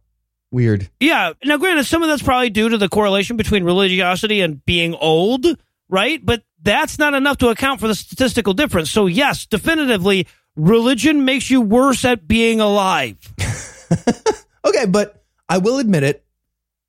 Weird. 0.53 0.89
Yeah. 1.01 1.33
Now, 1.45 1.57
granted, 1.57 1.85
some 1.85 2.03
of 2.03 2.09
that's 2.09 2.23
probably 2.23 2.51
due 2.51 2.69
to 2.69 2.79
the 2.79 2.89
correlation 2.89 3.37
between 3.37 3.65
religiosity 3.65 4.41
and 4.41 4.65
being 4.65 4.95
old, 4.95 5.45
right? 5.89 6.25
But 6.25 6.45
that's 6.63 7.01
not 7.01 7.15
enough 7.15 7.39
to 7.39 7.49
account 7.49 7.81
for 7.81 7.89
the 7.89 7.97
statistical 7.97 8.55
difference. 8.55 8.93
So, 8.93 9.07
yes, 9.07 9.45
definitively, 9.45 10.29
religion 10.55 11.25
makes 11.25 11.51
you 11.51 11.61
worse 11.61 12.05
at 12.05 12.29
being 12.29 12.61
alive. 12.61 13.17
Okay, 14.65 14.87
but 14.87 15.23
I 15.49 15.59
will 15.59 15.79
admit 15.79 16.03
it. 16.03 16.25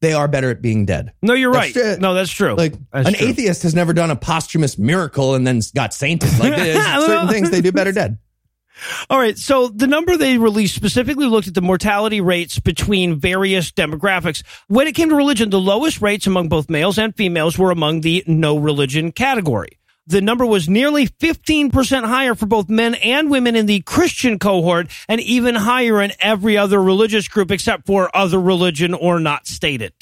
They 0.02 0.14
are 0.14 0.28
better 0.28 0.50
at 0.50 0.62
being 0.62 0.86
dead. 0.86 1.14
No, 1.22 1.34
you're 1.34 1.52
That's 1.52 1.76
right. 1.76 1.84
true. 1.94 1.98
No, 2.00 2.14
that's 2.14 2.32
true. 2.32 2.56
Like 2.56 2.74
That's 2.92 3.10
an 3.10 3.14
true. 3.16 3.28
atheist 3.28 3.64
has 3.64 3.76
never 3.76 3.94
done 3.94 4.12
a 4.12 4.16
posthumous 4.16 4.78
miracle 4.78 5.36
and 5.36 5.46
then 5.46 5.62
got 5.76 5.94
sainted. 5.94 6.30
Like 6.40 6.56
certain 6.56 7.28
things 7.28 7.52
they 7.52 7.62
do 7.62 7.72
better 7.72 7.92
dead. 7.92 8.18
All 9.10 9.20
right. 9.20 9.38
So 9.38 9.68
the 9.68 9.88
number 9.88 10.16
they 10.16 10.38
released 10.38 10.74
specifically 10.76 11.26
looked 11.28 11.50
at 11.50 11.54
the 11.54 11.62
mortality 11.62 12.22
rates 12.22 12.60
between 12.60 13.20
various 13.20 13.72
demographics. 13.72 14.42
When 14.68 14.88
it 14.88 14.96
came 14.96 15.10
to 15.10 15.16
religion, 15.16 15.50
the 15.50 15.60
lowest 15.60 16.02
rates 16.02 16.28
among 16.28 16.48
both 16.48 16.70
males 16.70 16.98
and 16.98 17.14
females 17.16 17.58
were 17.58 17.72
among 17.72 18.02
the 18.02 18.24
no 18.26 18.58
religion 18.58 19.12
category. 19.12 19.80
The 20.10 20.22
number 20.22 20.44
was 20.44 20.68
nearly 20.68 21.08
15% 21.08 22.04
higher 22.04 22.34
for 22.34 22.48
both 22.48 22.68
men 22.68 22.96
and 22.96 23.30
women 23.30 23.56
in 23.56 23.68
the 23.68 23.82
Christian 23.82 24.40
cohort 24.40 24.90
and 25.08 25.22
even 25.22 25.54
higher 25.54 26.02
in 26.02 26.14
every 26.20 26.58
other 26.58 26.82
religious 26.82 27.28
group 27.28 27.52
except 27.52 27.86
for 27.86 28.10
other 28.16 28.42
religion 28.42 28.96
or 28.96 29.20
not 29.20 29.46
stated. 29.46 29.94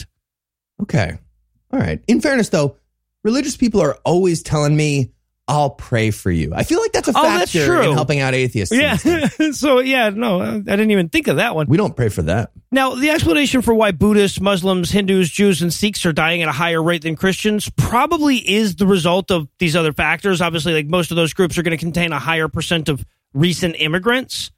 Okay. 0.81 1.17
All 1.73 1.79
right. 1.81 2.01
In 2.07 2.21
fairness, 2.21 2.47
though, 2.47 2.77
religious 3.25 3.57
people 3.57 3.81
are 3.81 3.95
always 4.05 4.41
telling 4.41 4.77
me, 4.77 5.11
I'll 5.49 5.69
pray 5.69 6.11
for 6.11 6.29
you. 6.29 6.51
I 6.53 6.63
feel 6.63 6.81
like 6.81 6.91
that's 6.91 7.07
a 7.07 7.13
Oh, 7.15 7.23
factor 7.23 7.81
in 7.81 7.93
helping 7.93 8.19
out 8.19 8.33
atheists. 8.33 8.75
Yeah. 8.75 8.97
so 9.51 9.79
yeah, 9.79 10.09
no, 10.09 10.41
I 10.41 10.59
didn't 10.59 10.91
even 10.91 11.07
think 11.07 11.27
of 11.27 11.37
that 11.37 11.55
one. 11.55 11.67
We 11.67 11.77
don't 11.77 11.95
pray 11.95 12.09
for 12.09 12.21
that. 12.23 12.51
Now, 12.69 12.95
the 12.95 13.11
explanation 13.11 13.61
for 13.61 13.73
why 13.73 13.91
Buddhists, 13.91 14.41
Muslims, 14.41 14.91
Hindus, 14.91 15.29
Jews, 15.29 15.61
and 15.61 15.73
Sikhs 15.73 16.05
are 16.05 16.11
dying 16.11 16.41
at 16.41 16.49
a 16.49 16.53
higher 16.53 16.83
rate 16.83 17.03
than 17.03 17.15
Christians 17.15 17.69
probably 17.77 18.37
is 18.37 18.75
the 18.75 18.85
result 18.85 19.31
of 19.31 19.47
these 19.57 19.75
other 19.75 19.93
factors. 19.93 20.41
Obviously, 20.41 20.73
like 20.73 20.87
most 20.87 21.11
of 21.11 21.15
those 21.15 21.33
groups 21.33 21.57
are 21.57 21.63
going 21.63 21.77
to 21.77 21.81
contain 21.83 22.11
a 22.11 22.19
higher 22.19 22.49
percent 22.49 22.89
of 22.89 23.05
recent 23.33 23.75
immigrants. 23.79 24.51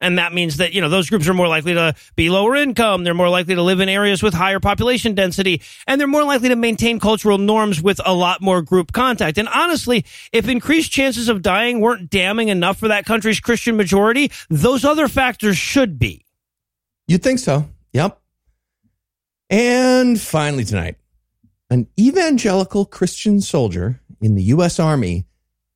And 0.00 0.18
that 0.18 0.34
means 0.34 0.58
that, 0.58 0.74
you 0.74 0.82
know, 0.82 0.90
those 0.90 1.08
groups 1.08 1.26
are 1.26 1.34
more 1.34 1.48
likely 1.48 1.72
to 1.74 1.94
be 2.16 2.28
lower 2.28 2.54
income. 2.54 3.02
They're 3.02 3.14
more 3.14 3.30
likely 3.30 3.54
to 3.54 3.62
live 3.62 3.80
in 3.80 3.88
areas 3.88 4.22
with 4.22 4.34
higher 4.34 4.60
population 4.60 5.14
density. 5.14 5.62
And 5.86 5.98
they're 5.98 6.06
more 6.06 6.24
likely 6.24 6.50
to 6.50 6.56
maintain 6.56 7.00
cultural 7.00 7.38
norms 7.38 7.80
with 7.80 8.00
a 8.04 8.12
lot 8.12 8.42
more 8.42 8.60
group 8.60 8.92
contact. 8.92 9.38
And 9.38 9.48
honestly, 9.48 10.04
if 10.32 10.48
increased 10.48 10.92
chances 10.92 11.30
of 11.30 11.40
dying 11.40 11.80
weren't 11.80 12.10
damning 12.10 12.48
enough 12.48 12.78
for 12.78 12.88
that 12.88 13.06
country's 13.06 13.40
Christian 13.40 13.76
majority, 13.76 14.30
those 14.50 14.84
other 14.84 15.08
factors 15.08 15.56
should 15.56 15.98
be. 15.98 16.26
You'd 17.08 17.22
think 17.22 17.38
so. 17.38 17.66
Yep. 17.94 18.20
And 19.48 20.20
finally, 20.20 20.64
tonight, 20.64 20.96
an 21.70 21.86
evangelical 21.98 22.84
Christian 22.84 23.40
soldier 23.40 24.00
in 24.20 24.34
the 24.34 24.42
U.S. 24.44 24.78
Army 24.78 25.24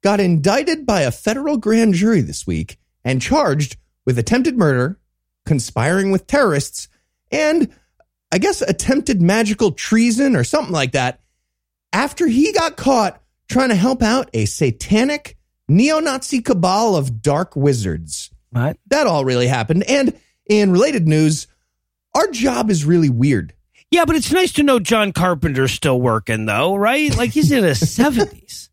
got 0.03 0.21
indicted 0.21 0.85
by 0.85 1.03
a 1.03 1.11
federal 1.11 1.57
grand 1.57 1.95
jury 1.95 2.21
this 2.21 2.47
week 2.47 2.79
and 3.05 3.23
charged 3.23 3.77
with 4.07 4.19
attempted 4.19 4.57
murder, 4.57 4.99
conspiring 5.47 6.11
with 6.11 6.27
terrorists, 6.27 6.89
and 7.31 7.71
I 8.33 8.39
guess 8.39 8.63
attempted 8.63 9.21
magical 9.21 9.73
treason 9.73 10.37
or 10.37 10.45
something 10.45 10.73
like 10.73 10.93
that 10.93 11.21
after 11.93 12.27
he 12.27 12.53
got 12.53 12.77
caught 12.77 13.21
trying 13.49 13.71
to 13.71 13.75
help 13.75 14.03
out 14.03 14.31
a 14.33 14.45
satanic 14.45 15.37
neo 15.69 15.99
Nazi 16.01 16.41
cabal 16.41 16.97
of 16.97 17.23
dark 17.23 17.57
wizards. 17.57 18.31
What? 18.51 18.77
That 18.89 19.07
all 19.07 19.25
really 19.25 19.47
happened. 19.47 19.85
And 19.89 20.19
in 20.49 20.73
related 20.73 21.07
news, 21.07 21.47
our 22.15 22.29
job 22.29 22.71
is 22.71 22.85
really 22.85 23.11
weird. 23.11 23.55
Yeah, 23.91 24.05
but 24.05 24.17
it's 24.17 24.33
nice 24.33 24.53
to 24.53 24.63
know 24.63 24.79
John 24.79 25.13
Carpenter's 25.13 25.73
still 25.73 26.01
working, 26.01 26.47
though, 26.47 26.77
right? 26.77 27.17
Like 27.17 27.31
he's 27.31 27.51
in 27.51 27.65
his 27.65 27.81
70s. 27.81 28.69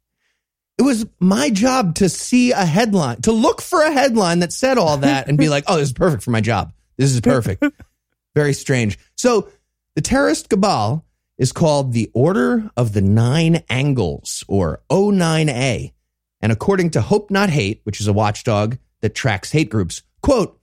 It 0.78 0.84
was 0.84 1.06
my 1.20 1.50
job 1.50 1.96
to 1.96 2.10
see 2.10 2.52
a 2.52 2.66
headline, 2.66 3.22
to 3.24 3.32
look 3.32 3.62
for 3.62 3.82
a 3.82 3.92
headline 3.92 4.40
that 4.40 4.54
said 4.54 4.78
all 4.78 4.98
that 4.98 5.28
and 5.28 5.38
be 5.38 5.50
like, 5.50 5.64
oh, 5.68 5.78
this 5.78 5.90
is 5.90 5.94
perfect 5.94 6.24
for 6.24 6.32
my 6.32 6.42
job. 6.42 6.72
This 6.98 7.12
is 7.12 7.22
perfect. 7.22 7.64
Very 8.36 8.54
strange. 8.54 9.00
So 9.16 9.50
the 9.96 10.02
terrorist 10.02 10.50
cabal 10.50 11.04
is 11.38 11.52
called 11.52 11.94
the 11.94 12.12
Order 12.14 12.70
of 12.78 12.94
the 12.94 13.02
Nine 13.02 13.64
Angles, 13.70 14.44
or 14.48 14.82
O9A. 14.90 15.94
And 16.42 16.52
according 16.52 16.92
to 16.92 17.02
Hope 17.02 17.32
Not 17.32 17.50
Hate, 17.50 17.82
which 17.84 18.00
is 18.00 18.08
a 18.08 18.14
watchdog 18.14 18.78
that 19.02 19.16
tracks 19.16 19.52
hate 19.52 19.70
groups, 19.70 20.04
quote, 20.22 20.60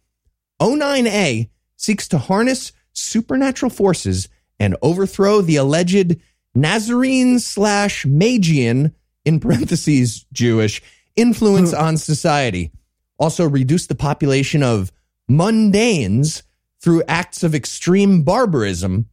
O9A 0.61 1.49
seeks 1.77 2.09
to 2.09 2.19
harness 2.19 2.73
supernatural 2.93 3.71
forces 3.71 4.29
and 4.61 4.77
overthrow 4.83 5.41
the 5.41 5.57
alleged 5.57 6.21
Nazarene 6.55 7.41
slash 7.41 8.07
Magian, 8.07 8.95
in 9.25 9.41
parentheses, 9.41 10.27
Jewish, 10.33 10.83
influence 11.16 11.72
on 11.72 11.97
society. 11.97 12.72
Also, 13.18 13.49
reduce 13.49 13.87
the 13.87 13.95
population 13.95 14.62
of 14.62 14.93
mundanes 15.31 16.43
through 16.81 17.03
acts 17.09 17.43
of 17.43 17.55
extreme 17.55 18.22
barbarism. 18.22 19.09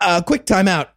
Uh, 0.00 0.22
quick 0.22 0.46
timeout. 0.46 0.88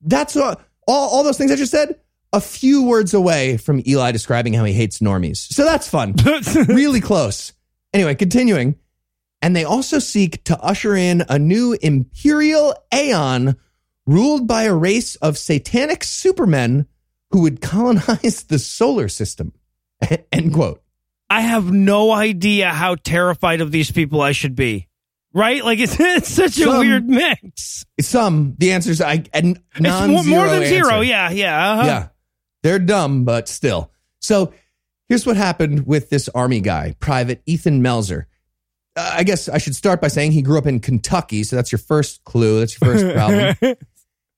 That's 0.00 0.36
all, 0.36 0.60
all, 0.86 1.08
all 1.10 1.24
those 1.24 1.38
things 1.38 1.52
I 1.52 1.56
just 1.56 1.70
said, 1.70 2.00
a 2.32 2.40
few 2.40 2.84
words 2.84 3.14
away 3.14 3.56
from 3.56 3.82
Eli 3.86 4.12
describing 4.12 4.54
how 4.54 4.64
he 4.64 4.72
hates 4.72 4.98
normies. 4.98 5.36
So 5.36 5.64
that's 5.64 5.88
fun. 5.88 6.14
really 6.68 7.00
close. 7.00 7.52
Anyway, 7.92 8.14
continuing. 8.14 8.76
And 9.42 9.54
they 9.54 9.64
also 9.64 9.98
seek 9.98 10.42
to 10.44 10.58
usher 10.60 10.96
in 10.96 11.24
a 11.28 11.38
new 11.38 11.76
imperial 11.80 12.74
aeon 12.92 13.56
ruled 14.06 14.46
by 14.46 14.64
a 14.64 14.74
race 14.74 15.16
of 15.16 15.38
satanic 15.38 16.02
supermen 16.04 16.86
who 17.30 17.42
would 17.42 17.60
colonize 17.60 18.44
the 18.44 18.58
solar 18.58 19.08
system. 19.08 19.52
End 20.32 20.54
quote. 20.54 20.82
I 21.28 21.40
have 21.40 21.70
no 21.72 22.12
idea 22.12 22.68
how 22.70 22.94
terrified 22.94 23.60
of 23.60 23.72
these 23.72 23.90
people 23.90 24.20
I 24.20 24.32
should 24.32 24.54
be. 24.54 24.88
Right? 25.34 25.64
Like 25.64 25.78
it's, 25.80 25.96
it's 26.00 26.28
such 26.28 26.58
a 26.60 26.68
weird 26.78 27.08
mix. 27.08 27.84
Some, 28.00 28.54
the 28.58 28.72
answers 28.72 29.00
I, 29.00 29.24
and 29.32 29.60
It's 29.74 30.06
more, 30.08 30.24
more 30.24 30.48
than 30.48 30.64
zero. 30.64 30.94
answer. 30.94 31.02
Yeah, 31.04 31.30
yeah. 31.30 31.72
uh-huh. 31.72 31.86
Yeah. 31.86 32.08
They're 32.62 32.78
dumb, 32.78 33.24
but 33.24 33.48
still. 33.48 33.90
So 34.20 34.52
here's 35.08 35.26
what 35.26 35.36
happened 35.36 35.86
with 35.86 36.10
this 36.10 36.28
army 36.30 36.60
guy, 36.60 36.94
Private 37.00 37.42
Ethan 37.46 37.82
Melzer. 37.82 38.24
Uh, 38.96 39.10
I 39.14 39.24
guess 39.24 39.48
I 39.48 39.58
should 39.58 39.76
start 39.76 40.00
by 40.00 40.08
saying 40.08 40.32
he 40.32 40.40
grew 40.42 40.56
up 40.58 40.66
in 40.66 40.80
Kentucky. 40.80 41.44
So 41.44 41.54
that's 41.56 41.70
your 41.70 41.78
first 41.80 42.24
clue. 42.24 42.60
That's 42.60 42.80
your 42.80 42.92
first 42.94 43.14
problem. 43.60 43.76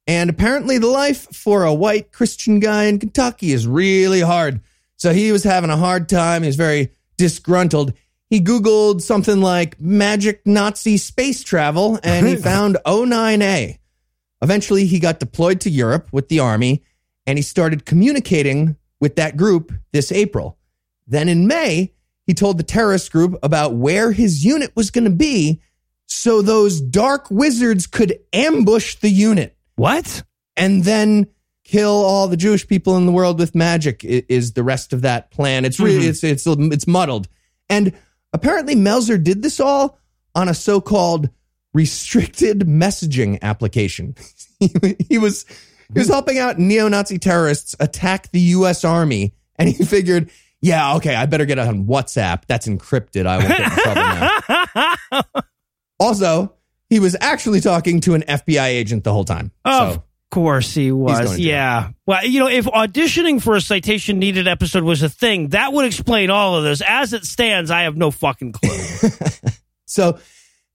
And 0.09 0.31
apparently, 0.31 0.79
the 0.79 0.87
life 0.87 1.29
for 1.37 1.65
a 1.65 1.75
white 1.75 2.13
Christian 2.13 2.61
guy 2.61 2.85
in 2.85 2.99
Kentucky 2.99 3.53
is 3.53 3.67
really 3.67 4.23
hard. 4.23 4.63
So 4.97 5.13
he 5.13 5.31
was 5.33 5.45
having 5.45 5.69
a 5.69 5.77
hard 5.77 6.09
time. 6.09 6.43
He 6.43 6.49
was 6.49 6.57
very 6.57 6.91
disgruntled. 7.19 7.93
He 8.31 8.41
Googled 8.41 9.03
something 9.03 9.43
like 9.43 9.79
magic 9.79 10.47
Nazi 10.47 10.97
space 10.97 11.43
travel 11.43 12.01
and 12.03 12.27
he 12.27 12.37
found 12.51 12.79
O9A. 12.87 13.79
Eventually, 14.41 14.87
he 14.87 14.99
got 14.99 15.21
deployed 15.21 15.61
to 15.61 15.71
Europe 15.71 16.09
with 16.11 16.29
the 16.29 16.41
army 16.41 16.83
and 17.27 17.37
he 17.37 17.43
started 17.43 17.85
communicating 17.85 18.77
with 19.01 19.17
that 19.17 19.37
group 19.37 19.75
this 19.93 20.11
April. 20.11 20.57
Then 21.07 21.29
in 21.29 21.47
May, 21.47 21.93
he 22.27 22.33
told 22.33 22.59
the 22.59 22.63
terrorist 22.63 23.13
group 23.13 23.39
about 23.43 23.75
where 23.75 24.13
his 24.13 24.43
unit 24.43 24.75
was 24.75 24.91
going 24.91 25.05
to 25.05 25.11
be 25.11 25.61
so 26.07 26.41
those 26.41 26.81
dark 26.81 27.31
wizards 27.31 27.87
could 27.87 28.19
ambush 28.33 28.95
the 28.97 29.11
unit 29.11 29.58
What? 29.79 30.23
and 30.59 30.85
then 30.85 31.29
kill 31.65 31.91
all 31.93 32.29
the 32.29 32.37
Jewish 32.37 32.67
people 32.67 32.97
in 32.97 33.07
the 33.07 33.13
world 33.13 33.39
with 33.39 33.55
magic 33.55 34.05
is 34.05 34.53
the 34.53 34.63
rest 34.63 34.93
of 34.93 35.03
that 35.03 35.31
plan. 35.31 35.65
It's 35.65 35.81
really 35.81 36.01
mm-hmm. 36.01 36.11
it's 36.11 36.25
it's 36.25 36.47
it's 36.47 36.87
muddled. 36.87 37.29
And 37.71 37.95
apparently 38.33 38.75
Melzer 38.75 39.23
did 39.23 39.43
this 39.43 39.61
all 39.61 39.99
on 40.35 40.49
a 40.49 40.55
so-called 40.55 41.31
restricted 41.73 42.61
messaging 42.61 43.41
application. 43.41 44.17
he, 44.61 44.97
he 45.09 45.19
was 45.19 45.47
he 45.93 46.01
was 46.01 46.09
helping 46.09 46.39
out 46.39 46.59
neo-Nazi 46.59 47.19
terrorists 47.19 47.75
attack 47.81 48.31
the 48.33 48.41
US 48.41 48.85
Army 48.85 49.35
and 49.57 49.69
he 49.69 49.85
figured, 49.85 50.31
yeah, 50.61 50.97
okay, 50.97 51.15
I 51.15 51.27
better 51.27 51.45
get 51.45 51.59
on 51.59 51.87
WhatsApp. 51.87 52.43
That's 52.47 52.67
encrypted. 52.67 53.27
I 53.27 53.39
won't 53.39 53.49
get 53.49 53.63
in 53.63 53.79
trouble 53.79 54.03
now. 55.13 55.43
Also, 56.01 56.55
he 56.89 57.01
was 57.01 57.17
actually 57.21 57.61
talking 57.61 58.01
to 58.01 58.15
an 58.15 58.23
FBI 58.23 58.67
agent 58.67 59.05
the 59.05 59.13
whole 59.13 59.25
time. 59.25 59.51
Of 59.65 59.95
So 59.95 60.05
course 60.31 60.75
he 60.75 60.93
was. 60.93 61.39
Yeah. 61.39 61.91
Well, 62.07 62.25
you 62.25 62.41
know, 62.41 62.49
if 62.49 62.67
auditioning 62.67 63.43
for 63.43 63.57
a 63.57 63.61
citation 63.61 64.19
needed 64.19 64.47
episode 64.47 64.85
was 64.85 65.03
a 65.03 65.09
thing, 65.09 65.49
that 65.49 65.73
would 65.73 65.87
explain 65.87 66.31
all 66.31 66.57
of 66.57 66.65
this. 66.65 66.83
As 66.87 67.13
it 67.13 67.25
stands, 67.25 67.71
I 67.71 67.83
have 67.83 67.97
no 67.97 68.11
fucking 68.11 68.53
clue. 68.53 69.11
So, 69.91 70.19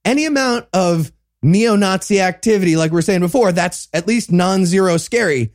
any 0.03 0.25
amount 0.25 0.65
of 0.73 1.11
neo 1.43 1.75
Nazi 1.75 2.19
activity, 2.19 2.75
like 2.75 2.89
we 2.91 2.95
were 2.95 3.01
saying 3.03 3.19
before, 3.19 3.51
that's 3.51 3.87
at 3.93 4.07
least 4.07 4.31
non 4.31 4.65
zero 4.65 4.97
scary, 4.97 5.53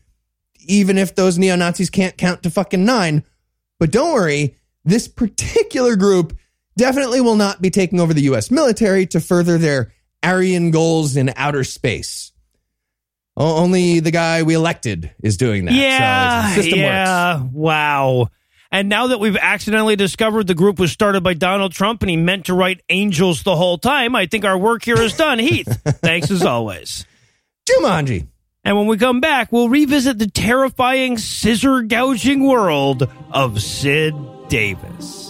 even 0.61 0.97
if 0.97 1.17
those 1.17 1.39
neo 1.39 1.57
Nazis 1.57 1.91
can't 1.91 2.17
count 2.17 2.45
to 2.45 2.51
fucking 2.51 2.85
nine. 2.85 3.25
But 3.81 3.91
don't 3.91 4.15
worry, 4.15 4.57
this 4.85 5.09
particular 5.09 5.97
group 5.97 6.39
definitely 6.77 7.21
will 7.21 7.35
not 7.35 7.61
be 7.61 7.69
taking 7.69 7.99
over 7.99 8.15
the 8.15 8.23
US 8.23 8.51
military 8.51 9.07
to 9.09 9.21
further 9.21 9.59
their 9.59 9.93
Aryan 10.23 10.71
goals 10.71 11.17
in 11.17 11.33
outer 11.37 11.65
space. 11.65 12.33
O- 13.37 13.57
Only 13.57 14.01
the 14.01 14.11
guy 14.11 14.43
we 14.43 14.55
elected 14.55 15.13
is 15.23 15.37
doing 15.37 15.65
that. 15.67 15.75
yeah. 15.75 16.49
so 16.51 16.55
system 16.63 16.79
works. 16.81 16.89
yeah. 16.89 17.43
Wow. 17.53 18.29
And 18.71 18.89
now 18.91 19.07
that 19.07 19.19
we've 19.21 19.37
accidentally 19.37 19.97
discovered 19.97 20.47
the 20.47 20.55
group 20.55 20.79
was 20.79 20.93
started 20.93 21.23
by 21.23 21.33
Donald 21.35 21.73
Trump 21.73 22.03
and 22.03 22.11
he 22.11 22.17
meant 22.19 22.47
to 22.47 22.55
write 22.55 22.83
angels 22.91 23.43
the 23.43 23.57
whole 23.57 23.79
time, 23.79 24.15
I 24.15 24.27
think 24.27 24.45
our 24.45 24.59
work 24.59 24.85
here 24.85 25.01
is 25.01 25.15
done. 25.17 25.39
Heath, 25.39 25.69
thanks 26.03 26.31
as 26.31 26.43
always. 26.45 27.07
Jumanji. 27.71 28.27
And 28.65 28.77
when 28.77 28.87
we 28.87 28.99
come 28.99 29.21
back, 29.21 29.51
we'll 29.53 29.71
revisit 29.71 30.19
the 30.19 30.29
terrifying 30.29 31.17
scissor 31.17 31.81
gouging 31.83 32.47
world 32.47 33.09
of 33.31 33.63
Sid 33.63 34.15
Davis. 34.49 35.28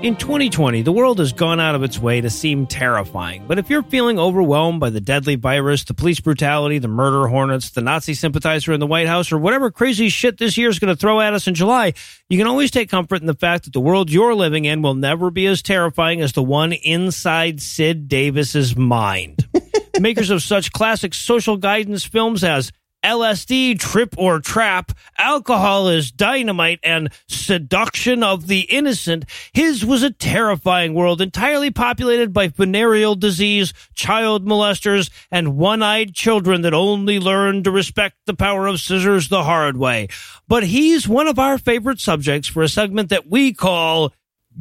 In 0.00 0.14
2020, 0.14 0.82
the 0.82 0.92
world 0.92 1.18
has 1.18 1.32
gone 1.32 1.58
out 1.58 1.74
of 1.74 1.82
its 1.82 1.98
way 1.98 2.20
to 2.20 2.30
seem 2.30 2.68
terrifying. 2.68 3.44
But 3.48 3.58
if 3.58 3.68
you're 3.68 3.82
feeling 3.82 4.16
overwhelmed 4.16 4.78
by 4.78 4.90
the 4.90 5.00
deadly 5.00 5.34
virus, 5.34 5.82
the 5.82 5.92
police 5.92 6.20
brutality, 6.20 6.78
the 6.78 6.86
murder 6.86 7.26
hornets, 7.26 7.70
the 7.70 7.80
Nazi 7.80 8.14
sympathizer 8.14 8.72
in 8.72 8.78
the 8.78 8.86
White 8.86 9.08
House, 9.08 9.32
or 9.32 9.38
whatever 9.38 9.72
crazy 9.72 10.08
shit 10.08 10.38
this 10.38 10.56
year 10.56 10.68
is 10.68 10.78
going 10.78 10.94
to 10.94 10.98
throw 10.98 11.20
at 11.20 11.34
us 11.34 11.48
in 11.48 11.54
July, 11.54 11.94
you 12.28 12.38
can 12.38 12.46
always 12.46 12.70
take 12.70 12.88
comfort 12.88 13.22
in 13.22 13.26
the 13.26 13.34
fact 13.34 13.64
that 13.64 13.72
the 13.72 13.80
world 13.80 14.08
you're 14.08 14.36
living 14.36 14.66
in 14.66 14.82
will 14.82 14.94
never 14.94 15.32
be 15.32 15.46
as 15.46 15.62
terrifying 15.62 16.20
as 16.20 16.32
the 16.32 16.44
one 16.44 16.72
inside 16.72 17.60
Sid 17.60 18.06
Davis's 18.06 18.76
mind. 18.76 19.48
Makers 19.98 20.30
of 20.30 20.42
such 20.42 20.70
classic 20.70 21.12
social 21.12 21.56
guidance 21.56 22.04
films 22.04 22.44
as 22.44 22.70
LSD, 23.08 23.78
trip 23.80 24.14
or 24.18 24.38
trap, 24.38 24.92
alcohol 25.16 25.88
is 25.88 26.10
dynamite, 26.10 26.78
and 26.82 27.10
seduction 27.26 28.22
of 28.22 28.48
the 28.48 28.60
innocent, 28.60 29.24
his 29.54 29.82
was 29.82 30.02
a 30.02 30.10
terrifying 30.10 30.92
world 30.92 31.22
entirely 31.22 31.70
populated 31.70 32.34
by 32.34 32.48
venereal 32.48 33.14
disease, 33.14 33.72
child 33.94 34.44
molesters, 34.44 35.08
and 35.30 35.56
one 35.56 35.82
eyed 35.82 36.14
children 36.14 36.60
that 36.60 36.74
only 36.74 37.18
learn 37.18 37.62
to 37.62 37.70
respect 37.70 38.16
the 38.26 38.34
power 38.34 38.66
of 38.66 38.78
scissors 38.78 39.30
the 39.30 39.44
hard 39.44 39.78
way. 39.78 40.08
But 40.46 40.64
he's 40.64 41.08
one 41.08 41.28
of 41.28 41.38
our 41.38 41.56
favorite 41.56 42.00
subjects 42.00 42.46
for 42.46 42.62
a 42.62 42.68
segment 42.68 43.08
that 43.08 43.26
we 43.26 43.54
call 43.54 44.12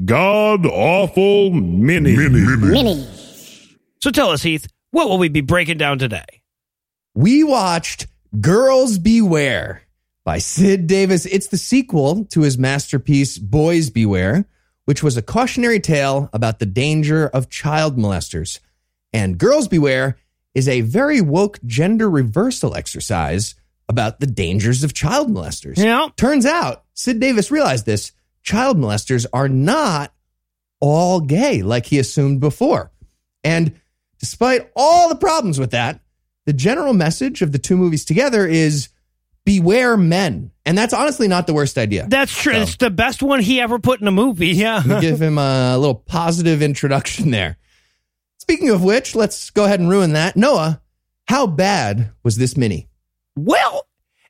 God 0.06 0.66
awful 0.66 1.52
mini. 1.52 2.16
So 4.00 4.10
tell 4.10 4.30
us, 4.30 4.44
Heath, 4.44 4.68
what 4.92 5.10
will 5.10 5.18
we 5.18 5.28
be 5.28 5.42
breaking 5.42 5.80
down 5.80 6.00
today? 6.00 6.44
We 7.14 7.44
watched 7.44 8.08
Girls 8.42 8.98
Beware 8.98 9.84
by 10.26 10.40
Sid 10.40 10.88
Davis. 10.88 11.26
It's 11.26 11.48
the 11.48 11.58
sequel 11.58 12.26
to 12.26 12.42
his 12.42 12.58
masterpiece, 12.58 13.38
Boys 13.38 13.90
Beware, 13.90 14.46
which 14.86 15.02
was 15.02 15.18
a 15.18 15.22
cautionary 15.22 15.80
tale 15.80 16.30
about 16.34 16.60
the 16.60 16.66
danger 16.66 17.28
of 17.28 17.50
child 17.50 17.98
molesters. 17.98 18.60
And 19.14 19.38
Girls 19.38 19.68
Beware 19.68 20.18
is 20.54 20.68
a 20.68 20.82
very 20.82 21.22
woke 21.22 21.60
gender 21.66 22.10
reversal 22.10 22.76
exercise 22.76 23.56
about 23.90 24.20
the 24.20 24.28
dangers 24.28 24.84
of 24.84 24.94
child 24.94 25.30
molesters. 25.30 25.78
Yeah. 25.78 26.10
Turns 26.18 26.46
out, 26.46 26.84
Sid 26.94 27.20
Davis 27.20 27.52
realized 27.52 27.86
this 27.86 28.12
child 28.44 28.78
molesters 28.78 29.26
are 29.32 29.48
not 29.50 30.14
all 30.80 31.22
gay 31.22 31.64
like 31.64 31.86
he 31.86 32.00
assumed 32.00 32.40
before. 32.40 32.92
And 33.44 33.80
despite 34.20 34.72
all 34.76 35.10
the 35.10 35.16
problems 35.16 35.60
with 35.60 35.72
that, 35.72 36.02
the 36.48 36.54
general 36.54 36.94
message 36.96 37.44
of 37.44 37.52
the 37.52 37.60
two 37.60 37.78
movies 37.78 38.04
together 38.06 38.48
is 38.48 38.88
beware 39.46 39.96
men. 39.98 40.50
And 40.66 40.78
that's 40.78 40.94
honestly 40.94 41.28
not 41.28 41.46
the 41.46 41.54
worst 41.54 41.78
idea. 41.78 42.08
That's 42.10 42.34
true. 42.36 42.54
So- 42.54 42.62
It's 42.62 42.76
the 42.78 42.90
best 42.90 43.22
one 43.22 43.40
he 43.42 43.62
ever 43.62 43.78
put 43.80 44.02
in 44.02 44.08
a 44.08 44.12
movie. 44.12 44.48
Yeah. 44.50 44.82
Give 45.02 45.22
him 45.22 45.38
a 45.38 45.78
little 45.78 45.94
positive 45.96 46.62
introduction 46.64 47.30
there. 47.32 47.58
Speaking 48.40 48.70
of 48.70 48.84
which, 48.84 49.14
let's 49.14 49.50
go 49.52 49.66
ahead 49.66 49.80
and 49.80 49.90
ruin 49.90 50.14
that. 50.14 50.36
Noah, 50.38 50.82
how 51.28 51.48
bad 51.48 52.12
was 52.24 52.38
this 52.38 52.56
mini? 52.58 52.88
Well, 53.36 53.86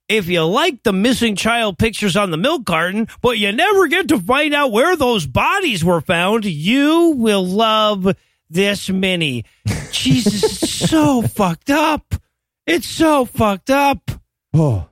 if 0.10 0.28
you 0.28 0.44
like 0.44 0.82
the 0.84 0.94
missing 0.94 1.36
child 1.36 1.78
pictures 1.78 2.16
on 2.18 2.32
the 2.32 2.38
milk 2.38 2.66
carton, 2.66 3.08
but 3.22 3.38
you 3.38 3.52
never 3.52 3.88
get 3.88 4.08
to 4.10 4.20
find 4.20 4.54
out 4.56 4.72
where 4.72 4.96
those 4.96 5.28
bodies 5.28 5.84
were 5.84 6.02
found, 6.02 6.46
you 6.46 7.14
will 7.18 7.46
love 7.46 8.16
this 8.50 8.90
mini. 8.90 9.46
Jesus, 9.92 10.64
it's 10.64 10.90
so 10.90 11.22
fucked 11.28 11.70
up. 11.70 12.16
It's 12.66 12.88
so 12.88 13.26
fucked 13.26 13.70
up. 13.70 14.12
Oh, 14.54 14.88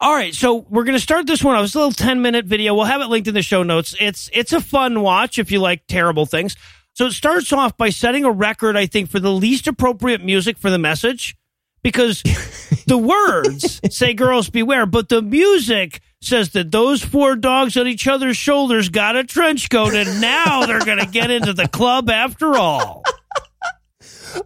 All 0.00 0.12
right, 0.14 0.34
so 0.34 0.66
we're 0.68 0.84
gonna 0.84 0.98
start 0.98 1.26
this 1.26 1.44
one. 1.44 1.56
It 1.56 1.60
was 1.60 1.74
a 1.74 1.78
little 1.78 1.92
ten 1.92 2.22
minute 2.22 2.44
video. 2.46 2.74
We'll 2.74 2.84
have 2.84 3.00
it 3.00 3.06
linked 3.06 3.28
in 3.28 3.34
the 3.34 3.42
show 3.42 3.62
notes. 3.62 3.94
It's 4.00 4.28
it's 4.32 4.52
a 4.52 4.60
fun 4.60 5.00
watch 5.02 5.38
if 5.38 5.52
you 5.52 5.60
like 5.60 5.86
terrible 5.86 6.26
things. 6.26 6.56
So 6.94 7.06
it 7.06 7.12
starts 7.12 7.52
off 7.52 7.76
by 7.76 7.88
setting 7.90 8.24
a 8.24 8.30
record, 8.30 8.76
I 8.76 8.86
think, 8.86 9.08
for 9.10 9.18
the 9.18 9.32
least 9.32 9.66
appropriate 9.66 10.22
music 10.22 10.58
for 10.58 10.68
the 10.70 10.78
message, 10.78 11.36
because 11.82 12.22
the 12.86 12.98
words 12.98 13.80
say 13.94 14.14
"girls 14.14 14.50
beware," 14.50 14.86
but 14.86 15.08
the 15.08 15.22
music 15.22 16.00
says 16.20 16.50
that 16.50 16.70
those 16.70 17.02
four 17.02 17.36
dogs 17.36 17.76
on 17.76 17.86
each 17.86 18.06
other's 18.06 18.36
shoulders 18.36 18.88
got 18.88 19.16
a 19.16 19.24
trench 19.24 19.70
coat, 19.70 19.94
and 19.94 20.20
now 20.20 20.66
they're 20.66 20.84
gonna 20.84 21.06
get 21.06 21.30
into 21.30 21.52
the 21.52 21.68
club 21.68 22.10
after 22.10 22.56
all. 22.56 23.02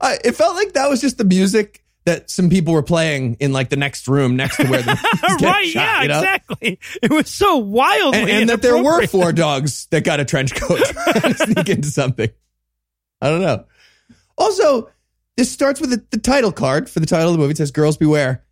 I, 0.00 0.18
it 0.24 0.32
felt 0.32 0.56
like 0.56 0.72
that 0.72 0.88
was 0.88 1.00
just 1.00 1.18
the 1.18 1.24
music 1.24 1.84
that 2.06 2.30
some 2.30 2.48
people 2.48 2.72
were 2.72 2.82
playing 2.82 3.36
in 3.40 3.52
like 3.52 3.68
the 3.68 3.76
next 3.76 4.06
room 4.08 4.36
next 4.36 4.56
to 4.56 4.66
where 4.68 4.80
the 4.80 4.92
right? 5.42 5.66
shot, 5.66 5.74
yeah, 5.74 6.02
you 6.02 6.08
know? 6.08 6.18
exactly. 6.18 6.78
It 7.02 7.10
was 7.10 7.28
so 7.28 7.56
wildly 7.56 8.20
And, 8.20 8.30
and 8.30 8.48
that 8.50 8.62
there 8.62 8.80
were 8.80 9.06
four 9.08 9.32
dogs 9.32 9.86
that 9.90 10.04
got 10.04 10.20
a 10.20 10.24
trench 10.24 10.54
coat 10.54 10.78
trying 10.78 11.20
to 11.20 11.34
sneak 11.52 11.68
into 11.68 11.88
something. 11.88 12.30
I 13.20 13.28
don't 13.28 13.42
know. 13.42 13.64
Also, 14.38 14.88
this 15.36 15.50
starts 15.50 15.80
with 15.80 15.90
the, 15.90 16.04
the 16.10 16.18
title 16.18 16.52
card 16.52 16.88
for 16.88 17.00
the 17.00 17.06
title 17.06 17.28
of 17.28 17.32
the 17.34 17.38
movie. 17.38 17.52
It 17.52 17.56
says 17.58 17.70
"Girls 17.70 17.96
Beware." 17.96 18.42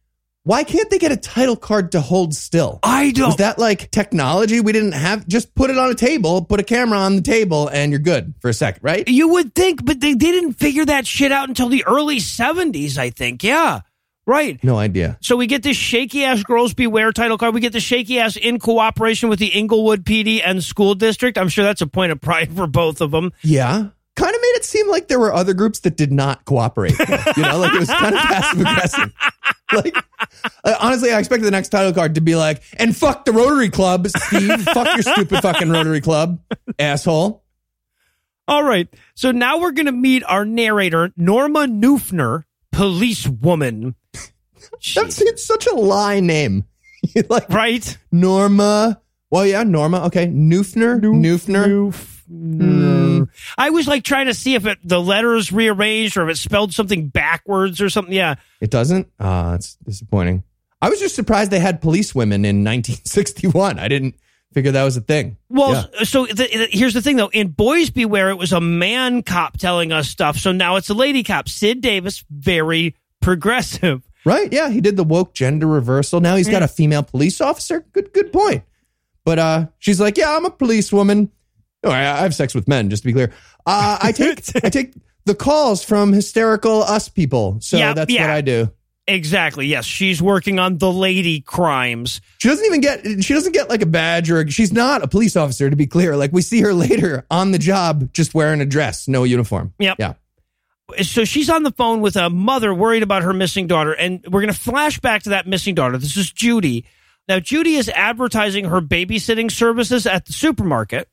Why 0.46 0.62
can't 0.62 0.90
they 0.90 0.98
get 0.98 1.10
a 1.10 1.16
title 1.16 1.56
card 1.56 1.92
to 1.92 2.02
hold 2.02 2.34
still? 2.34 2.78
I 2.82 3.12
don't. 3.12 3.30
Is 3.30 3.36
that 3.36 3.58
like 3.58 3.90
technology 3.90 4.60
we 4.60 4.72
didn't 4.72 4.92
have? 4.92 5.26
Just 5.26 5.54
put 5.54 5.70
it 5.70 5.78
on 5.78 5.90
a 5.90 5.94
table, 5.94 6.44
put 6.44 6.60
a 6.60 6.62
camera 6.62 6.98
on 6.98 7.16
the 7.16 7.22
table, 7.22 7.68
and 7.68 7.90
you're 7.90 7.98
good 7.98 8.34
for 8.40 8.50
a 8.50 8.54
second, 8.54 8.84
right? 8.84 9.08
You 9.08 9.28
would 9.28 9.54
think, 9.54 9.82
but 9.82 10.00
they, 10.00 10.12
they 10.12 10.32
didn't 10.32 10.52
figure 10.52 10.84
that 10.84 11.06
shit 11.06 11.32
out 11.32 11.48
until 11.48 11.70
the 11.70 11.82
early 11.86 12.18
70s, 12.18 12.98
I 12.98 13.08
think. 13.08 13.42
Yeah. 13.42 13.80
Right. 14.26 14.62
No 14.62 14.76
idea. 14.76 15.18
So 15.22 15.36
we 15.36 15.46
get 15.46 15.62
this 15.62 15.76
shaky 15.78 16.24
ass 16.24 16.42
Girls 16.42 16.74
Beware 16.74 17.12
title 17.12 17.38
card. 17.38 17.54
We 17.54 17.60
get 17.60 17.72
the 17.72 17.80
shaky 17.80 18.18
ass 18.20 18.36
in 18.36 18.58
cooperation 18.58 19.30
with 19.30 19.38
the 19.38 19.48
Inglewood 19.48 20.04
PD 20.04 20.42
and 20.44 20.62
school 20.62 20.94
district. 20.94 21.38
I'm 21.38 21.48
sure 21.48 21.64
that's 21.64 21.82
a 21.82 21.86
point 21.86 22.12
of 22.12 22.20
pride 22.20 22.52
for 22.56 22.66
both 22.66 23.00
of 23.00 23.10
them. 23.10 23.32
Yeah. 23.42 23.88
Kind 24.16 24.32
of 24.34 24.40
made 24.40 24.52
it 24.54 24.64
seem 24.64 24.88
like 24.88 25.08
there 25.08 25.18
were 25.18 25.34
other 25.34 25.54
groups 25.54 25.80
that 25.80 25.96
did 25.96 26.12
not 26.12 26.44
cooperate. 26.44 26.96
you 27.36 27.42
know, 27.42 27.58
like 27.58 27.72
it 27.74 27.80
was 27.80 27.88
kind 27.88 28.14
of 28.14 28.20
passive 28.20 28.60
aggressive. 28.60 29.12
Like, 29.72 29.96
honestly, 30.80 31.12
I 31.12 31.18
expected 31.18 31.46
the 31.46 31.50
next 31.50 31.70
title 31.70 31.92
card 31.92 32.14
to 32.14 32.20
be 32.20 32.36
like, 32.36 32.62
and 32.76 32.96
fuck 32.96 33.24
the 33.24 33.32
Rotary 33.32 33.70
Club, 33.70 34.06
Steve. 34.06 34.62
fuck 34.62 34.86
your 34.94 35.02
stupid 35.02 35.40
fucking 35.42 35.68
Rotary 35.68 36.00
Club, 36.00 36.38
asshole. 36.78 37.42
All 38.46 38.62
right. 38.62 38.88
So 39.16 39.32
now 39.32 39.58
we're 39.58 39.72
going 39.72 39.86
to 39.86 39.92
meet 39.92 40.22
our 40.24 40.44
narrator, 40.44 41.10
Norma 41.16 41.66
Neufner, 41.66 42.44
policewoman. 42.70 43.94
That's 44.94 45.20
it's 45.20 45.44
such 45.46 45.66
a 45.66 45.74
lie 45.74 46.20
name. 46.20 46.64
like, 47.28 47.48
Right? 47.48 47.98
Norma. 48.12 49.00
Well, 49.30 49.46
yeah, 49.46 49.62
Norma. 49.64 50.04
Okay. 50.06 50.26
Neufner. 50.26 51.00
Neufner. 51.00 52.13
Mm. 52.30 53.28
I 53.58 53.70
was 53.70 53.86
like 53.86 54.04
trying 54.04 54.26
to 54.26 54.34
see 54.34 54.54
if 54.54 54.66
it, 54.66 54.78
the 54.84 55.00
letters 55.00 55.52
rearranged 55.52 56.16
or 56.16 56.28
if 56.28 56.34
it 56.36 56.38
spelled 56.38 56.72
something 56.74 57.08
backwards 57.08 57.80
or 57.80 57.88
something. 57.90 58.14
Yeah. 58.14 58.36
It 58.60 58.70
doesn't? 58.70 59.08
Ah, 59.20 59.52
that's 59.52 59.76
disappointing. 59.76 60.42
I 60.82 60.90
was 60.90 61.00
just 61.00 61.14
surprised 61.14 61.50
they 61.50 61.60
had 61.60 61.80
police 61.80 62.14
women 62.14 62.44
in 62.44 62.56
1961. 62.64 63.78
I 63.78 63.88
didn't 63.88 64.14
figure 64.52 64.70
that 64.72 64.84
was 64.84 64.96
a 64.96 65.00
thing. 65.00 65.36
Well, 65.48 65.88
Yeah. 65.98 66.04
so 66.04 66.26
the, 66.26 66.34
the- 66.34 66.68
here's 66.70 66.94
the 66.94 67.02
thing 67.02 67.16
though. 67.16 67.28
In 67.32 67.48
Boys 67.48 67.90
Beware, 67.90 68.30
it 68.30 68.36
was 68.38 68.52
a 68.52 68.60
man 68.60 69.22
cop 69.22 69.58
telling 69.58 69.92
us 69.92 70.08
stuff. 70.08 70.36
So 70.36 70.52
now 70.52 70.76
it's 70.76 70.90
a 70.90 70.94
lady 70.94 71.22
cop. 71.22 71.48
Sid 71.48 71.80
Davis, 71.80 72.24
very 72.30 72.94
progressive. 73.20 74.02
Right? 74.26 74.50
Yeah, 74.52 74.70
he 74.70 74.80
did 74.80 74.96
the 74.96 75.04
woke 75.04 75.34
gender 75.34 75.66
reversal. 75.66 76.20
Now 76.20 76.36
he's 76.36 76.48
got 76.48 76.62
a 76.62 76.68
female 76.68 77.02
police 77.02 77.40
officer. 77.42 77.84
Good, 77.92 78.12
good 78.14 78.32
point. 78.32 78.62
But 79.24 79.38
uh, 79.38 79.66
she's 79.78 80.00
like, 80.00 80.16
yeah, 80.16 80.34
I'm 80.36 80.44
a 80.46 80.50
policewoman. 80.50 81.30
Oh, 81.84 81.90
I, 81.90 82.00
I 82.00 82.22
have 82.22 82.34
sex 82.34 82.54
with 82.54 82.66
men, 82.68 82.90
just 82.90 83.02
to 83.02 83.06
be 83.06 83.12
clear. 83.12 83.32
Uh, 83.66 83.98
I 84.02 84.12
take 84.12 84.42
I 84.64 84.68
take 84.70 84.94
the 85.24 85.34
calls 85.34 85.84
from 85.84 86.12
hysterical 86.12 86.82
us 86.82 87.08
people. 87.08 87.58
So 87.60 87.76
Yeah, 87.76 87.92
that's 87.94 88.12
yeah. 88.12 88.22
what 88.22 88.30
I 88.30 88.40
do. 88.40 88.70
Exactly. 89.06 89.66
Yes, 89.66 89.84
she's 89.84 90.22
working 90.22 90.58
on 90.58 90.78
the 90.78 90.90
lady 90.90 91.42
crimes. 91.42 92.22
She 92.38 92.48
doesn't 92.48 92.64
even 92.64 92.80
get 92.80 93.22
she 93.22 93.34
doesn't 93.34 93.52
get 93.52 93.68
like 93.68 93.82
a 93.82 93.86
badge 93.86 94.30
or 94.30 94.48
she's 94.50 94.72
not 94.72 95.02
a 95.02 95.08
police 95.08 95.36
officer 95.36 95.68
to 95.68 95.76
be 95.76 95.86
clear. 95.86 96.16
Like 96.16 96.32
we 96.32 96.40
see 96.42 96.60
her 96.62 96.72
later 96.74 97.26
on 97.30 97.50
the 97.50 97.58
job 97.58 98.12
just 98.14 98.34
wearing 98.34 98.60
a 98.62 98.66
dress, 98.66 99.06
no 99.06 99.24
uniform. 99.24 99.74
Yep. 99.78 99.96
Yeah. 99.98 100.14
So 101.02 101.24
she's 101.24 101.48
on 101.48 101.62
the 101.62 101.70
phone 101.72 102.02
with 102.02 102.16
a 102.16 102.28
mother 102.30 102.72
worried 102.74 103.02
about 103.02 103.22
her 103.22 103.32
missing 103.32 103.66
daughter, 103.66 103.92
and 103.92 104.22
we're 104.30 104.42
going 104.42 104.52
to 104.52 104.58
flash 104.58 105.00
back 105.00 105.22
to 105.22 105.30
that 105.30 105.46
missing 105.46 105.74
daughter. 105.74 105.96
This 105.96 106.16
is 106.16 106.30
Judy. 106.30 106.84
Now, 107.26 107.40
Judy 107.40 107.76
is 107.76 107.88
advertising 107.88 108.66
her 108.66 108.82
babysitting 108.82 109.50
services 109.50 110.06
at 110.06 110.26
the 110.26 110.34
supermarket, 110.34 111.08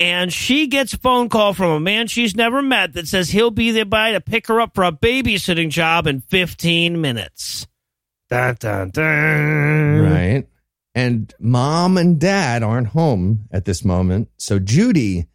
and 0.00 0.32
she 0.32 0.66
gets 0.66 0.94
a 0.94 0.98
phone 0.98 1.28
call 1.28 1.52
from 1.54 1.70
a 1.70 1.80
man 1.80 2.06
she's 2.06 2.36
never 2.36 2.62
met 2.62 2.92
that 2.94 3.08
says 3.08 3.30
he'll 3.30 3.50
be 3.50 3.70
there 3.70 3.84
by 3.84 4.12
to 4.12 4.20
pick 4.20 4.46
her 4.46 4.60
up 4.60 4.74
for 4.74 4.84
a 4.84 4.92
babysitting 4.92 5.70
job 5.70 6.06
in 6.06 6.20
15 6.20 7.00
minutes. 7.00 7.66
Dun, 8.30 8.56
dun, 8.60 8.90
dun. 8.90 10.00
Right. 10.02 10.46
And 10.94 11.32
mom 11.38 11.96
and 11.96 12.18
dad 12.20 12.62
aren't 12.62 12.88
home 12.88 13.46
at 13.50 13.64
this 13.64 13.84
moment. 13.84 14.28
So 14.36 14.58
Judy 14.58 15.26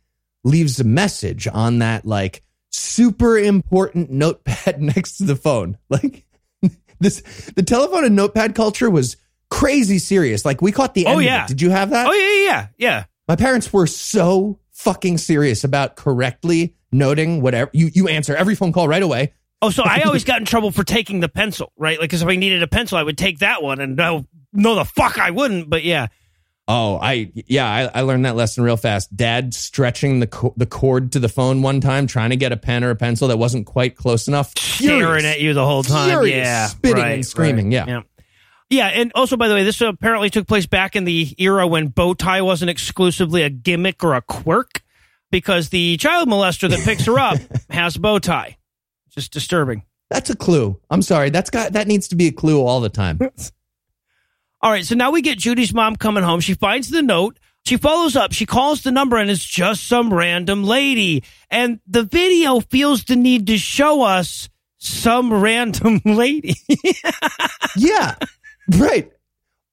leaves 0.44 0.80
a 0.80 0.84
message 0.84 1.48
on 1.48 1.80
that 1.80 2.06
like 2.06 2.44
super 2.70 3.38
important 3.38 4.12
notepad 4.12 4.82
next 4.82 5.18
to 5.18 5.24
the 5.24 5.36
phone. 5.36 5.78
Like 5.90 6.26
this 7.00 7.22
the 7.56 7.64
telephone 7.64 8.06
and 8.06 8.16
notepad 8.16 8.56
culture 8.56 8.90
was 8.90 9.18
crazy 9.50 10.00
serious. 10.00 10.46
Like 10.46 10.62
we 10.62 10.72
caught 10.72 10.94
the 10.94 11.06
Oh, 11.06 11.12
end 11.12 11.20
of 11.20 11.26
yeah. 11.26 11.44
it. 11.44 11.48
Did 11.48 11.62
you 11.62 11.70
have 11.70 11.92
that? 11.92 12.08
Oh, 12.08 12.12
yeah, 12.14 12.46
yeah, 12.46 12.68
yeah. 12.78 13.04
My 13.28 13.36
parents 13.36 13.72
were 13.72 13.88
so 13.88 14.60
fucking 14.72 15.18
serious 15.18 15.64
about 15.64 15.96
correctly 15.96 16.76
noting 16.92 17.42
whatever 17.42 17.72
you 17.74 17.90
you 17.94 18.08
answer 18.08 18.36
every 18.36 18.56
phone 18.56 18.72
call 18.74 18.88
right 18.88 19.04
away. 19.04 19.34
Oh, 19.62 19.70
so 19.70 19.84
I 19.84 20.02
always 20.02 20.24
got 20.26 20.40
in 20.40 20.46
trouble 20.46 20.72
for 20.72 20.84
taking 20.84 21.20
the 21.22 21.30
pencil, 21.30 21.72
right? 21.78 21.98
Like, 22.00 22.10
because 22.10 22.22
if 22.22 22.28
I 22.28 22.36
needed 22.36 22.64
a 22.64 22.68
pencil, 22.68 22.98
I 22.98 23.04
would 23.04 23.18
take 23.18 23.40
that 23.40 23.64
one, 23.64 23.80
and 23.80 23.96
no, 23.96 24.26
no, 24.52 24.76
the 24.76 24.86
fuck 24.86 25.18
I 25.18 25.32
wouldn't. 25.32 25.70
But 25.70 25.84
yeah, 25.84 26.08
Oh, 26.66 26.98
I 27.02 27.30
yeah, 27.34 27.68
I, 27.94 28.00
I 28.00 28.02
learned 28.04 28.26
that 28.26 28.38
lesson 28.38 28.64
real 28.64 28.78
fast. 28.78 29.14
Dad 29.16 29.54
stretching 29.54 30.22
the 30.22 30.28
co- 30.28 30.54
the 30.56 30.66
cord 30.66 31.12
to 31.12 31.20
the 31.20 31.28
phone 31.28 31.62
one 31.62 31.82
time, 31.82 32.08
trying 32.08 32.30
to 32.30 32.38
get 32.38 32.54
a 32.54 32.58
pen 32.58 32.86
or 32.86 32.90
a 32.90 32.96
pencil 32.96 33.28
that 33.28 33.38
wasn't 33.38 33.66
quite 33.66 33.98
close 33.98 34.30
enough. 34.30 34.54
staring 34.58 35.00
Furious. 35.02 35.26
at 35.26 35.42
you 35.42 35.54
the 35.54 35.66
whole 35.66 35.84
time. 35.84 36.10
Furious, 36.10 36.38
yeah, 36.38 36.68
spitting 36.68 37.04
right, 37.04 37.12
and 37.16 37.26
screaming, 37.26 37.66
right, 37.66 37.74
yeah. 37.74 37.86
Yeah, 37.88 38.02
and 38.82 39.12
also 39.16 39.38
by 39.38 39.48
the 39.48 39.54
way, 39.54 39.64
this 39.64 39.82
uh, 39.82 39.88
apparently 39.88 40.30
took 40.30 40.48
place 40.48 40.66
back 40.66 40.96
in 40.96 41.04
the 41.04 41.36
era 41.38 41.68
when 41.68 41.88
bow 41.88 42.14
tie 42.14 42.42
wasn't 42.42 42.70
exclusively 42.70 43.44
a 43.44 43.50
gimmick 43.50 44.04
or 44.04 44.14
a 44.14 44.22
quirk, 44.22 44.82
because 45.32 45.70
the 45.70 45.98
child 45.98 46.30
molester 46.30 46.70
that 46.70 46.80
picks 46.80 47.06
her 47.06 47.20
up 47.20 47.38
has 47.70 47.96
a 47.96 48.00
bow 48.00 48.20
tie. 48.20 48.58
Just 49.10 49.32
disturbing. 49.32 49.84
That's 50.10 50.30
a 50.30 50.36
clue. 50.36 50.80
I'm 50.90 51.02
sorry. 51.02 51.30
That's 51.30 51.50
got 51.50 51.74
that 51.74 51.88
needs 51.88 52.08
to 52.10 52.16
be 52.16 52.28
a 52.28 52.32
clue 52.32 52.64
all 52.64 52.82
the 52.82 52.90
time. 52.90 53.20
All 54.62 54.72
right, 54.72 54.86
so 54.86 54.96
now 54.96 55.12
we 55.12 55.22
get 55.22 55.38
Judy's 55.38 55.74
mom 55.74 55.98
coming 55.98 56.24
home. 56.24 56.40
She 56.40 56.54
finds 56.54 56.90
the 56.90 57.02
note. 57.02 57.38
She 57.66 57.76
follows 57.76 58.16
up. 58.16 58.32
She 58.32 58.46
calls 58.46 58.82
the 58.82 58.92
number, 58.92 59.18
and 59.18 59.30
it's 59.30 59.44
just 59.44 59.86
some 59.86 60.14
random 60.14 60.64
lady. 60.64 61.26
And 61.50 61.82
the 61.86 62.04
video 62.04 62.62
feels 62.62 63.04
the 63.04 63.18
need 63.18 63.48
to 63.48 63.58
show 63.58 64.04
us 64.04 64.48
some 64.78 65.34
random 65.34 66.02
lady. 66.06 66.56
yeah. 67.76 68.16
Right. 68.78 69.12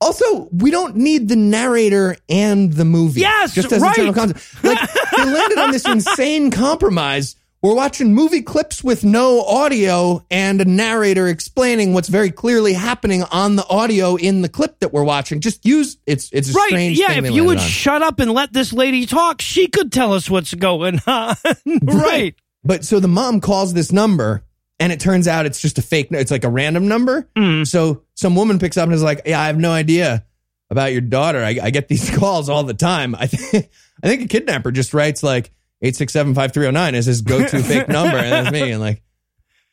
Also, 0.00 0.48
we 0.50 0.70
don't 0.70 0.96
need 0.96 1.28
the 1.28 1.36
narrator 1.36 2.16
and 2.28 2.72
the 2.72 2.86
movie. 2.86 3.20
Yes, 3.20 3.54
just 3.54 3.70
as 3.70 3.82
right. 3.82 3.92
a 3.92 3.96
general 3.96 4.14
concept. 4.14 4.64
Like 4.64 4.78
they 5.16 5.24
landed 5.24 5.58
on 5.58 5.70
this 5.72 5.84
insane 5.86 6.50
compromise. 6.50 7.36
We're 7.62 7.74
watching 7.74 8.14
movie 8.14 8.40
clips 8.40 8.82
with 8.82 9.04
no 9.04 9.42
audio 9.42 10.24
and 10.30 10.58
a 10.62 10.64
narrator 10.64 11.28
explaining 11.28 11.92
what's 11.92 12.08
very 12.08 12.30
clearly 12.30 12.72
happening 12.72 13.22
on 13.24 13.56
the 13.56 13.66
audio 13.68 14.16
in 14.16 14.40
the 14.40 14.48
clip 14.48 14.80
that 14.80 14.94
we're 14.94 15.04
watching. 15.04 15.40
Just 15.42 15.66
use 15.66 15.98
it's 16.06 16.30
it's 16.32 16.48
a 16.48 16.52
right. 16.54 16.68
strange 16.70 16.98
Yeah, 16.98 17.12
if 17.18 17.30
you 17.30 17.44
would 17.44 17.58
on. 17.58 17.62
shut 17.64 18.00
up 18.00 18.18
and 18.18 18.30
let 18.32 18.54
this 18.54 18.72
lady 18.72 19.04
talk, 19.04 19.42
she 19.42 19.66
could 19.66 19.92
tell 19.92 20.14
us 20.14 20.30
what's 20.30 20.54
going 20.54 21.00
on. 21.06 21.36
right. 21.82 22.34
But 22.64 22.86
so 22.86 22.98
the 22.98 23.08
mom 23.08 23.42
calls 23.42 23.74
this 23.74 23.92
number 23.92 24.42
and 24.80 24.90
it 24.90 24.98
turns 24.98 25.28
out 25.28 25.44
it's 25.44 25.60
just 25.60 25.78
a 25.78 25.82
fake, 25.82 26.08
it's 26.10 26.30
like 26.30 26.42
a 26.42 26.48
random 26.48 26.88
number. 26.88 27.28
Mm. 27.36 27.66
So 27.66 28.02
some 28.14 28.34
woman 28.34 28.58
picks 28.58 28.78
up 28.78 28.84
and 28.84 28.94
is 28.94 29.02
like, 29.02 29.20
yeah, 29.26 29.40
I 29.40 29.46
have 29.46 29.58
no 29.58 29.70
idea 29.70 30.24
about 30.70 30.92
your 30.92 31.02
daughter. 31.02 31.44
I, 31.44 31.58
I 31.62 31.70
get 31.70 31.88
these 31.88 32.10
calls 32.16 32.48
all 32.48 32.64
the 32.64 32.74
time. 32.74 33.14
I 33.14 33.26
think, 33.26 33.68
I 34.02 34.08
think 34.08 34.22
a 34.22 34.28
kidnapper 34.28 34.72
just 34.72 34.94
writes 34.94 35.22
like 35.22 35.52
8675309 35.84 36.94
as 36.94 37.06
his 37.06 37.20
go-to 37.20 37.62
fake 37.62 37.88
number. 37.88 38.16
And 38.16 38.32
that's 38.32 38.50
me. 38.50 38.72
And 38.72 38.80
like, 38.80 39.02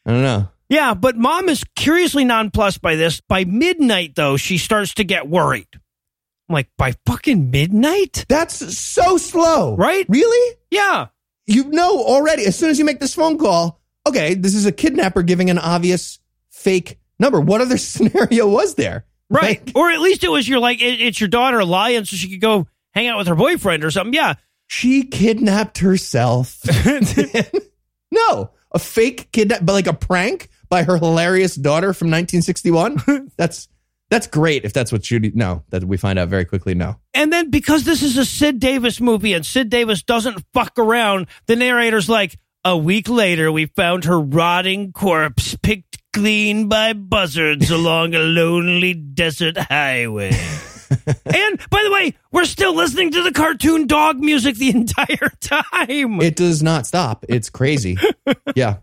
I 0.06 0.12
don't 0.12 0.24
know. 0.24 0.50
Yeah, 0.70 0.94
but 0.94 1.16
mom 1.16 1.48
is 1.48 1.64
curiously 1.78 2.26
nonplussed 2.26 2.82
by 2.82 2.98
this. 2.98 3.22
By 3.22 3.46
midnight, 3.46 4.16
though, 4.16 4.36
she 4.36 4.58
starts 4.58 4.94
to 4.96 5.06
get 5.06 5.30
worried. 5.30 5.68
I'm 5.74 6.54
like, 6.54 6.68
by 6.78 6.94
fucking 7.06 7.52
midnight? 7.52 8.26
That's 8.28 8.78
so 8.78 9.18
slow. 9.18 9.78
Right? 9.78 10.06
Really? 10.10 10.58
Yeah. 10.70 11.08
You 11.46 11.66
know 11.66 12.04
already, 12.04 12.46
as 12.46 12.58
soon 12.58 12.70
as 12.70 12.80
you 12.80 12.84
make 12.84 13.00
this 13.00 13.16
phone 13.16 13.38
call, 13.38 13.80
okay, 14.08 14.34
this 14.34 14.56
is 14.56 14.66
a 14.66 14.72
kidnapper 14.72 15.24
giving 15.24 15.50
an 15.50 15.58
obvious 15.60 16.20
fake 16.50 17.00
number. 17.20 17.40
What 17.40 17.62
other 17.62 17.78
scenario 17.78 18.48
was 18.48 18.76
there? 18.76 19.06
Right. 19.30 19.66
Like, 19.66 19.76
or 19.76 19.90
at 19.92 20.00
least 20.00 20.24
it 20.24 20.30
was 20.30 20.48
your, 20.48 20.60
like, 20.60 20.82
it, 20.82 21.02
it's 21.02 21.20
your 21.20 21.28
daughter 21.28 21.64
lying 21.66 22.06
so 22.06 22.16
she 22.16 22.30
could 22.30 22.42
go 22.42 22.68
hang 22.92 23.08
out 23.08 23.18
with 23.18 23.28
her 23.28 23.36
boyfriend 23.36 23.84
or 23.84 23.92
something. 23.92 24.14
Yeah. 24.14 24.36
she 24.68 25.04
kidnapped 25.04 25.80
herself. 25.80 26.60
no, 28.12 28.52
a 28.72 28.80
fake 28.80 29.32
kidnap, 29.32 29.66
but 29.66 29.74
like 29.74 29.88
a 29.88 29.94
prank 29.94 30.50
by 30.70 30.84
her 30.84 30.98
hilarious 30.98 31.56
daughter 31.56 31.94
from 31.94 32.08
1961. 32.08 33.32
that's 33.38 33.68
that's 34.10 34.28
great 34.28 34.64
if 34.64 34.72
that's 34.72 34.92
what 34.92 35.02
Judy. 35.02 35.32
No, 35.36 35.64
that 35.70 35.84
we 35.84 35.98
find 35.98 36.18
out 36.18 36.30
very 36.30 36.46
quickly. 36.46 36.74
No, 36.74 36.96
And 37.14 37.32
then 37.32 37.50
because 37.50 37.84
this 37.84 38.02
is 38.02 38.18
a 38.18 38.24
Sid 38.26 38.60
Davis 38.60 39.02
movie 39.02 39.34
and 39.34 39.46
Sid 39.46 39.70
Davis 39.70 40.02
doesn't 40.04 40.44
fuck 40.54 40.80
around, 40.80 41.28
the 41.48 41.58
narrator's 41.58 42.08
like, 42.08 42.38
a 42.68 42.76
week 42.76 43.08
later, 43.08 43.50
we 43.50 43.66
found 43.66 44.04
her 44.04 44.20
rotting 44.20 44.92
corpse 44.92 45.56
picked 45.56 46.00
clean 46.12 46.68
by 46.68 46.92
buzzards 46.92 47.72
along 47.72 48.14
a 48.14 48.20
lonely 48.20 48.94
desert 48.94 49.58
highway. 49.58 50.32
and 50.90 51.70
by 51.70 51.84
the 51.84 51.90
way, 51.92 52.14
we're 52.34 52.44
still 52.44 52.76
listening 52.76 53.12
to 53.12 53.24
the 53.24 53.32
cartoon 53.32 53.88
dog 53.88 54.20
music 54.20 54.58
the 54.58 54.70
entire 54.70 55.32
time. 55.40 56.20
it 56.22 56.36
does 56.36 56.62
not 56.62 56.86
stop. 56.86 57.24
It's 57.30 57.50
crazy. 57.50 57.98
yeah, 58.56 58.80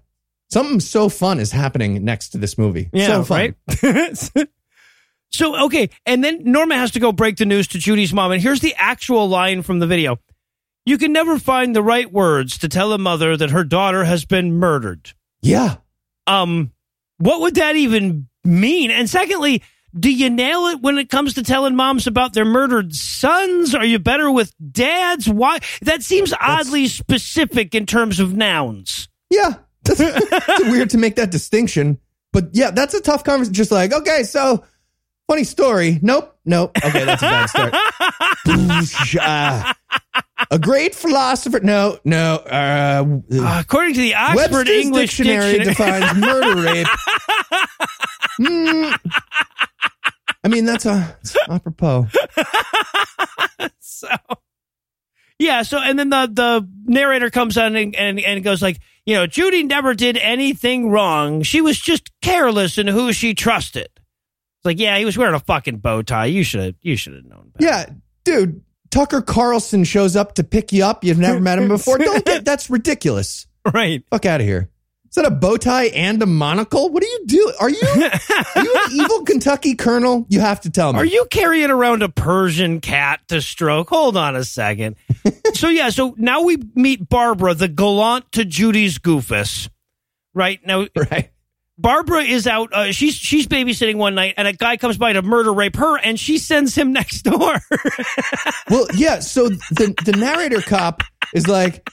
something 0.51 0.80
so 0.80 1.11
fun 1.11 1.39
is 1.39 1.53
happening 1.53 2.05
next 2.05 2.30
to 2.30 2.39
this 2.39 2.57
movie. 2.57 2.89
yeah, 2.95 3.07
so 3.09 3.24
fun. 3.24 3.55
right? 3.82 4.49
so, 5.30 5.64
okay. 5.66 5.91
And 6.07 6.24
then 6.24 6.41
Norma 6.45 6.76
has 6.76 6.93
to 6.93 7.01
go 7.01 7.12
break 7.12 7.37
the 7.37 7.45
news 7.45 7.68
to 7.68 7.78
Judy's 7.78 8.14
mom. 8.14 8.32
And 8.32 8.41
here's 8.41 8.61
the 8.61 8.74
actual 8.78 9.28
line 9.28 9.61
from 9.61 9.78
the 9.78 9.87
video 9.87 10.18
You 10.87 10.99
can 10.99 11.12
never 11.12 11.39
find 11.39 11.74
the 11.74 11.82
right 11.82 12.11
words 12.11 12.59
to 12.59 12.68
tell 12.68 12.93
a 12.93 12.99
mother 12.99 13.37
that 13.37 13.51
her 13.51 13.64
daughter 13.64 14.05
has 14.05 14.24
been 14.24 14.55
murdered. 14.55 15.12
Yeah, 15.43 15.76
um 16.26 16.72
what 17.18 17.41
would 17.41 17.55
that 17.57 17.76
even 17.76 18.28
mean 18.45 18.91
and 18.91 19.09
secondly 19.09 19.62
do 19.99 20.12
you 20.12 20.28
nail 20.28 20.66
it 20.66 20.82
when 20.82 20.99
it 20.99 21.09
comes 21.09 21.35
to 21.35 21.43
telling 21.43 21.76
moms 21.76 22.07
about 22.07 22.35
their 22.35 22.45
murdered 22.45 22.95
sons 22.95 23.74
are 23.74 23.85
you 23.85 23.99
better 23.99 24.30
with 24.30 24.53
dads 24.72 25.28
why 25.28 25.59
that 25.82 26.03
seems 26.03 26.35
oddly 26.39 26.87
specific 26.87 27.74
in 27.74 27.87
terms 27.87 28.20
of 28.20 28.35
nouns 28.35 29.09
yeah. 29.35 29.55
it's 29.87 30.61
weird 30.70 30.91
to 30.91 30.99
make 30.99 31.16
that 31.16 31.30
distinction, 31.30 31.99
but 32.32 32.49
yeah, 32.53 32.70
that's 32.70 32.95
a 32.95 33.01
tough 33.01 33.24
conversation. 33.24 33.55
Just 33.55 33.70
like, 33.70 33.93
okay, 33.93 34.22
so 34.22 34.64
funny 35.29 35.45
story. 35.45 35.99
Nope, 36.03 36.37
nope. 36.45 36.77
Okay, 36.85 37.05
that's 37.05 37.22
a 37.22 37.27
bad 37.27 37.47
start. 37.49 37.75
Ah. 39.20 39.75
a 40.51 40.59
great 40.59 40.95
philosopher. 40.95 41.61
No, 41.61 41.99
no. 42.05 42.37
Uh, 42.37 43.20
Uh, 43.33 43.57
according 43.61 43.95
to 43.95 44.01
the 44.01 44.14
oxford 44.14 44.37
Webster's 44.53 44.68
english 44.85 45.16
dictionary, 45.16 45.59
dictionary, 45.59 46.05
defines 46.05 46.14
murder 46.20 46.61
rape. 46.62 46.87
Hmm. 48.37 48.93
I 50.45 50.49
mean, 50.49 50.64
that's 50.66 50.85
a 50.87 51.16
apropos. 51.49 52.09
so 53.81 54.09
yeah 55.39 55.62
so 55.62 55.79
and 55.79 55.99
then 55.99 56.11
the 56.11 56.29
the 56.33 56.68
narrator 56.85 57.31
comes 57.31 57.57
on 57.59 57.75
and, 57.77 57.95
and 57.97 58.20
and 58.20 58.45
goes 58.45 58.61
like 58.62 58.79
you 59.07 59.14
know 59.14 59.27
judy 59.27 59.62
never 59.62 59.95
did 59.95 60.16
anything 60.18 60.91
wrong 60.91 61.43
she 61.43 61.61
was 61.61 61.79
just 61.79 62.11
careless 62.22 62.79
in 62.79 62.87
who 62.87 63.12
she 63.12 63.35
trusted 63.35 63.89
like 64.65 64.79
yeah 64.79 64.99
he 64.99 65.05
was 65.05 65.17
wearing 65.19 65.35
a 65.35 65.41
fucking 65.41 65.79
bow 65.79 66.03
tie 66.03 66.27
you 66.27 66.43
should 66.45 66.61
have 66.61 66.75
you 66.83 66.97
should 66.97 67.15
have 67.15 67.25
known 67.25 67.51
better. 67.55 67.65
Yeah, 67.65 67.87
dude. 68.25 68.62
Tucker 68.91 69.23
Carlson 69.23 69.83
shows 69.83 70.15
up 70.15 70.37
to 70.37 70.45
pick 70.45 70.73
you 70.73 70.85
up. 70.85 71.03
You've 71.03 71.19
never 71.19 71.41
met 71.41 71.59
him 71.59 71.67
before. 71.69 71.99
Don't 71.99 72.25
get 72.25 72.45
that's 72.45 72.71
ridiculous. 72.71 73.47
right 73.73 74.05
Fuck 74.11 74.25
out 74.27 74.41
of 74.41 74.47
here. 74.47 74.71
Is 75.17 75.23
that 75.23 75.27
a 75.27 75.31
bow 75.31 75.57
tie 75.57 75.85
and 75.87 76.21
a 76.25 76.27
monocle? 76.27 76.91
What 76.91 77.05
are 77.05 77.07
you 77.07 77.23
doing? 77.27 77.55
Are 77.61 77.71
you 77.71 77.81
are 78.57 78.65
you 78.65 78.75
an 78.85 78.93
evil 78.95 79.23
Kentucky 79.23 79.77
colonel? 79.77 80.27
You 80.29 80.41
have 80.41 80.62
to 80.62 80.71
tell 80.71 80.93
me. 80.93 80.99
Are 80.99 81.05
you 81.05 81.27
carrying 81.31 81.71
around 81.71 82.03
a 82.03 82.09
Persian 82.09 82.81
cat 82.81 83.21
to 83.29 83.41
stroke? 83.41 83.91
Hold 83.91 84.17
on 84.17 84.35
a 84.35 84.43
second. 84.43 84.97
so 85.55 85.69
yeah, 85.69 85.91
so 85.91 86.17
now 86.19 86.43
we 86.43 86.57
meet 86.75 87.09
Barbara, 87.09 87.55
the 87.55 87.69
gallant 87.69 88.33
to 88.33 88.45
Judy's 88.45 88.99
goofus. 88.99 89.69
Right 90.35 90.59
now, 90.67 90.89
right? 90.97 91.31
Barbara 91.77 92.22
is 92.22 92.47
out. 92.47 92.72
Uh, 92.72 92.93
she's 92.93 93.14
she's 93.14 93.47
babysitting 93.47 93.97
one 93.97 94.14
night, 94.14 94.35
and 94.37 94.47
a 94.47 94.53
guy 94.53 94.77
comes 94.77 94.97
by 94.97 95.12
to 95.12 95.22
murder 95.22 95.53
rape 95.53 95.77
her, 95.77 95.99
and 95.99 96.18
she 96.18 96.39
sends 96.39 96.75
him 96.75 96.93
next 97.01 97.22
door. 97.22 97.57
Well, 98.70 98.87
yeah. 98.95 99.18
So 99.18 99.49
the 99.51 99.95
the 100.05 100.12
narrator 100.12 100.62
cop 100.62 101.03
is 101.35 101.47
like, 101.47 101.87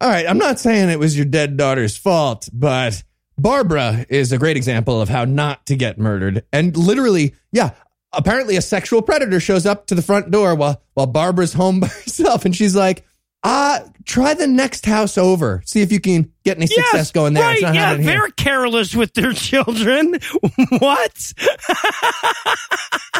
"All 0.00 0.08
right, 0.08 0.26
I'm 0.28 0.38
not 0.38 0.60
saying 0.60 0.88
it 0.88 0.98
was 0.98 1.16
your 1.16 1.26
dead 1.26 1.56
daughter's 1.56 1.96
fault, 1.96 2.48
but 2.52 3.02
Barbara 3.36 4.06
is 4.08 4.30
a 4.30 4.38
great 4.38 4.56
example 4.56 5.00
of 5.00 5.08
how 5.08 5.24
not 5.24 5.66
to 5.66 5.76
get 5.76 5.98
murdered." 5.98 6.44
And 6.52 6.76
literally, 6.76 7.34
yeah. 7.52 7.70
Apparently, 8.12 8.56
a 8.56 8.62
sexual 8.62 9.02
predator 9.02 9.40
shows 9.40 9.66
up 9.66 9.88
to 9.88 9.96
the 9.96 10.02
front 10.02 10.30
door 10.30 10.54
while 10.54 10.80
while 10.94 11.08
Barbara's 11.08 11.52
home 11.52 11.80
by 11.80 11.88
herself, 11.88 12.44
and 12.44 12.54
she's 12.54 12.76
like, 12.76 13.04
"Ah, 13.44 13.82
try 14.04 14.34
the 14.34 14.46
next 14.46 14.86
house 14.86 15.16
over. 15.18 15.62
See 15.66 15.82
if 15.82 15.92
you 15.92 16.00
can 16.00 16.32
get 16.44 16.56
any 16.56 16.66
success 16.66 17.12
going 17.12 17.34
there." 17.34 17.44
right? 17.44 17.54
It's 17.54 17.62
not 17.62 17.74
Yeah, 17.74 17.94
they're 17.94 18.28
careless 18.30 18.94
with 18.94 19.14
their 19.14 19.32
children. 19.48 20.14
what? 20.78 21.32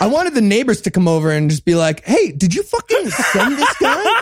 I 0.00 0.06
wanted 0.06 0.34
the 0.34 0.40
neighbors 0.40 0.80
to 0.82 0.90
come 0.90 1.06
over 1.06 1.30
and 1.30 1.50
just 1.50 1.64
be 1.64 1.74
like, 1.74 2.04
"Hey, 2.04 2.32
did 2.32 2.54
you 2.54 2.62
fucking 2.62 3.10
send 3.10 3.56
this 3.58 3.76
guy 3.78 4.20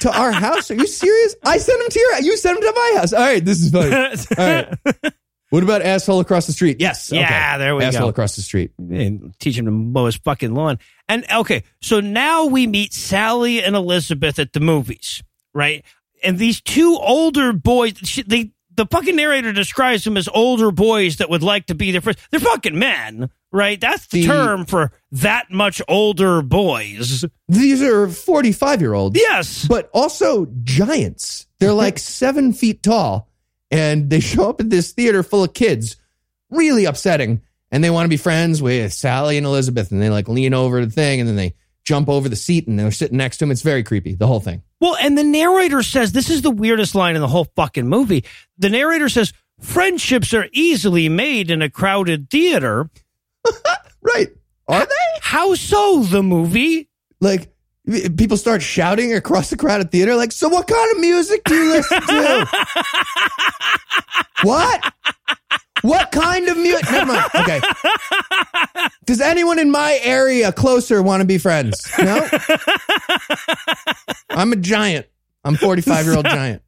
to 0.00 0.18
our 0.18 0.32
house? 0.32 0.70
Are 0.70 0.74
you 0.74 0.86
serious? 0.86 1.34
I 1.44 1.58
sent 1.58 1.80
him 1.82 1.88
to 1.90 1.98
your. 2.00 2.20
You 2.20 2.36
sent 2.36 2.58
him 2.58 2.62
to 2.64 2.72
my 2.74 2.94
house. 2.98 3.12
All 3.12 3.20
right, 3.20 3.44
this 3.44 3.60
is 3.60 3.70
funny. 3.70 3.94
All 3.94 4.14
right. 4.38 5.12
What 5.50 5.64
about 5.64 5.82
asshole 5.82 6.20
across 6.20 6.46
the 6.46 6.52
street? 6.52 6.76
Yes. 6.78 7.12
okay. 7.12 7.20
Yeah, 7.22 7.58
there 7.58 7.74
we 7.74 7.82
asshole 7.82 8.02
go. 8.06 8.08
across 8.10 8.36
the 8.36 8.42
street. 8.42 8.70
and 8.78 9.34
teach 9.40 9.58
him 9.58 9.64
to 9.64 9.72
mow 9.72 10.06
his 10.06 10.14
fucking 10.16 10.54
lawn. 10.54 10.78
And 11.08 11.26
okay, 11.28 11.64
so 11.82 11.98
now 11.98 12.44
we 12.46 12.68
meet 12.68 12.94
Sally 12.94 13.60
and 13.60 13.74
Elizabeth 13.74 14.38
at 14.38 14.52
the 14.52 14.60
movies, 14.60 15.24
right? 15.54 15.84
And 16.22 16.38
these 16.38 16.60
two 16.60 16.96
older 17.00 17.52
boys, 17.52 17.94
they 18.26 18.52
the 18.76 18.86
fucking 18.86 19.16
narrator 19.16 19.52
describes 19.52 20.04
them 20.04 20.16
as 20.16 20.28
older 20.28 20.70
boys 20.70 21.16
that 21.18 21.28
would 21.28 21.42
like 21.42 21.66
to 21.66 21.74
be 21.74 21.90
their 21.90 22.00
friends. 22.00 22.18
They're 22.30 22.40
fucking 22.40 22.78
men, 22.78 23.28
right? 23.52 23.78
That's 23.78 24.06
the, 24.06 24.22
The- 24.22 24.26
term 24.28 24.64
for 24.64 24.92
that 25.12 25.50
much 25.50 25.82
older 25.88 26.40
boys. 26.40 27.24
These 27.48 27.82
are 27.82 28.08
forty-five 28.08 28.80
year 28.80 28.94
olds. 28.94 29.18
Yes. 29.18 29.66
but 29.66 29.90
also 29.92 30.46
giants. 30.62 31.46
They're 31.58 31.70
uh-huh. 31.70 31.76
like 31.76 31.98
seven 31.98 32.52
feet 32.52 32.82
tall, 32.82 33.28
and 33.70 34.08
they 34.08 34.20
show 34.20 34.48
up 34.48 34.60
at 34.60 34.70
this 34.70 34.92
theater 34.92 35.22
full 35.22 35.44
of 35.44 35.52
kids. 35.52 35.96
Really 36.50 36.84
upsetting. 36.84 37.42
and 37.70 37.84
they 37.84 37.90
want 37.90 38.04
to 38.06 38.08
be 38.10 38.16
friends 38.16 38.60
with 38.60 38.92
Sally 38.92 39.36
and 39.36 39.46
Elizabeth, 39.46 39.92
and 39.92 40.02
they 40.02 40.10
like 40.10 40.28
lean 40.28 40.54
over 40.54 40.84
the 40.84 40.90
thing, 40.90 41.20
and 41.20 41.28
then 41.28 41.36
they 41.36 41.54
jump 41.84 42.08
over 42.08 42.28
the 42.28 42.36
seat, 42.36 42.66
and 42.66 42.78
they're 42.78 42.90
sitting 42.90 43.16
next 43.16 43.38
to 43.38 43.44
him. 43.44 43.50
It's 43.50 43.62
very 43.62 43.82
creepy. 43.82 44.14
The 44.14 44.26
whole 44.26 44.40
thing. 44.40 44.62
Well, 44.80 44.96
and 44.96 45.16
the 45.16 45.24
narrator 45.24 45.82
says 45.82 46.12
this 46.12 46.30
is 46.30 46.42
the 46.42 46.50
weirdest 46.50 46.94
line 46.94 47.14
in 47.14 47.20
the 47.20 47.28
whole 47.28 47.46
fucking 47.56 47.88
movie. 47.88 48.24
The 48.58 48.70
narrator 48.70 49.08
says 49.08 49.32
friendships 49.60 50.32
are 50.32 50.48
easily 50.52 51.08
made 51.08 51.50
in 51.50 51.62
a 51.62 51.70
crowded 51.70 52.30
theater. 52.30 52.90
Right? 54.02 54.28
Are 54.66 54.80
they? 54.86 55.20
How 55.20 55.54
so? 55.54 56.02
The 56.02 56.22
movie? 56.22 56.88
Like 57.20 57.52
people 58.16 58.36
start 58.36 58.62
shouting 58.62 59.12
across 59.14 59.50
the 59.50 59.56
crowded 59.56 59.90
theater, 59.90 60.14
like, 60.14 60.32
"So 60.32 60.48
what 60.48 60.66
kind 60.66 60.92
of 60.92 61.00
music 61.00 61.42
do 61.44 61.54
you 61.54 61.70
listen 61.70 62.00
to? 62.00 62.46
what? 64.42 64.94
What 65.82 66.12
kind 66.12 66.48
of 66.48 66.56
music? 66.56 66.90
Never 66.90 67.06
mind. 67.12 67.30
Okay. 67.34 67.60
Does 69.06 69.20
anyone 69.20 69.58
in 69.58 69.70
my 69.70 69.98
area 70.02 70.52
closer 70.52 71.02
want 71.02 71.20
to 71.20 71.26
be 71.26 71.38
friends? 71.38 71.90
No. 71.98 72.28
I'm 74.30 74.52
a 74.52 74.56
giant. 74.56 75.06
I'm 75.44 75.56
45 75.56 76.04
year 76.04 76.16
old 76.16 76.26
giant. 76.26 76.62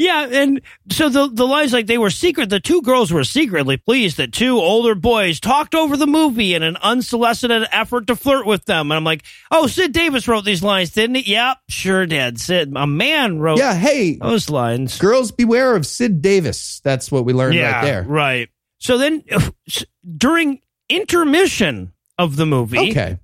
Yeah, 0.00 0.28
and 0.30 0.60
so 0.92 1.08
the 1.08 1.26
the 1.28 1.44
lines 1.46 1.72
like 1.72 1.86
they 1.88 1.98
were 1.98 2.10
secret. 2.10 2.50
The 2.50 2.60
two 2.60 2.82
girls 2.82 3.12
were 3.12 3.24
secretly 3.24 3.76
pleased 3.78 4.18
that 4.18 4.32
two 4.32 4.56
older 4.56 4.94
boys 4.94 5.40
talked 5.40 5.74
over 5.74 5.96
the 5.96 6.06
movie 6.06 6.54
in 6.54 6.62
an 6.62 6.76
unsolicited 6.76 7.66
effort 7.72 8.06
to 8.06 8.14
flirt 8.14 8.46
with 8.46 8.64
them. 8.66 8.92
And 8.92 8.96
I'm 8.96 9.02
like, 9.02 9.24
oh, 9.50 9.66
Sid 9.66 9.92
Davis 9.92 10.28
wrote 10.28 10.44
these 10.44 10.62
lines, 10.62 10.90
didn't 10.90 11.16
he? 11.16 11.32
Yep, 11.32 11.56
sure 11.68 12.06
did. 12.06 12.38
Sid, 12.40 12.72
a 12.76 12.86
man 12.86 13.40
wrote 13.40 13.58
Yeah. 13.58 13.74
Hey, 13.74 14.14
those 14.18 14.48
lines. 14.48 14.98
girls, 14.98 15.32
beware 15.32 15.74
of 15.74 15.84
Sid 15.84 16.22
Davis. 16.22 16.80
That's 16.84 17.10
what 17.10 17.24
we 17.24 17.32
learned 17.32 17.54
yeah, 17.56 17.72
right 17.72 17.84
there. 17.84 18.02
right. 18.04 18.48
So 18.78 18.98
then 18.98 19.24
during 20.16 20.60
intermission 20.88 21.92
of 22.18 22.36
the 22.36 22.46
movie, 22.46 22.90
Okay. 22.92 23.18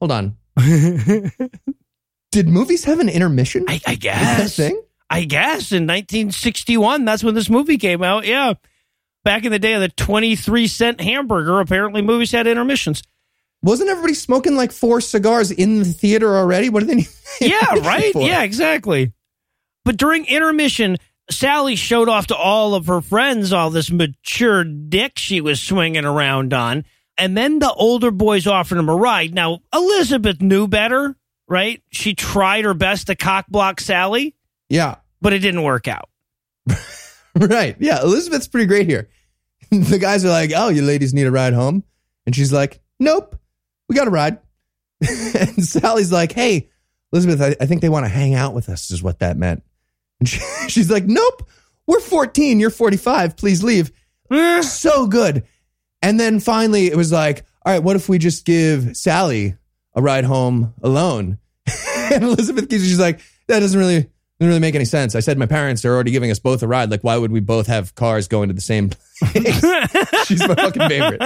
Hold 0.00 0.10
on. 0.10 0.36
Did 2.32 2.48
movies 2.48 2.84
have 2.84 2.98
an 3.00 3.08
intermission? 3.08 3.64
I, 3.68 3.74
I 3.74 3.74
Is 3.74 3.80
that 3.82 3.92
a 3.92 3.96
guess. 3.98 4.56
thing? 4.56 4.82
I 5.08 5.24
guess 5.24 5.72
in 5.72 5.84
1961, 5.86 7.04
that's 7.04 7.22
when 7.22 7.34
this 7.34 7.50
movie 7.50 7.78
came 7.78 8.02
out. 8.02 8.26
Yeah. 8.26 8.54
Back 9.24 9.44
in 9.44 9.52
the 9.52 9.58
day 9.58 9.72
of 9.74 9.80
the 9.80 9.88
23 9.88 10.66
cent 10.66 11.00
hamburger, 11.00 11.60
apparently 11.60 12.02
movies 12.02 12.32
had 12.32 12.46
intermissions. 12.46 13.02
Wasn't 13.62 13.88
everybody 13.90 14.14
smoking 14.14 14.56
like 14.56 14.70
four 14.70 15.00
cigars 15.00 15.50
in 15.50 15.80
the 15.80 15.84
theater 15.84 16.36
already? 16.36 16.68
What 16.68 16.80
do 16.80 16.86
they 16.86 16.94
need? 16.96 17.08
Yeah, 17.40 17.74
right? 17.80 18.12
for? 18.12 18.22
Yeah, 18.22 18.42
exactly. 18.44 19.12
But 19.84 19.98
during 19.98 20.24
intermission, 20.26 20.96
Sally 21.30 21.76
showed 21.76 22.08
off 22.08 22.28
to 22.28 22.36
all 22.36 22.74
of 22.74 22.86
her 22.86 23.00
friends 23.00 23.52
all 23.52 23.70
this 23.70 23.90
mature 23.90 24.64
dick 24.64 25.18
she 25.18 25.40
was 25.40 25.60
swinging 25.60 26.04
around 26.04 26.54
on. 26.54 26.84
And 27.18 27.36
then 27.36 27.58
the 27.58 27.72
older 27.72 28.10
boys 28.10 28.46
offered 28.46 28.78
him 28.78 28.88
a 28.88 28.96
ride. 28.96 29.34
Now, 29.34 29.60
Elizabeth 29.72 30.40
knew 30.40 30.68
better, 30.68 31.16
right? 31.48 31.82
She 31.90 32.14
tried 32.14 32.64
her 32.64 32.74
best 32.74 33.08
to 33.08 33.16
cock 33.16 33.46
block 33.48 33.80
Sally, 33.80 34.34
Yeah. 34.68 34.96
but 35.20 35.32
it 35.32 35.40
didn't 35.40 35.62
work 35.62 35.88
out. 35.88 36.08
Right. 37.38 37.76
Yeah. 37.78 38.00
Elizabeth's 38.00 38.48
pretty 38.48 38.66
great 38.66 38.86
here. 38.86 39.10
the 39.70 39.98
guys 39.98 40.24
are 40.24 40.30
like, 40.30 40.52
oh, 40.56 40.68
you 40.68 40.82
ladies 40.82 41.12
need 41.12 41.26
a 41.26 41.30
ride 41.30 41.52
home. 41.52 41.84
And 42.24 42.34
she's 42.34 42.52
like, 42.52 42.80
nope, 42.98 43.38
we 43.88 43.94
got 43.94 44.08
a 44.08 44.10
ride. 44.10 44.38
and 45.00 45.64
Sally's 45.64 46.10
like, 46.10 46.32
hey, 46.32 46.70
Elizabeth, 47.12 47.40
I, 47.42 47.62
I 47.62 47.66
think 47.66 47.82
they 47.82 47.88
want 47.88 48.04
to 48.06 48.10
hang 48.10 48.34
out 48.34 48.54
with 48.54 48.68
us, 48.68 48.90
is 48.90 49.02
what 49.02 49.18
that 49.18 49.36
meant. 49.36 49.62
And 50.18 50.28
she, 50.28 50.40
she's 50.68 50.90
like, 50.90 51.04
nope, 51.04 51.46
we're 51.86 52.00
14, 52.00 52.58
you're 52.58 52.70
45, 52.70 53.36
please 53.36 53.62
leave. 53.62 53.92
Eh, 54.30 54.62
so 54.62 55.06
good. 55.06 55.44
And 56.02 56.18
then 56.18 56.40
finally, 56.40 56.86
it 56.86 56.96
was 56.96 57.12
like, 57.12 57.44
all 57.64 57.72
right, 57.72 57.82
what 57.82 57.96
if 57.96 58.08
we 58.08 58.18
just 58.18 58.44
give 58.44 58.96
Sally 58.96 59.56
a 59.94 60.02
ride 60.02 60.24
home 60.24 60.74
alone? 60.82 61.38
and 62.12 62.24
Elizabeth, 62.24 62.70
she's 62.70 62.98
like, 62.98 63.20
that 63.48 63.60
doesn't 63.60 63.78
really 63.78 64.10
doesn't 64.38 64.48
really 64.48 64.60
make 64.60 64.74
any 64.74 64.84
sense. 64.84 65.14
I 65.14 65.20
said 65.20 65.38
my 65.38 65.46
parents 65.46 65.84
are 65.84 65.94
already 65.94 66.10
giving 66.10 66.30
us 66.30 66.38
both 66.38 66.62
a 66.62 66.68
ride. 66.68 66.90
Like, 66.90 67.02
why 67.02 67.16
would 67.16 67.32
we 67.32 67.40
both 67.40 67.66
have 67.68 67.94
cars 67.94 68.28
going 68.28 68.48
to 68.48 68.54
the 68.54 68.60
same 68.60 68.90
place? 68.90 69.60
she's 70.26 70.46
my 70.46 70.54
fucking 70.54 70.88
favorite. 70.88 71.22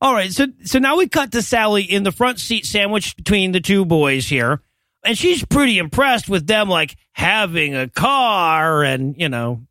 All 0.00 0.12
right, 0.12 0.30
so 0.30 0.46
so 0.64 0.78
now 0.78 0.98
we 0.98 1.08
cut 1.08 1.32
to 1.32 1.40
Sally 1.40 1.82
in 1.82 2.02
the 2.02 2.12
front 2.12 2.38
seat, 2.38 2.66
sandwiched 2.66 3.16
between 3.16 3.52
the 3.52 3.60
two 3.60 3.86
boys 3.86 4.28
here, 4.28 4.60
and 5.02 5.16
she's 5.16 5.42
pretty 5.42 5.78
impressed 5.78 6.28
with 6.28 6.46
them, 6.46 6.68
like 6.68 6.96
having 7.12 7.74
a 7.74 7.88
car 7.88 8.82
and 8.82 9.18
you 9.18 9.30
know 9.30 9.62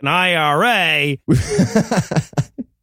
an 0.00 0.08
IRA. 0.08 1.18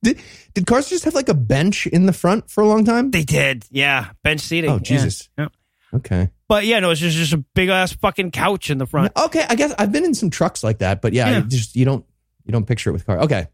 did 0.04 0.20
did 0.54 0.68
cars 0.68 0.90
just 0.90 1.06
have 1.06 1.16
like 1.16 1.30
a 1.30 1.34
bench 1.34 1.88
in 1.88 2.06
the 2.06 2.14
front 2.14 2.52
for 2.52 2.62
a 2.62 2.68
long 2.68 2.86
time? 2.86 3.10
They 3.10 3.24
did, 3.24 3.66
yeah, 3.72 4.12
bench 4.22 4.42
seating. 4.42 4.70
Oh. 4.70 4.78
Jesus. 4.78 5.30
Yeah. 5.40 5.48
Okay. 5.94 6.30
But 6.52 6.66
yeah, 6.66 6.82
no, 6.82 6.90
it's 6.90 7.00
just, 7.00 7.16
just 7.16 7.32
a 7.32 7.38
big 7.38 7.70
ass 7.70 7.94
fucking 7.94 8.32
couch 8.32 8.70
in 8.70 8.78
the 8.78 8.86
front. 8.86 9.14
Okay, 9.16 9.46
I 9.48 9.56
guess 9.56 9.74
I've 9.80 9.94
been 9.94 10.04
in 10.04 10.14
some 10.14 10.30
trucks 10.30 10.66
like 10.66 10.80
that, 10.80 11.02
but 11.02 11.14
yeah, 11.14 11.30
Yeah. 11.30 11.38
you 11.38 11.44
just 11.46 11.78
you 11.78 11.86
don't 11.86 12.04
you 12.44 12.52
don't 12.52 12.66
picture 12.66 12.90
it 12.90 12.94
with 12.94 13.06
car. 13.06 13.20
Okay. 13.20 13.48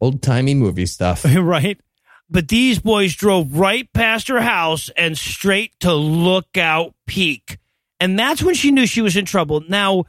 Old 0.00 0.22
timey 0.22 0.54
movie 0.54 0.86
stuff. 0.86 1.24
right? 1.36 1.80
But 2.30 2.46
these 2.46 2.78
boys 2.78 3.16
drove 3.16 3.56
right 3.58 3.92
past 3.92 4.28
her 4.28 4.40
house 4.40 4.88
and 4.96 5.18
straight 5.18 5.80
to 5.80 5.92
Lookout 5.92 6.94
Peak. 7.08 7.58
And 7.98 8.16
that's 8.16 8.40
when 8.40 8.54
she 8.54 8.70
knew 8.70 8.86
she 8.86 9.00
was 9.02 9.16
in 9.16 9.24
trouble. 9.24 9.64
Now, 9.68 10.04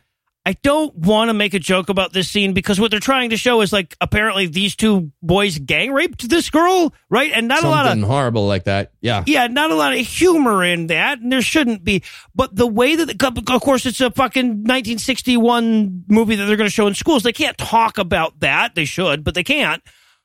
I 0.50 0.54
don't 0.64 0.96
want 0.96 1.30
to 1.30 1.36
make 1.36 1.54
a 1.54 1.60
joke 1.60 1.90
about 1.90 2.12
this 2.12 2.28
scene 2.28 2.54
because 2.54 2.80
what 2.80 2.90
they're 2.90 3.00
trying 3.00 3.30
to 3.30 3.38
show 3.38 3.62
is 3.62 3.72
like 3.72 3.96
apparently 4.02 4.48
these 4.48 4.76
two 4.76 5.12
boys 5.22 5.60
gang 5.60 5.92
raped 5.92 6.28
this 6.28 6.50
girl, 6.50 6.92
right? 7.08 7.32
And 7.32 7.48
not 7.48 7.64
a 7.64 7.70
lot 7.70 7.86
of 7.86 8.02
horrible 8.02 8.48
like 8.48 8.64
that. 8.64 8.92
Yeah. 9.00 9.24
yeah, 9.28 9.46
not 9.46 9.70
a 9.70 9.76
lot 9.76 9.94
of 9.94 10.00
humor 10.00 10.64
in 10.64 10.88
that, 10.88 11.20
and 11.20 11.32
there 11.32 11.44
shouldn't 11.44 11.84
be. 11.84 12.02
But 12.34 12.56
the 12.56 12.66
way 12.66 12.96
that, 12.96 13.06
the, 13.06 13.54
of 13.54 13.62
course, 13.62 13.86
it's 13.86 14.02
a 14.02 14.10
fucking 14.10 14.64
1961 14.64 16.06
movie 16.08 16.34
that 16.34 16.46
they're 16.46 16.58
going 16.58 16.66
to 16.68 16.74
show 16.74 16.88
in 16.88 16.96
schools. 16.96 17.22
They 17.22 17.32
can't 17.32 17.60
talk 17.60 18.00
about 18.00 18.40
that. 18.40 18.74
They 18.74 18.86
should, 18.86 19.24
but 19.24 19.36
they 19.36 19.44
can't 19.44 19.84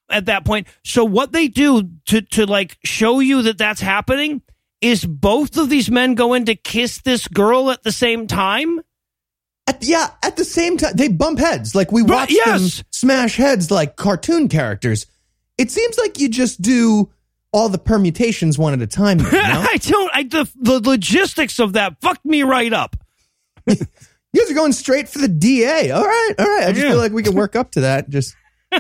at 0.09 0.25
that 0.25 0.47
point. 0.47 0.69
So 0.87 1.05
what 1.05 1.33
they 1.33 1.49
do 1.49 1.91
to 2.07 2.23
to 2.23 2.47
like 2.47 2.79
show 2.83 3.21
you 3.21 3.43
that 3.43 3.59
that's 3.59 3.83
happening 3.83 4.41
is 4.81 5.05
both 5.05 5.59
of 5.59 5.69
these 5.69 5.91
men 5.91 6.15
go 6.15 6.33
in 6.33 6.47
to 6.47 6.55
kiss 6.55 7.03
this 7.03 7.29
girl 7.29 7.71
at 7.71 7.83
the 7.83 7.93
same 7.93 8.27
time. 8.27 8.81
At, 9.67 9.83
yeah, 9.83 10.11
at 10.23 10.37
the 10.37 10.45
same 10.45 10.77
time, 10.77 10.93
they 10.95 11.09
bump 11.09 11.39
heads. 11.39 11.75
Like 11.75 11.91
we 11.91 12.03
Right, 12.03 12.11
watch 12.11 12.31
yes. 12.31 12.77
them 12.79 12.85
smash 12.91 13.37
heads 13.37 13.71
like 13.71 13.97
cartoon 13.97 14.49
characters. 14.49 15.07
It 15.57 15.71
seems 15.71 15.97
like 15.99 16.19
you 16.21 16.29
just 16.29 16.61
do 16.61 17.11
all 17.53 17.69
the 17.69 17.79
permutations 17.79 18.59
one 18.59 18.73
at 18.75 18.83
a 18.83 18.87
time. 18.87 19.21
You, 19.21 19.25
know? 19.33 19.41
I 19.41 19.77
don't. 19.81 20.11
I 20.13 20.23
the, 20.25 20.51
the 20.61 20.81
logistics 20.81 21.59
of 21.61 21.75
that 21.75 22.01
fucked 22.01 22.25
me 22.27 22.43
right 22.43 22.73
up. 22.73 22.97
you 23.67 23.77
guys 24.37 24.51
are 24.51 24.55
going 24.55 24.73
straight 24.73 25.09
for 25.09 25.19
the 25.21 25.29
DA. 25.29 25.91
All 25.93 26.05
right, 26.05 26.33
all 26.39 26.47
right. 26.47 26.65
I 26.65 26.73
just 26.73 26.83
Yeah. 26.85 26.91
feel 26.91 26.99
like 26.99 27.13
we 27.13 27.23
can 27.23 27.35
work 27.35 27.57
up 27.57 27.71
to 27.73 27.81
that. 27.83 28.11
Just 28.11 28.35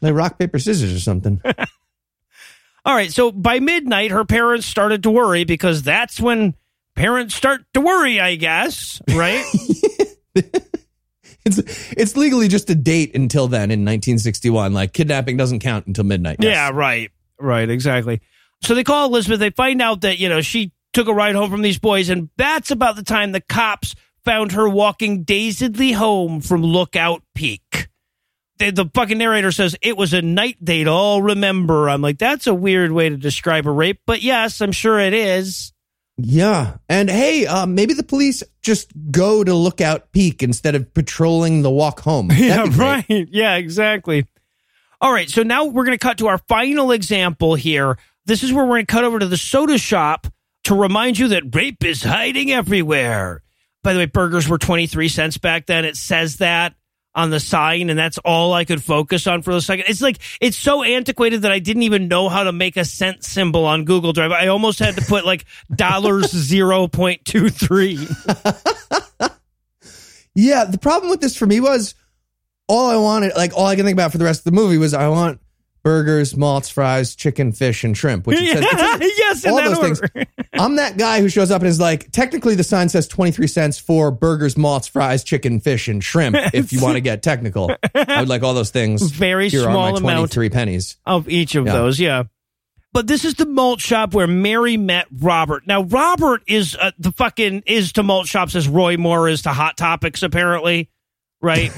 like 0.00 0.14
rock 0.14 0.38
paper 0.38 0.58
scissors 0.58 0.94
or 0.94 1.00
something. 1.00 1.42
All 2.84 2.94
right, 2.94 3.12
so 3.12 3.30
by 3.30 3.60
midnight, 3.60 4.10
her 4.12 4.24
parents 4.24 4.64
started 4.66 5.02
to 5.02 5.10
worry 5.10 5.44
because 5.44 5.82
that's 5.82 6.18
when 6.20 6.54
parents 6.98 7.34
start 7.34 7.62
to 7.74 7.80
worry, 7.80 8.20
I 8.20 8.36
guess, 8.36 9.00
right? 9.08 9.44
It's 11.48 11.92
it's 11.92 12.16
legally 12.16 12.48
just 12.48 12.68
a 12.68 12.74
date 12.74 13.14
until 13.14 13.48
then 13.48 13.70
in 13.70 13.80
1961. 13.80 14.74
Like 14.74 14.92
kidnapping 14.92 15.36
doesn't 15.36 15.60
count 15.60 15.86
until 15.86 16.04
midnight. 16.04 16.36
Yes. 16.40 16.54
Yeah, 16.54 16.70
right, 16.74 17.10
right, 17.40 17.68
exactly. 17.70 18.20
So 18.62 18.74
they 18.74 18.84
call 18.84 19.06
Elizabeth. 19.06 19.40
They 19.40 19.50
find 19.50 19.80
out 19.80 20.02
that 20.02 20.18
you 20.18 20.28
know 20.28 20.42
she 20.42 20.72
took 20.92 21.08
a 21.08 21.14
ride 21.14 21.34
home 21.34 21.50
from 21.50 21.62
these 21.62 21.78
boys, 21.78 22.10
and 22.10 22.28
that's 22.36 22.70
about 22.70 22.96
the 22.96 23.02
time 23.02 23.32
the 23.32 23.40
cops 23.40 23.94
found 24.24 24.52
her 24.52 24.68
walking 24.68 25.24
dazedly 25.24 25.92
home 25.92 26.40
from 26.40 26.62
Lookout 26.62 27.22
Peak. 27.34 27.88
The, 28.58 28.70
the 28.70 28.90
fucking 28.92 29.16
narrator 29.16 29.52
says 29.52 29.76
it 29.80 29.96
was 29.96 30.12
a 30.12 30.20
night 30.20 30.58
they'd 30.60 30.88
all 30.88 31.22
remember. 31.22 31.88
I'm 31.88 32.02
like, 32.02 32.18
that's 32.18 32.46
a 32.46 32.54
weird 32.54 32.92
way 32.92 33.08
to 33.08 33.16
describe 33.16 33.66
a 33.66 33.70
rape, 33.70 34.00
but 34.04 34.20
yes, 34.20 34.60
I'm 34.60 34.72
sure 34.72 34.98
it 34.98 35.14
is. 35.14 35.72
Yeah. 36.18 36.78
And 36.88 37.08
hey, 37.08 37.46
uh, 37.46 37.64
maybe 37.64 37.94
the 37.94 38.02
police 38.02 38.42
just 38.60 38.92
go 39.10 39.44
to 39.44 39.54
Lookout 39.54 40.10
Peak 40.12 40.42
instead 40.42 40.74
of 40.74 40.92
patrolling 40.92 41.62
the 41.62 41.70
walk 41.70 42.00
home. 42.00 42.28
That'd 42.28 42.74
Yeah, 42.74 42.82
right. 42.82 43.28
Yeah, 43.30 43.54
exactly. 43.54 44.26
All 45.00 45.12
right, 45.12 45.30
so 45.30 45.44
now 45.44 45.64
we're 45.64 45.84
going 45.84 45.96
to 45.96 46.04
cut 46.04 46.18
to 46.18 46.26
our 46.26 46.38
final 46.38 46.90
example 46.90 47.54
here. 47.54 47.98
This 48.26 48.42
is 48.42 48.52
where 48.52 48.64
we're 48.64 48.74
going 48.74 48.86
to 48.86 48.92
cut 48.92 49.04
over 49.04 49.20
to 49.20 49.26
the 49.26 49.36
soda 49.36 49.78
shop 49.78 50.26
to 50.64 50.74
remind 50.74 51.18
you 51.18 51.28
that 51.28 51.54
rape 51.54 51.84
is 51.84 52.02
hiding 52.02 52.50
everywhere. 52.50 53.42
By 53.84 53.92
the 53.92 54.00
way, 54.00 54.06
burgers 54.06 54.48
were 54.48 54.58
23 54.58 55.08
cents 55.08 55.38
back 55.38 55.66
then. 55.66 55.84
It 55.84 55.96
says 55.96 56.38
that 56.38 56.74
on 57.18 57.28
the 57.30 57.40
sign, 57.40 57.90
and 57.90 57.98
that's 57.98 58.18
all 58.18 58.52
I 58.54 58.64
could 58.64 58.80
focus 58.82 59.26
on 59.26 59.42
for 59.42 59.50
a 59.50 59.60
second. 59.60 59.86
It's 59.88 60.00
like, 60.00 60.18
it's 60.40 60.56
so 60.56 60.84
antiquated 60.84 61.42
that 61.42 61.50
I 61.50 61.58
didn't 61.58 61.82
even 61.82 62.06
know 62.06 62.28
how 62.28 62.44
to 62.44 62.52
make 62.52 62.76
a 62.76 62.84
cent 62.84 63.24
symbol 63.24 63.64
on 63.64 63.84
Google 63.84 64.12
Drive. 64.12 64.30
I 64.30 64.46
almost 64.46 64.78
had 64.78 64.94
to 64.96 65.02
put 65.02 65.26
like 65.26 65.44
dollars 65.74 66.32
0.23. 66.32 69.30
Yeah. 70.34 70.66
The 70.66 70.78
problem 70.78 71.10
with 71.10 71.20
this 71.20 71.36
for 71.36 71.46
me 71.46 71.58
was 71.58 71.96
all 72.68 72.88
I 72.88 72.96
wanted, 72.96 73.32
like 73.34 73.56
all 73.56 73.66
I 73.66 73.74
can 73.74 73.84
think 73.84 73.96
about 73.96 74.12
for 74.12 74.18
the 74.18 74.24
rest 74.24 74.42
of 74.42 74.44
the 74.44 74.52
movie 74.52 74.78
was 74.78 74.94
I 74.94 75.08
want 75.08 75.40
burgers, 75.82 76.36
malts, 76.36 76.68
fries, 76.68 77.14
chicken, 77.14 77.52
fish, 77.52 77.84
and 77.84 77.96
shrimp. 77.96 78.26
Which 78.26 78.38
it 78.40 78.62
says, 78.62 78.64
yes, 79.18 79.44
in 79.44 79.50
all 79.50 79.56
that 79.56 79.68
those 79.68 79.78
order. 79.78 80.06
things. 80.08 80.26
I'm 80.52 80.76
that 80.76 80.96
guy 80.98 81.20
who 81.20 81.28
shows 81.28 81.50
up 81.50 81.62
and 81.62 81.68
is 81.68 81.80
like, 81.80 82.10
technically 82.12 82.54
the 82.54 82.64
sign 82.64 82.88
says 82.88 83.06
23 83.08 83.46
cents 83.46 83.78
for 83.78 84.10
burgers, 84.10 84.56
malts, 84.56 84.88
fries, 84.88 85.24
chicken, 85.24 85.60
fish, 85.60 85.88
and 85.88 86.02
shrimp. 86.02 86.36
if 86.52 86.72
you 86.72 86.80
want 86.82 86.94
to 86.96 87.00
get 87.00 87.22
technical, 87.22 87.70
I 87.94 88.20
would 88.20 88.28
like 88.28 88.42
all 88.42 88.54
those 88.54 88.70
things. 88.70 89.02
Very 89.10 89.48
Here 89.48 89.62
small 89.62 89.76
are 89.76 89.92
my 89.92 89.98
amount. 89.98 90.02
23 90.32 90.50
pennies. 90.50 90.96
of 91.06 91.28
each 91.28 91.54
of 91.54 91.66
Yeah. 91.66 91.72
those, 91.72 92.00
yeah. 92.00 92.24
But 92.92 93.06
this 93.06 93.24
is 93.26 93.34
the 93.34 93.44
malt 93.46 93.80
shop 93.80 94.14
where 94.14 94.26
Mary 94.26 94.76
met 94.78 95.06
Robert. 95.20 95.66
Now 95.66 95.82
Robert 95.82 96.42
is 96.48 96.74
uh, 96.74 96.90
the 96.98 97.12
fucking 97.12 97.64
is 97.66 97.92
to 97.92 98.02
malt 98.02 98.26
shops 98.26 98.54
as 98.56 98.66
Roy 98.66 98.96
Moore 98.96 99.28
is 99.28 99.42
to 99.42 99.50
Hot 99.50 99.76
Topics, 99.76 100.22
apparently, 100.22 100.90
right? 101.42 101.70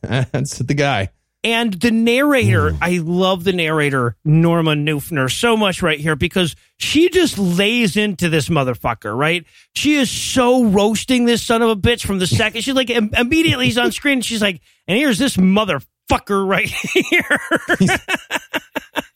That's 0.00 0.56
the 0.58 0.72
guy. 0.74 1.10
And 1.44 1.72
the 1.74 1.92
narrator, 1.92 2.76
I 2.80 2.98
love 2.98 3.44
the 3.44 3.52
narrator 3.52 4.16
Norma 4.24 4.74
Neufner 4.74 5.30
so 5.30 5.56
much 5.56 5.82
right 5.82 5.98
here 5.98 6.16
because 6.16 6.56
she 6.78 7.08
just 7.10 7.38
lays 7.38 7.96
into 7.96 8.28
this 8.28 8.48
motherfucker, 8.48 9.16
right? 9.16 9.44
She 9.74 9.94
is 9.94 10.10
so 10.10 10.64
roasting 10.64 11.26
this 11.26 11.44
son 11.44 11.62
of 11.62 11.70
a 11.70 11.76
bitch 11.76 12.04
from 12.04 12.18
the 12.18 12.26
second 12.26 12.62
she's 12.62 12.74
like 12.74 12.90
im- 12.90 13.14
immediately 13.16 13.66
he's 13.66 13.78
on 13.78 13.92
screen. 13.92 14.20
She's 14.20 14.42
like, 14.42 14.60
and 14.88 14.98
here's 14.98 15.18
this 15.18 15.36
motherfucker 15.36 16.46
right 16.46 16.68
here. 16.68 17.38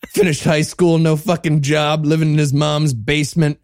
Finished 0.08 0.44
high 0.44 0.62
school, 0.62 0.98
no 0.98 1.16
fucking 1.16 1.62
job, 1.62 2.04
living 2.04 2.32
in 2.32 2.38
his 2.38 2.52
mom's 2.52 2.94
basement. 2.94 3.58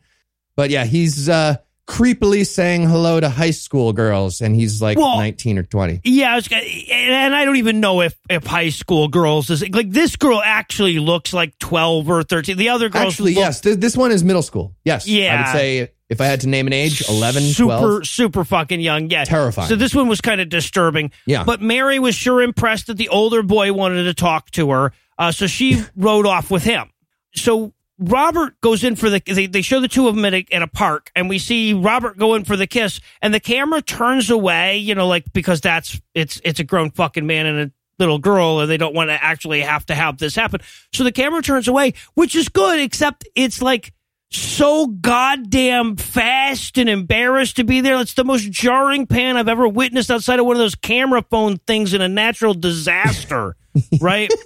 But 0.56 0.70
yeah, 0.70 0.84
he's 0.84 1.28
uh, 1.28 1.56
creepily 1.88 2.46
saying 2.46 2.86
hello 2.86 3.18
to 3.18 3.28
high 3.28 3.50
school 3.50 3.92
girls, 3.92 4.40
and 4.40 4.54
he's 4.54 4.80
like 4.80 4.98
Well, 4.98 5.16
19 5.16 5.58
or 5.58 5.62
20. 5.62 6.02
Yeah, 6.04 6.32
I 6.32 6.36
was, 6.36 6.48
and 6.52 7.34
I 7.34 7.44
don't 7.44 7.56
even 7.56 7.80
know 7.80 8.02
if 8.02 8.16
if 8.28 8.44
high 8.44 8.68
school 8.68 9.08
girls 9.08 9.50
is 9.50 9.68
like 9.70 9.90
this 9.90 10.14
girl 10.16 10.40
actually 10.44 10.98
looks 10.98 11.32
like 11.32 11.58
twelve 11.58 12.08
or 12.08 12.22
thirteen. 12.22 12.56
The 12.56 12.68
other 12.68 12.88
girls 12.88 13.14
Actually, 13.14 13.34
look 13.34 13.40
yes, 13.40 13.60
th- 13.62 13.78
this 13.78 13.96
one 13.96 14.12
is 14.12 14.22
middle 14.22 14.42
school. 14.42 14.74
Yes. 14.84 15.06
yeah 15.08 15.34
i 15.34 15.52
would 15.52 15.58
say 15.58 15.88
if 16.08 16.20
I 16.20 16.24
had 16.26 16.40
to 16.40 16.48
name 16.48 16.66
an 16.66 16.72
age, 16.72 17.06
11, 17.06 17.42
super 17.42 17.66
12. 17.66 18.06
super 18.06 18.44
fucking 18.44 18.80
young. 18.80 19.10
Yeah, 19.10 19.24
Terrifying. 19.24 19.68
So 19.68 19.76
this 19.76 19.94
one 19.94 20.08
was 20.08 20.22
kind 20.22 20.40
of 20.40 20.48
disturbing. 20.48 21.10
Yeah. 21.26 21.44
but 21.44 21.60
Mary 21.60 21.98
was 21.98 22.14
sure 22.14 22.40
impressed 22.40 22.86
that 22.86 22.96
the 22.96 23.10
older 23.10 23.42
boy 23.42 23.74
wanted 23.74 24.04
to 24.04 24.14
talk 24.14 24.50
to 24.52 24.70
her, 24.70 24.92
uh, 25.18 25.32
so 25.32 25.46
she 25.46 25.82
rode 25.96 26.26
off 26.26 26.50
with 26.50 26.64
him. 26.64 26.90
So. 27.34 27.72
Robert 27.98 28.60
goes 28.60 28.84
in 28.84 28.96
for 28.96 29.10
the. 29.10 29.20
They, 29.24 29.46
they 29.46 29.62
show 29.62 29.80
the 29.80 29.88
two 29.88 30.08
of 30.08 30.14
them 30.14 30.24
at 30.24 30.34
a, 30.34 30.46
at 30.52 30.62
a 30.62 30.68
park, 30.68 31.10
and 31.16 31.28
we 31.28 31.38
see 31.38 31.74
Robert 31.74 32.16
go 32.16 32.34
in 32.34 32.44
for 32.44 32.56
the 32.56 32.66
kiss, 32.66 33.00
and 33.20 33.34
the 33.34 33.40
camera 33.40 33.82
turns 33.82 34.30
away. 34.30 34.78
You 34.78 34.94
know, 34.94 35.06
like 35.06 35.32
because 35.32 35.60
that's 35.60 36.00
it's 36.14 36.40
it's 36.44 36.60
a 36.60 36.64
grown 36.64 36.90
fucking 36.92 37.26
man 37.26 37.46
and 37.46 37.58
a 37.58 37.72
little 37.98 38.18
girl, 38.18 38.60
and 38.60 38.70
they 38.70 38.76
don't 38.76 38.94
want 38.94 39.10
to 39.10 39.22
actually 39.22 39.60
have 39.62 39.84
to 39.86 39.94
have 39.94 40.18
this 40.18 40.36
happen. 40.36 40.60
So 40.92 41.02
the 41.02 41.12
camera 41.12 41.42
turns 41.42 41.66
away, 41.66 41.94
which 42.14 42.36
is 42.36 42.48
good, 42.48 42.78
except 42.80 43.26
it's 43.34 43.60
like 43.60 43.92
so 44.30 44.86
goddamn 44.86 45.96
fast 45.96 46.78
and 46.78 46.88
embarrassed 46.88 47.56
to 47.56 47.64
be 47.64 47.80
there. 47.80 48.00
It's 48.00 48.14
the 48.14 48.24
most 48.24 48.50
jarring 48.50 49.06
pan 49.06 49.36
I've 49.36 49.48
ever 49.48 49.66
witnessed 49.66 50.10
outside 50.10 50.38
of 50.38 50.46
one 50.46 50.54
of 50.54 50.60
those 50.60 50.74
camera 50.74 51.24
phone 51.30 51.58
things 51.66 51.94
in 51.94 52.00
a 52.02 52.08
natural 52.08 52.54
disaster, 52.54 53.56
right? 54.00 54.32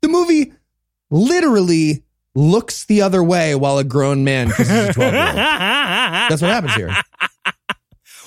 The 0.00 0.08
movie 0.10 0.52
literally 1.10 2.04
looks 2.34 2.84
the 2.84 3.02
other 3.02 3.22
way 3.22 3.54
while 3.54 3.78
a 3.78 3.84
grown 3.84 4.24
man 4.24 4.50
kisses 4.50 4.88
a 4.88 4.92
12 4.92 5.12
year 5.12 5.22
old. 5.22 5.36
That's 5.36 6.42
what 6.42 6.50
happens 6.50 6.74
here. 6.74 6.94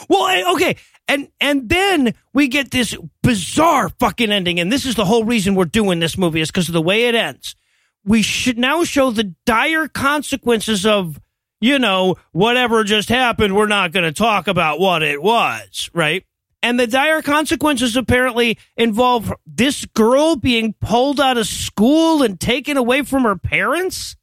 Well, 0.09 0.27
eh, 0.27 0.51
okay. 0.53 0.77
And 1.07 1.29
and 1.39 1.69
then 1.69 2.13
we 2.33 2.47
get 2.47 2.71
this 2.71 2.95
bizarre 3.23 3.89
fucking 3.89 4.31
ending, 4.31 4.59
and 4.59 4.71
this 4.71 4.85
is 4.85 4.95
the 4.95 5.05
whole 5.05 5.23
reason 5.23 5.55
we're 5.55 5.65
doing 5.65 5.99
this 5.99 6.17
movie 6.17 6.41
is 6.41 6.49
because 6.49 6.67
of 6.67 6.73
the 6.73 6.81
way 6.81 7.05
it 7.05 7.15
ends. 7.15 7.55
We 8.03 8.21
should 8.21 8.57
now 8.57 8.83
show 8.83 9.11
the 9.11 9.35
dire 9.45 9.87
consequences 9.87 10.85
of, 10.85 11.19
you 11.59 11.79
know, 11.79 12.15
whatever 12.31 12.83
just 12.83 13.09
happened. 13.09 13.55
We're 13.55 13.67
not 13.67 13.91
going 13.91 14.05
to 14.05 14.13
talk 14.13 14.47
about 14.47 14.79
what 14.79 15.01
it 15.01 15.21
was, 15.21 15.89
right? 15.93 16.23
And 16.63 16.79
the 16.79 16.87
dire 16.87 17.21
consequences 17.21 17.95
apparently 17.95 18.57
involve 18.75 19.31
this 19.45 19.85
girl 19.85 20.35
being 20.35 20.73
pulled 20.81 21.19
out 21.19 21.37
of 21.37 21.47
school 21.47 22.23
and 22.23 22.39
taken 22.39 22.77
away 22.77 23.03
from 23.03 23.23
her 23.23 23.35
parents. 23.35 24.15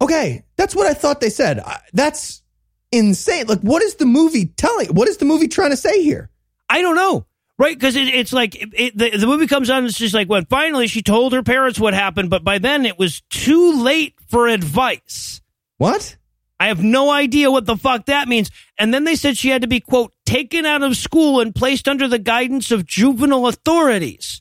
Okay, 0.00 0.44
that's 0.56 0.74
what 0.74 0.86
I 0.86 0.94
thought 0.94 1.20
they 1.20 1.30
said. 1.30 1.62
That's 1.92 2.42
insane. 2.90 3.46
Like, 3.46 3.60
what 3.60 3.82
is 3.82 3.96
the 3.96 4.06
movie 4.06 4.46
telling? 4.46 4.88
What 4.88 5.08
is 5.08 5.18
the 5.18 5.24
movie 5.24 5.48
trying 5.48 5.70
to 5.70 5.76
say 5.76 6.02
here? 6.02 6.30
I 6.68 6.80
don't 6.82 6.96
know. 6.96 7.26
Right, 7.56 7.78
because 7.78 7.94
it, 7.94 8.08
it's 8.08 8.32
like 8.32 8.56
it, 8.56 8.68
it, 8.72 8.98
the, 8.98 9.16
the 9.16 9.26
movie 9.28 9.46
comes 9.46 9.70
on. 9.70 9.78
And 9.78 9.86
it's 9.86 9.98
just 9.98 10.12
like 10.14 10.28
when 10.28 10.44
finally 10.46 10.88
she 10.88 11.02
told 11.02 11.32
her 11.34 11.42
parents 11.44 11.78
what 11.78 11.94
happened, 11.94 12.28
but 12.28 12.42
by 12.42 12.58
then 12.58 12.84
it 12.84 12.98
was 12.98 13.22
too 13.30 13.80
late 13.80 14.14
for 14.28 14.48
advice. 14.48 15.40
What? 15.78 16.16
I 16.60 16.68
have 16.68 16.82
no 16.82 17.10
idea 17.10 17.50
what 17.50 17.66
the 17.66 17.76
fuck 17.76 18.06
that 18.06 18.28
means. 18.28 18.50
And 18.78 18.94
then 18.94 19.04
they 19.04 19.16
said 19.16 19.36
she 19.36 19.48
had 19.48 19.62
to 19.62 19.68
be 19.68 19.80
quote 19.80 20.12
taken 20.24 20.64
out 20.66 20.82
of 20.82 20.96
school 20.96 21.40
and 21.40 21.54
placed 21.54 21.88
under 21.88 22.08
the 22.08 22.18
guidance 22.18 22.70
of 22.70 22.86
juvenile 22.86 23.46
authorities 23.46 24.40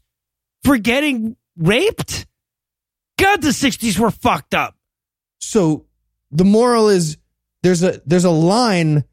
for 0.64 0.78
getting 0.78 1.36
raped. 1.58 2.26
God, 3.18 3.42
the 3.42 3.50
'60s 3.50 3.98
were 3.98 4.12
fucked 4.12 4.54
up. 4.54 4.76
So 5.40 5.86
the 6.32 6.46
moral 6.46 6.90
is 6.90 7.18
there's 7.62 7.84
a 7.84 8.02
there's 8.06 8.26
a 8.26 8.32
line 8.32 9.04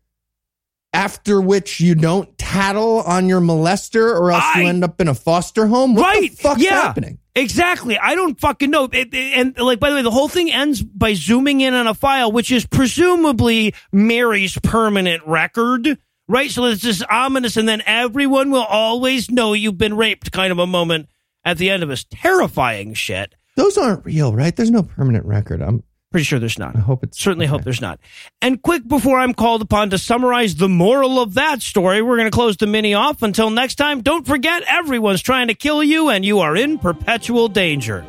after 0.92 1.40
which 1.40 1.80
you 1.80 1.94
don't 1.94 2.36
tattle 2.38 3.00
on 3.02 3.28
your 3.28 3.40
molester 3.40 4.12
or 4.18 4.32
else 4.32 4.44
you 4.56 4.66
end 4.66 4.82
up 4.82 5.00
in 5.00 5.08
a 5.08 5.14
foster 5.14 5.66
home. 5.66 5.94
What 5.94 6.02
right? 6.16 6.30
the 6.30 6.36
fuck's 6.36 6.62
yeah. 6.62 6.82
happening? 6.82 7.18
Exactly. 7.36 7.96
I 7.96 8.16
don't 8.16 8.38
fucking 8.40 8.70
know. 8.70 8.84
It- 8.84 9.14
it- 9.14 9.38
and 9.38 9.56
like, 9.58 9.78
by 9.78 9.90
the 9.90 9.96
way, 9.96 10.02
the 10.02 10.10
whole 10.10 10.28
thing 10.28 10.50
ends 10.50 10.82
by 10.82 11.14
zooming 11.14 11.60
in 11.60 11.74
on 11.74 11.86
a 11.86 11.94
file, 11.94 12.32
which 12.32 12.50
is 12.50 12.66
presumably 12.66 13.72
Mary's 13.92 14.58
permanent 14.62 15.22
record, 15.26 15.96
right? 16.26 16.50
So 16.50 16.64
it's 16.64 16.82
just 16.82 17.04
ominous, 17.08 17.56
and 17.56 17.68
then 17.68 17.82
everyone 17.86 18.50
will 18.50 18.64
always 18.64 19.30
know 19.30 19.52
you've 19.52 19.78
been 19.78 19.96
raped, 19.96 20.32
kind 20.32 20.50
of 20.50 20.58
a 20.58 20.66
moment 20.66 21.08
at 21.44 21.56
the 21.56 21.70
end 21.70 21.82
of 21.84 21.88
this 21.88 22.04
terrifying 22.10 22.94
shit. 22.94 23.34
Those 23.56 23.78
aren't 23.78 24.04
real, 24.04 24.34
right? 24.34 24.54
There's 24.54 24.70
no 24.70 24.82
permanent 24.82 25.24
record. 25.24 25.62
I'm 25.62 25.84
Pretty 26.10 26.24
sure 26.24 26.40
there's 26.40 26.58
not. 26.58 26.74
I 26.74 26.80
hope 26.80 27.04
it's 27.04 27.20
Certainly 27.20 27.46
hope 27.46 27.62
there's 27.62 27.80
not. 27.80 28.00
And 28.42 28.60
quick 28.60 28.86
before 28.86 29.20
I'm 29.20 29.32
called 29.32 29.62
upon 29.62 29.90
to 29.90 29.98
summarize 29.98 30.56
the 30.56 30.68
moral 30.68 31.20
of 31.20 31.34
that 31.34 31.62
story, 31.62 32.02
we're 32.02 32.16
going 32.16 32.30
to 32.30 32.34
close 32.34 32.56
the 32.56 32.66
mini 32.66 32.94
off. 32.94 33.22
Until 33.22 33.48
next 33.50 33.76
time, 33.76 34.00
don't 34.02 34.26
forget 34.26 34.64
everyone's 34.66 35.22
trying 35.22 35.48
to 35.48 35.54
kill 35.54 35.84
you 35.84 36.08
and 36.08 36.24
you 36.24 36.40
are 36.40 36.56
in 36.56 36.78
perpetual 36.78 37.46
danger. 37.46 38.04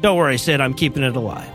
Don't 0.00 0.16
worry, 0.16 0.36
Sid, 0.36 0.60
I'm 0.60 0.74
keeping 0.74 1.04
it 1.04 1.14
alive. 1.14 1.48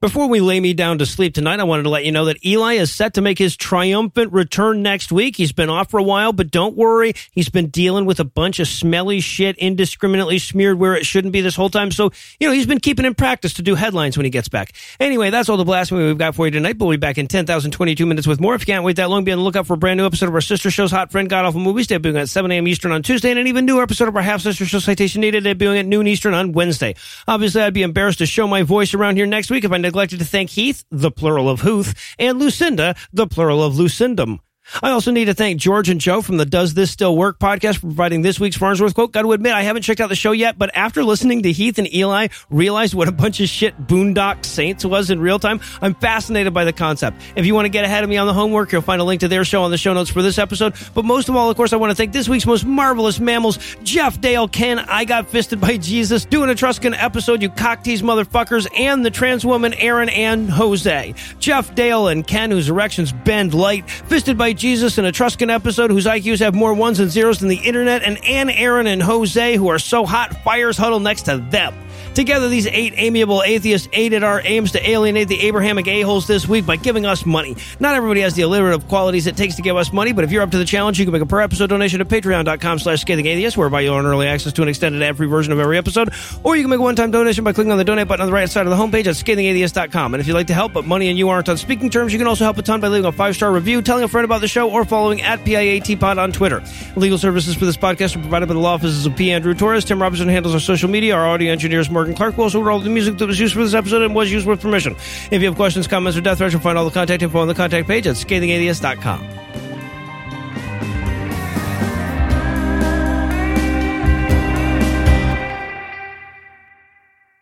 Before 0.00 0.28
we 0.28 0.40
lay 0.40 0.58
me 0.58 0.72
down 0.72 0.96
to 1.00 1.04
sleep 1.04 1.34
tonight, 1.34 1.60
I 1.60 1.64
wanted 1.64 1.82
to 1.82 1.90
let 1.90 2.06
you 2.06 2.10
know 2.10 2.24
that 2.24 2.42
Eli 2.42 2.76
is 2.76 2.90
set 2.90 3.12
to 3.14 3.20
make 3.20 3.36
his 3.36 3.54
triumphant 3.54 4.32
return 4.32 4.80
next 4.82 5.12
week. 5.12 5.36
He's 5.36 5.52
been 5.52 5.68
off 5.68 5.90
for 5.90 6.00
a 6.00 6.02
while, 6.02 6.32
but 6.32 6.50
don't 6.50 6.74
worry. 6.74 7.12
He's 7.32 7.50
been 7.50 7.66
dealing 7.66 8.06
with 8.06 8.18
a 8.18 8.24
bunch 8.24 8.60
of 8.60 8.68
smelly 8.68 9.20
shit 9.20 9.58
indiscriminately 9.58 10.38
smeared 10.38 10.78
where 10.78 10.96
it 10.96 11.04
shouldn't 11.04 11.34
be 11.34 11.42
this 11.42 11.54
whole 11.54 11.68
time. 11.68 11.90
So, 11.90 12.12
you 12.38 12.48
know, 12.48 12.54
he's 12.54 12.64
been 12.64 12.80
keeping 12.80 13.04
in 13.04 13.14
practice 13.14 13.52
to 13.54 13.62
do 13.62 13.74
headlines 13.74 14.16
when 14.16 14.24
he 14.24 14.30
gets 14.30 14.48
back. 14.48 14.72
Anyway, 14.98 15.28
that's 15.28 15.50
all 15.50 15.58
the 15.58 15.66
blasphemy 15.66 16.06
we've 16.06 16.16
got 16.16 16.34
for 16.34 16.46
you 16.46 16.50
tonight, 16.50 16.78
we'll 16.78 16.88
be 16.88 16.96
back 16.96 17.18
in 17.18 17.26
10,022 17.28 18.06
minutes 18.06 18.26
with 18.26 18.40
more. 18.40 18.54
If 18.54 18.62
you 18.62 18.72
can't 18.72 18.84
wait 18.84 18.96
that 18.96 19.10
long, 19.10 19.24
be 19.24 19.32
on 19.32 19.38
the 19.38 19.44
lookout 19.44 19.66
for 19.66 19.74
a 19.74 19.76
brand 19.76 19.98
new 19.98 20.06
episode 20.06 20.30
of 20.30 20.34
our 20.34 20.40
sister 20.40 20.70
show's 20.70 20.92
Hot 20.92 21.12
Friend 21.12 21.28
God 21.28 21.44
Awful 21.44 21.60
Movies, 21.60 21.88
debuting 21.88 22.18
at 22.18 22.30
7 22.30 22.50
a.m. 22.50 22.66
Eastern 22.66 22.92
on 22.92 23.02
Tuesday, 23.02 23.28
and 23.28 23.38
an 23.38 23.48
even 23.48 23.66
newer 23.66 23.82
episode 23.82 24.08
of 24.08 24.16
our 24.16 24.22
half 24.22 24.40
sister 24.40 24.64
show 24.64 24.78
Citation 24.78 25.20
Needed, 25.20 25.44
debuting 25.44 25.78
at 25.78 25.84
noon 25.84 26.06
Eastern 26.06 26.32
on 26.32 26.52
Wednesday. 26.52 26.94
Obviously, 27.28 27.60
I'd 27.60 27.74
be 27.74 27.82
embarrassed 27.82 28.20
to 28.20 28.26
show 28.26 28.46
my 28.46 28.62
voice 28.62 28.94
around 28.94 29.16
here 29.16 29.26
next 29.26 29.50
week 29.50 29.64
if 29.64 29.72
I 29.72 29.89
neglected 29.90 30.20
to 30.20 30.24
thank 30.24 30.50
Heath, 30.50 30.84
the 30.92 31.10
plural 31.10 31.48
of 31.48 31.62
Hooth, 31.62 32.14
and 32.16 32.38
Lucinda, 32.38 32.94
the 33.12 33.26
plural 33.26 33.60
of 33.60 33.74
Lucindum. 33.74 34.38
I 34.82 34.90
also 34.90 35.10
need 35.10 35.26
to 35.26 35.34
thank 35.34 35.60
George 35.60 35.88
and 35.88 36.00
Joe 36.00 36.22
from 36.22 36.36
the 36.36 36.46
Does 36.46 36.74
This 36.74 36.90
Still 36.90 37.16
Work 37.16 37.38
podcast 37.38 37.76
for 37.76 37.86
providing 37.86 38.22
this 38.22 38.38
week's 38.38 38.56
Farnsworth 38.56 38.94
quote. 38.94 39.12
Got 39.12 39.22
to 39.22 39.32
admit, 39.32 39.52
I 39.52 39.62
haven't 39.62 39.82
checked 39.82 40.00
out 40.00 40.08
the 40.08 40.14
show 40.14 40.32
yet, 40.32 40.58
but 40.58 40.70
after 40.74 41.02
listening 41.02 41.42
to 41.42 41.52
Heath 41.52 41.78
and 41.78 41.92
Eli 41.92 42.28
realized 42.50 42.94
what 42.94 43.08
a 43.08 43.12
bunch 43.12 43.40
of 43.40 43.48
shit 43.48 43.76
Boondock 43.86 44.44
Saints 44.44 44.84
was 44.84 45.10
in 45.10 45.20
real 45.20 45.38
time, 45.38 45.60
I'm 45.80 45.94
fascinated 45.94 46.54
by 46.54 46.64
the 46.64 46.72
concept. 46.72 47.20
If 47.36 47.46
you 47.46 47.54
want 47.54 47.66
to 47.66 47.70
get 47.70 47.84
ahead 47.84 48.04
of 48.04 48.10
me 48.10 48.16
on 48.16 48.26
the 48.26 48.32
homework, 48.32 48.72
you'll 48.72 48.82
find 48.82 49.00
a 49.00 49.04
link 49.04 49.20
to 49.20 49.28
their 49.28 49.44
show 49.44 49.62
on 49.62 49.70
the 49.70 49.78
show 49.78 49.92
notes 49.92 50.10
for 50.10 50.22
this 50.22 50.38
episode. 50.38 50.74
But 50.94 51.04
most 51.04 51.28
of 51.28 51.36
all, 51.36 51.50
of 51.50 51.56
course, 51.56 51.72
I 51.72 51.76
want 51.76 51.90
to 51.90 51.96
thank 51.96 52.12
this 52.12 52.28
week's 52.28 52.46
most 52.46 52.64
marvelous 52.64 53.20
mammals, 53.20 53.58
Jeff, 53.82 54.20
Dale, 54.20 54.48
Ken, 54.48 54.78
I 54.78 55.04
Got 55.04 55.28
Fisted 55.28 55.60
by 55.60 55.76
Jesus, 55.76 56.24
doing 56.24 56.50
a 56.50 56.54
Truscan 56.54 56.94
episode, 56.96 57.42
you 57.42 57.50
cock 57.50 57.82
tease 57.82 58.02
motherfuckers, 58.02 58.68
and 58.78 59.04
the 59.04 59.10
trans 59.10 59.44
woman, 59.44 59.74
Aaron 59.74 60.08
and 60.08 60.48
Jose. 60.48 61.14
Jeff, 61.38 61.74
Dale, 61.74 62.08
and 62.08 62.26
Ken, 62.26 62.50
whose 62.50 62.68
erections 62.68 63.12
bend 63.12 63.54
light, 63.54 63.90
fisted 63.90 64.38
by 64.38 64.52
Jesus 64.60 64.98
in 64.98 65.06
a 65.06 65.10
Truscan 65.10 65.50
episode 65.50 65.90
whose 65.90 66.04
IQs 66.04 66.38
have 66.40 66.54
more 66.54 66.74
ones 66.74 67.00
and 67.00 67.10
zeros 67.10 67.38
than 67.38 67.48
the 67.48 67.56
internet, 67.56 68.02
and 68.02 68.22
Ann, 68.24 68.50
Aaron, 68.50 68.86
and 68.86 69.02
Jose, 69.02 69.56
who 69.56 69.68
are 69.68 69.78
so 69.78 70.04
hot, 70.04 70.36
fires 70.44 70.76
huddle 70.76 71.00
next 71.00 71.22
to 71.22 71.38
them. 71.38 71.74
Together, 72.14 72.48
these 72.48 72.66
eight 72.66 72.94
amiable 72.96 73.42
atheists 73.42 73.88
aided 73.92 74.22
our 74.24 74.40
aims 74.44 74.72
to 74.72 74.90
alienate 74.90 75.28
the 75.28 75.40
Abrahamic 75.42 75.86
a-holes 75.86 76.26
this 76.26 76.48
week 76.48 76.66
by 76.66 76.76
giving 76.76 77.06
us 77.06 77.24
money. 77.24 77.56
Not 77.78 77.94
everybody 77.94 78.20
has 78.22 78.34
the 78.34 78.42
alliterative 78.42 78.88
qualities 78.88 79.26
it 79.26 79.36
takes 79.36 79.56
to 79.56 79.62
give 79.62 79.76
us 79.76 79.92
money, 79.92 80.12
but 80.12 80.24
if 80.24 80.30
you're 80.32 80.42
up 80.42 80.50
to 80.50 80.58
the 80.58 80.64
challenge, 80.64 80.98
you 80.98 81.04
can 81.04 81.12
make 81.12 81.22
a 81.22 81.26
per 81.26 81.40
episode 81.40 81.68
donation 81.68 82.00
at 82.00 82.08
patreon.com 82.08 82.78
slash 82.78 83.00
scathing 83.00 83.26
atheist, 83.26 83.56
whereby 83.56 83.80
you'll 83.80 83.94
earn 83.94 84.06
early 84.06 84.26
access 84.26 84.52
to 84.52 84.62
an 84.62 84.68
extended 84.68 85.02
ad-free 85.02 85.28
version 85.28 85.52
of 85.52 85.60
every 85.60 85.78
episode, 85.78 86.12
or 86.42 86.56
you 86.56 86.62
can 86.62 86.70
make 86.70 86.80
a 86.80 86.82
one-time 86.82 87.10
donation 87.10 87.44
by 87.44 87.52
clicking 87.52 87.72
on 87.72 87.78
the 87.78 87.84
donate 87.84 88.08
button 88.08 88.22
on 88.22 88.26
the 88.26 88.32
right 88.32 88.50
side 88.50 88.66
of 88.66 88.70
the 88.70 88.76
homepage 88.76 89.06
at 89.06 89.14
scathingatheist.com. 89.14 90.14
And 90.14 90.20
if 90.20 90.26
you'd 90.26 90.34
like 90.34 90.48
to 90.48 90.54
help, 90.54 90.72
but 90.72 90.84
money 90.84 91.08
and 91.08 91.18
you 91.18 91.28
aren't 91.28 91.48
on 91.48 91.56
speaking 91.56 91.90
terms, 91.90 92.12
you 92.12 92.18
can 92.18 92.26
also 92.26 92.44
help 92.44 92.58
a 92.58 92.62
ton 92.62 92.80
by 92.80 92.88
leaving 92.88 93.06
a 93.06 93.12
five-star 93.12 93.52
review, 93.52 93.82
telling 93.82 94.04
a 94.04 94.08
friend 94.08 94.24
about 94.24 94.40
the 94.40 94.48
show, 94.48 94.70
or 94.70 94.84
following 94.84 95.22
at 95.22 95.38
PIATPod 95.40 96.18
on 96.18 96.32
Twitter. 96.32 96.62
Legal 96.96 97.18
services 97.18 97.54
for 97.54 97.64
this 97.64 97.76
podcast 97.76 98.16
are 98.16 98.20
provided 98.20 98.46
by 98.46 98.54
the 98.54 98.60
law 98.60 98.74
offices 98.74 99.06
of 99.06 99.16
P. 99.16 99.30
Andrew 99.30 99.54
Torres. 99.54 99.84
Tim 99.84 100.00
Robinson 100.00 100.28
handles 100.28 100.54
our 100.54 100.60
social 100.60 100.88
media. 100.88 101.14
Our 101.14 101.26
audio 101.26 101.52
engineer 101.52 101.80
is 101.80 101.90
Morgan 102.00 102.14
Clarke. 102.14 102.38
We 102.38 102.44
also 102.44 102.62
wrote 102.62 102.72
all 102.72 102.80
the 102.80 102.88
music 102.88 103.18
that 103.18 103.26
was 103.26 103.38
used 103.38 103.52
for 103.52 103.60
this 103.62 103.74
episode 103.74 104.00
and 104.00 104.14
was 104.14 104.32
used 104.32 104.46
with 104.46 104.62
permission. 104.62 104.94
If 105.30 105.42
you 105.42 105.48
have 105.48 105.56
questions, 105.56 105.86
comments, 105.86 106.16
or 106.16 106.22
death 106.22 106.38
threats, 106.38 106.54
you'll 106.54 106.62
find 106.62 106.78
all 106.78 106.86
the 106.86 106.90
contact 106.90 107.22
info 107.22 107.40
on 107.40 107.46
the 107.48 107.54
contact 107.54 107.86
page 107.86 108.06
at 108.06 108.16
scathingatheist.com. 108.16 109.28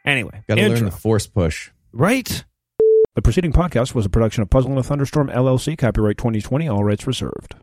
Anyway, 0.05 0.43
Got 0.49 0.55
to 0.57 0.61
intro. 0.63 0.77
learn 0.77 0.85
the 0.87 0.91
force 0.91 1.27
push. 1.27 1.71
right? 1.93 2.45
The 3.15 3.23
preceding 3.23 3.53
podcast 3.53 3.95
was 3.95 4.07
a 4.07 4.09
production 4.09 4.43
of 4.43 4.51
Puzzle 4.51 4.73
in 4.73 4.79
a 4.79 4.83
Thunderstorm 4.83 5.29
LLC, 5.29 5.77
copyright 5.77 6.17
2020, 6.19 6.69
all 6.69 6.85
rights 6.85 7.07
reserved. 7.07 7.57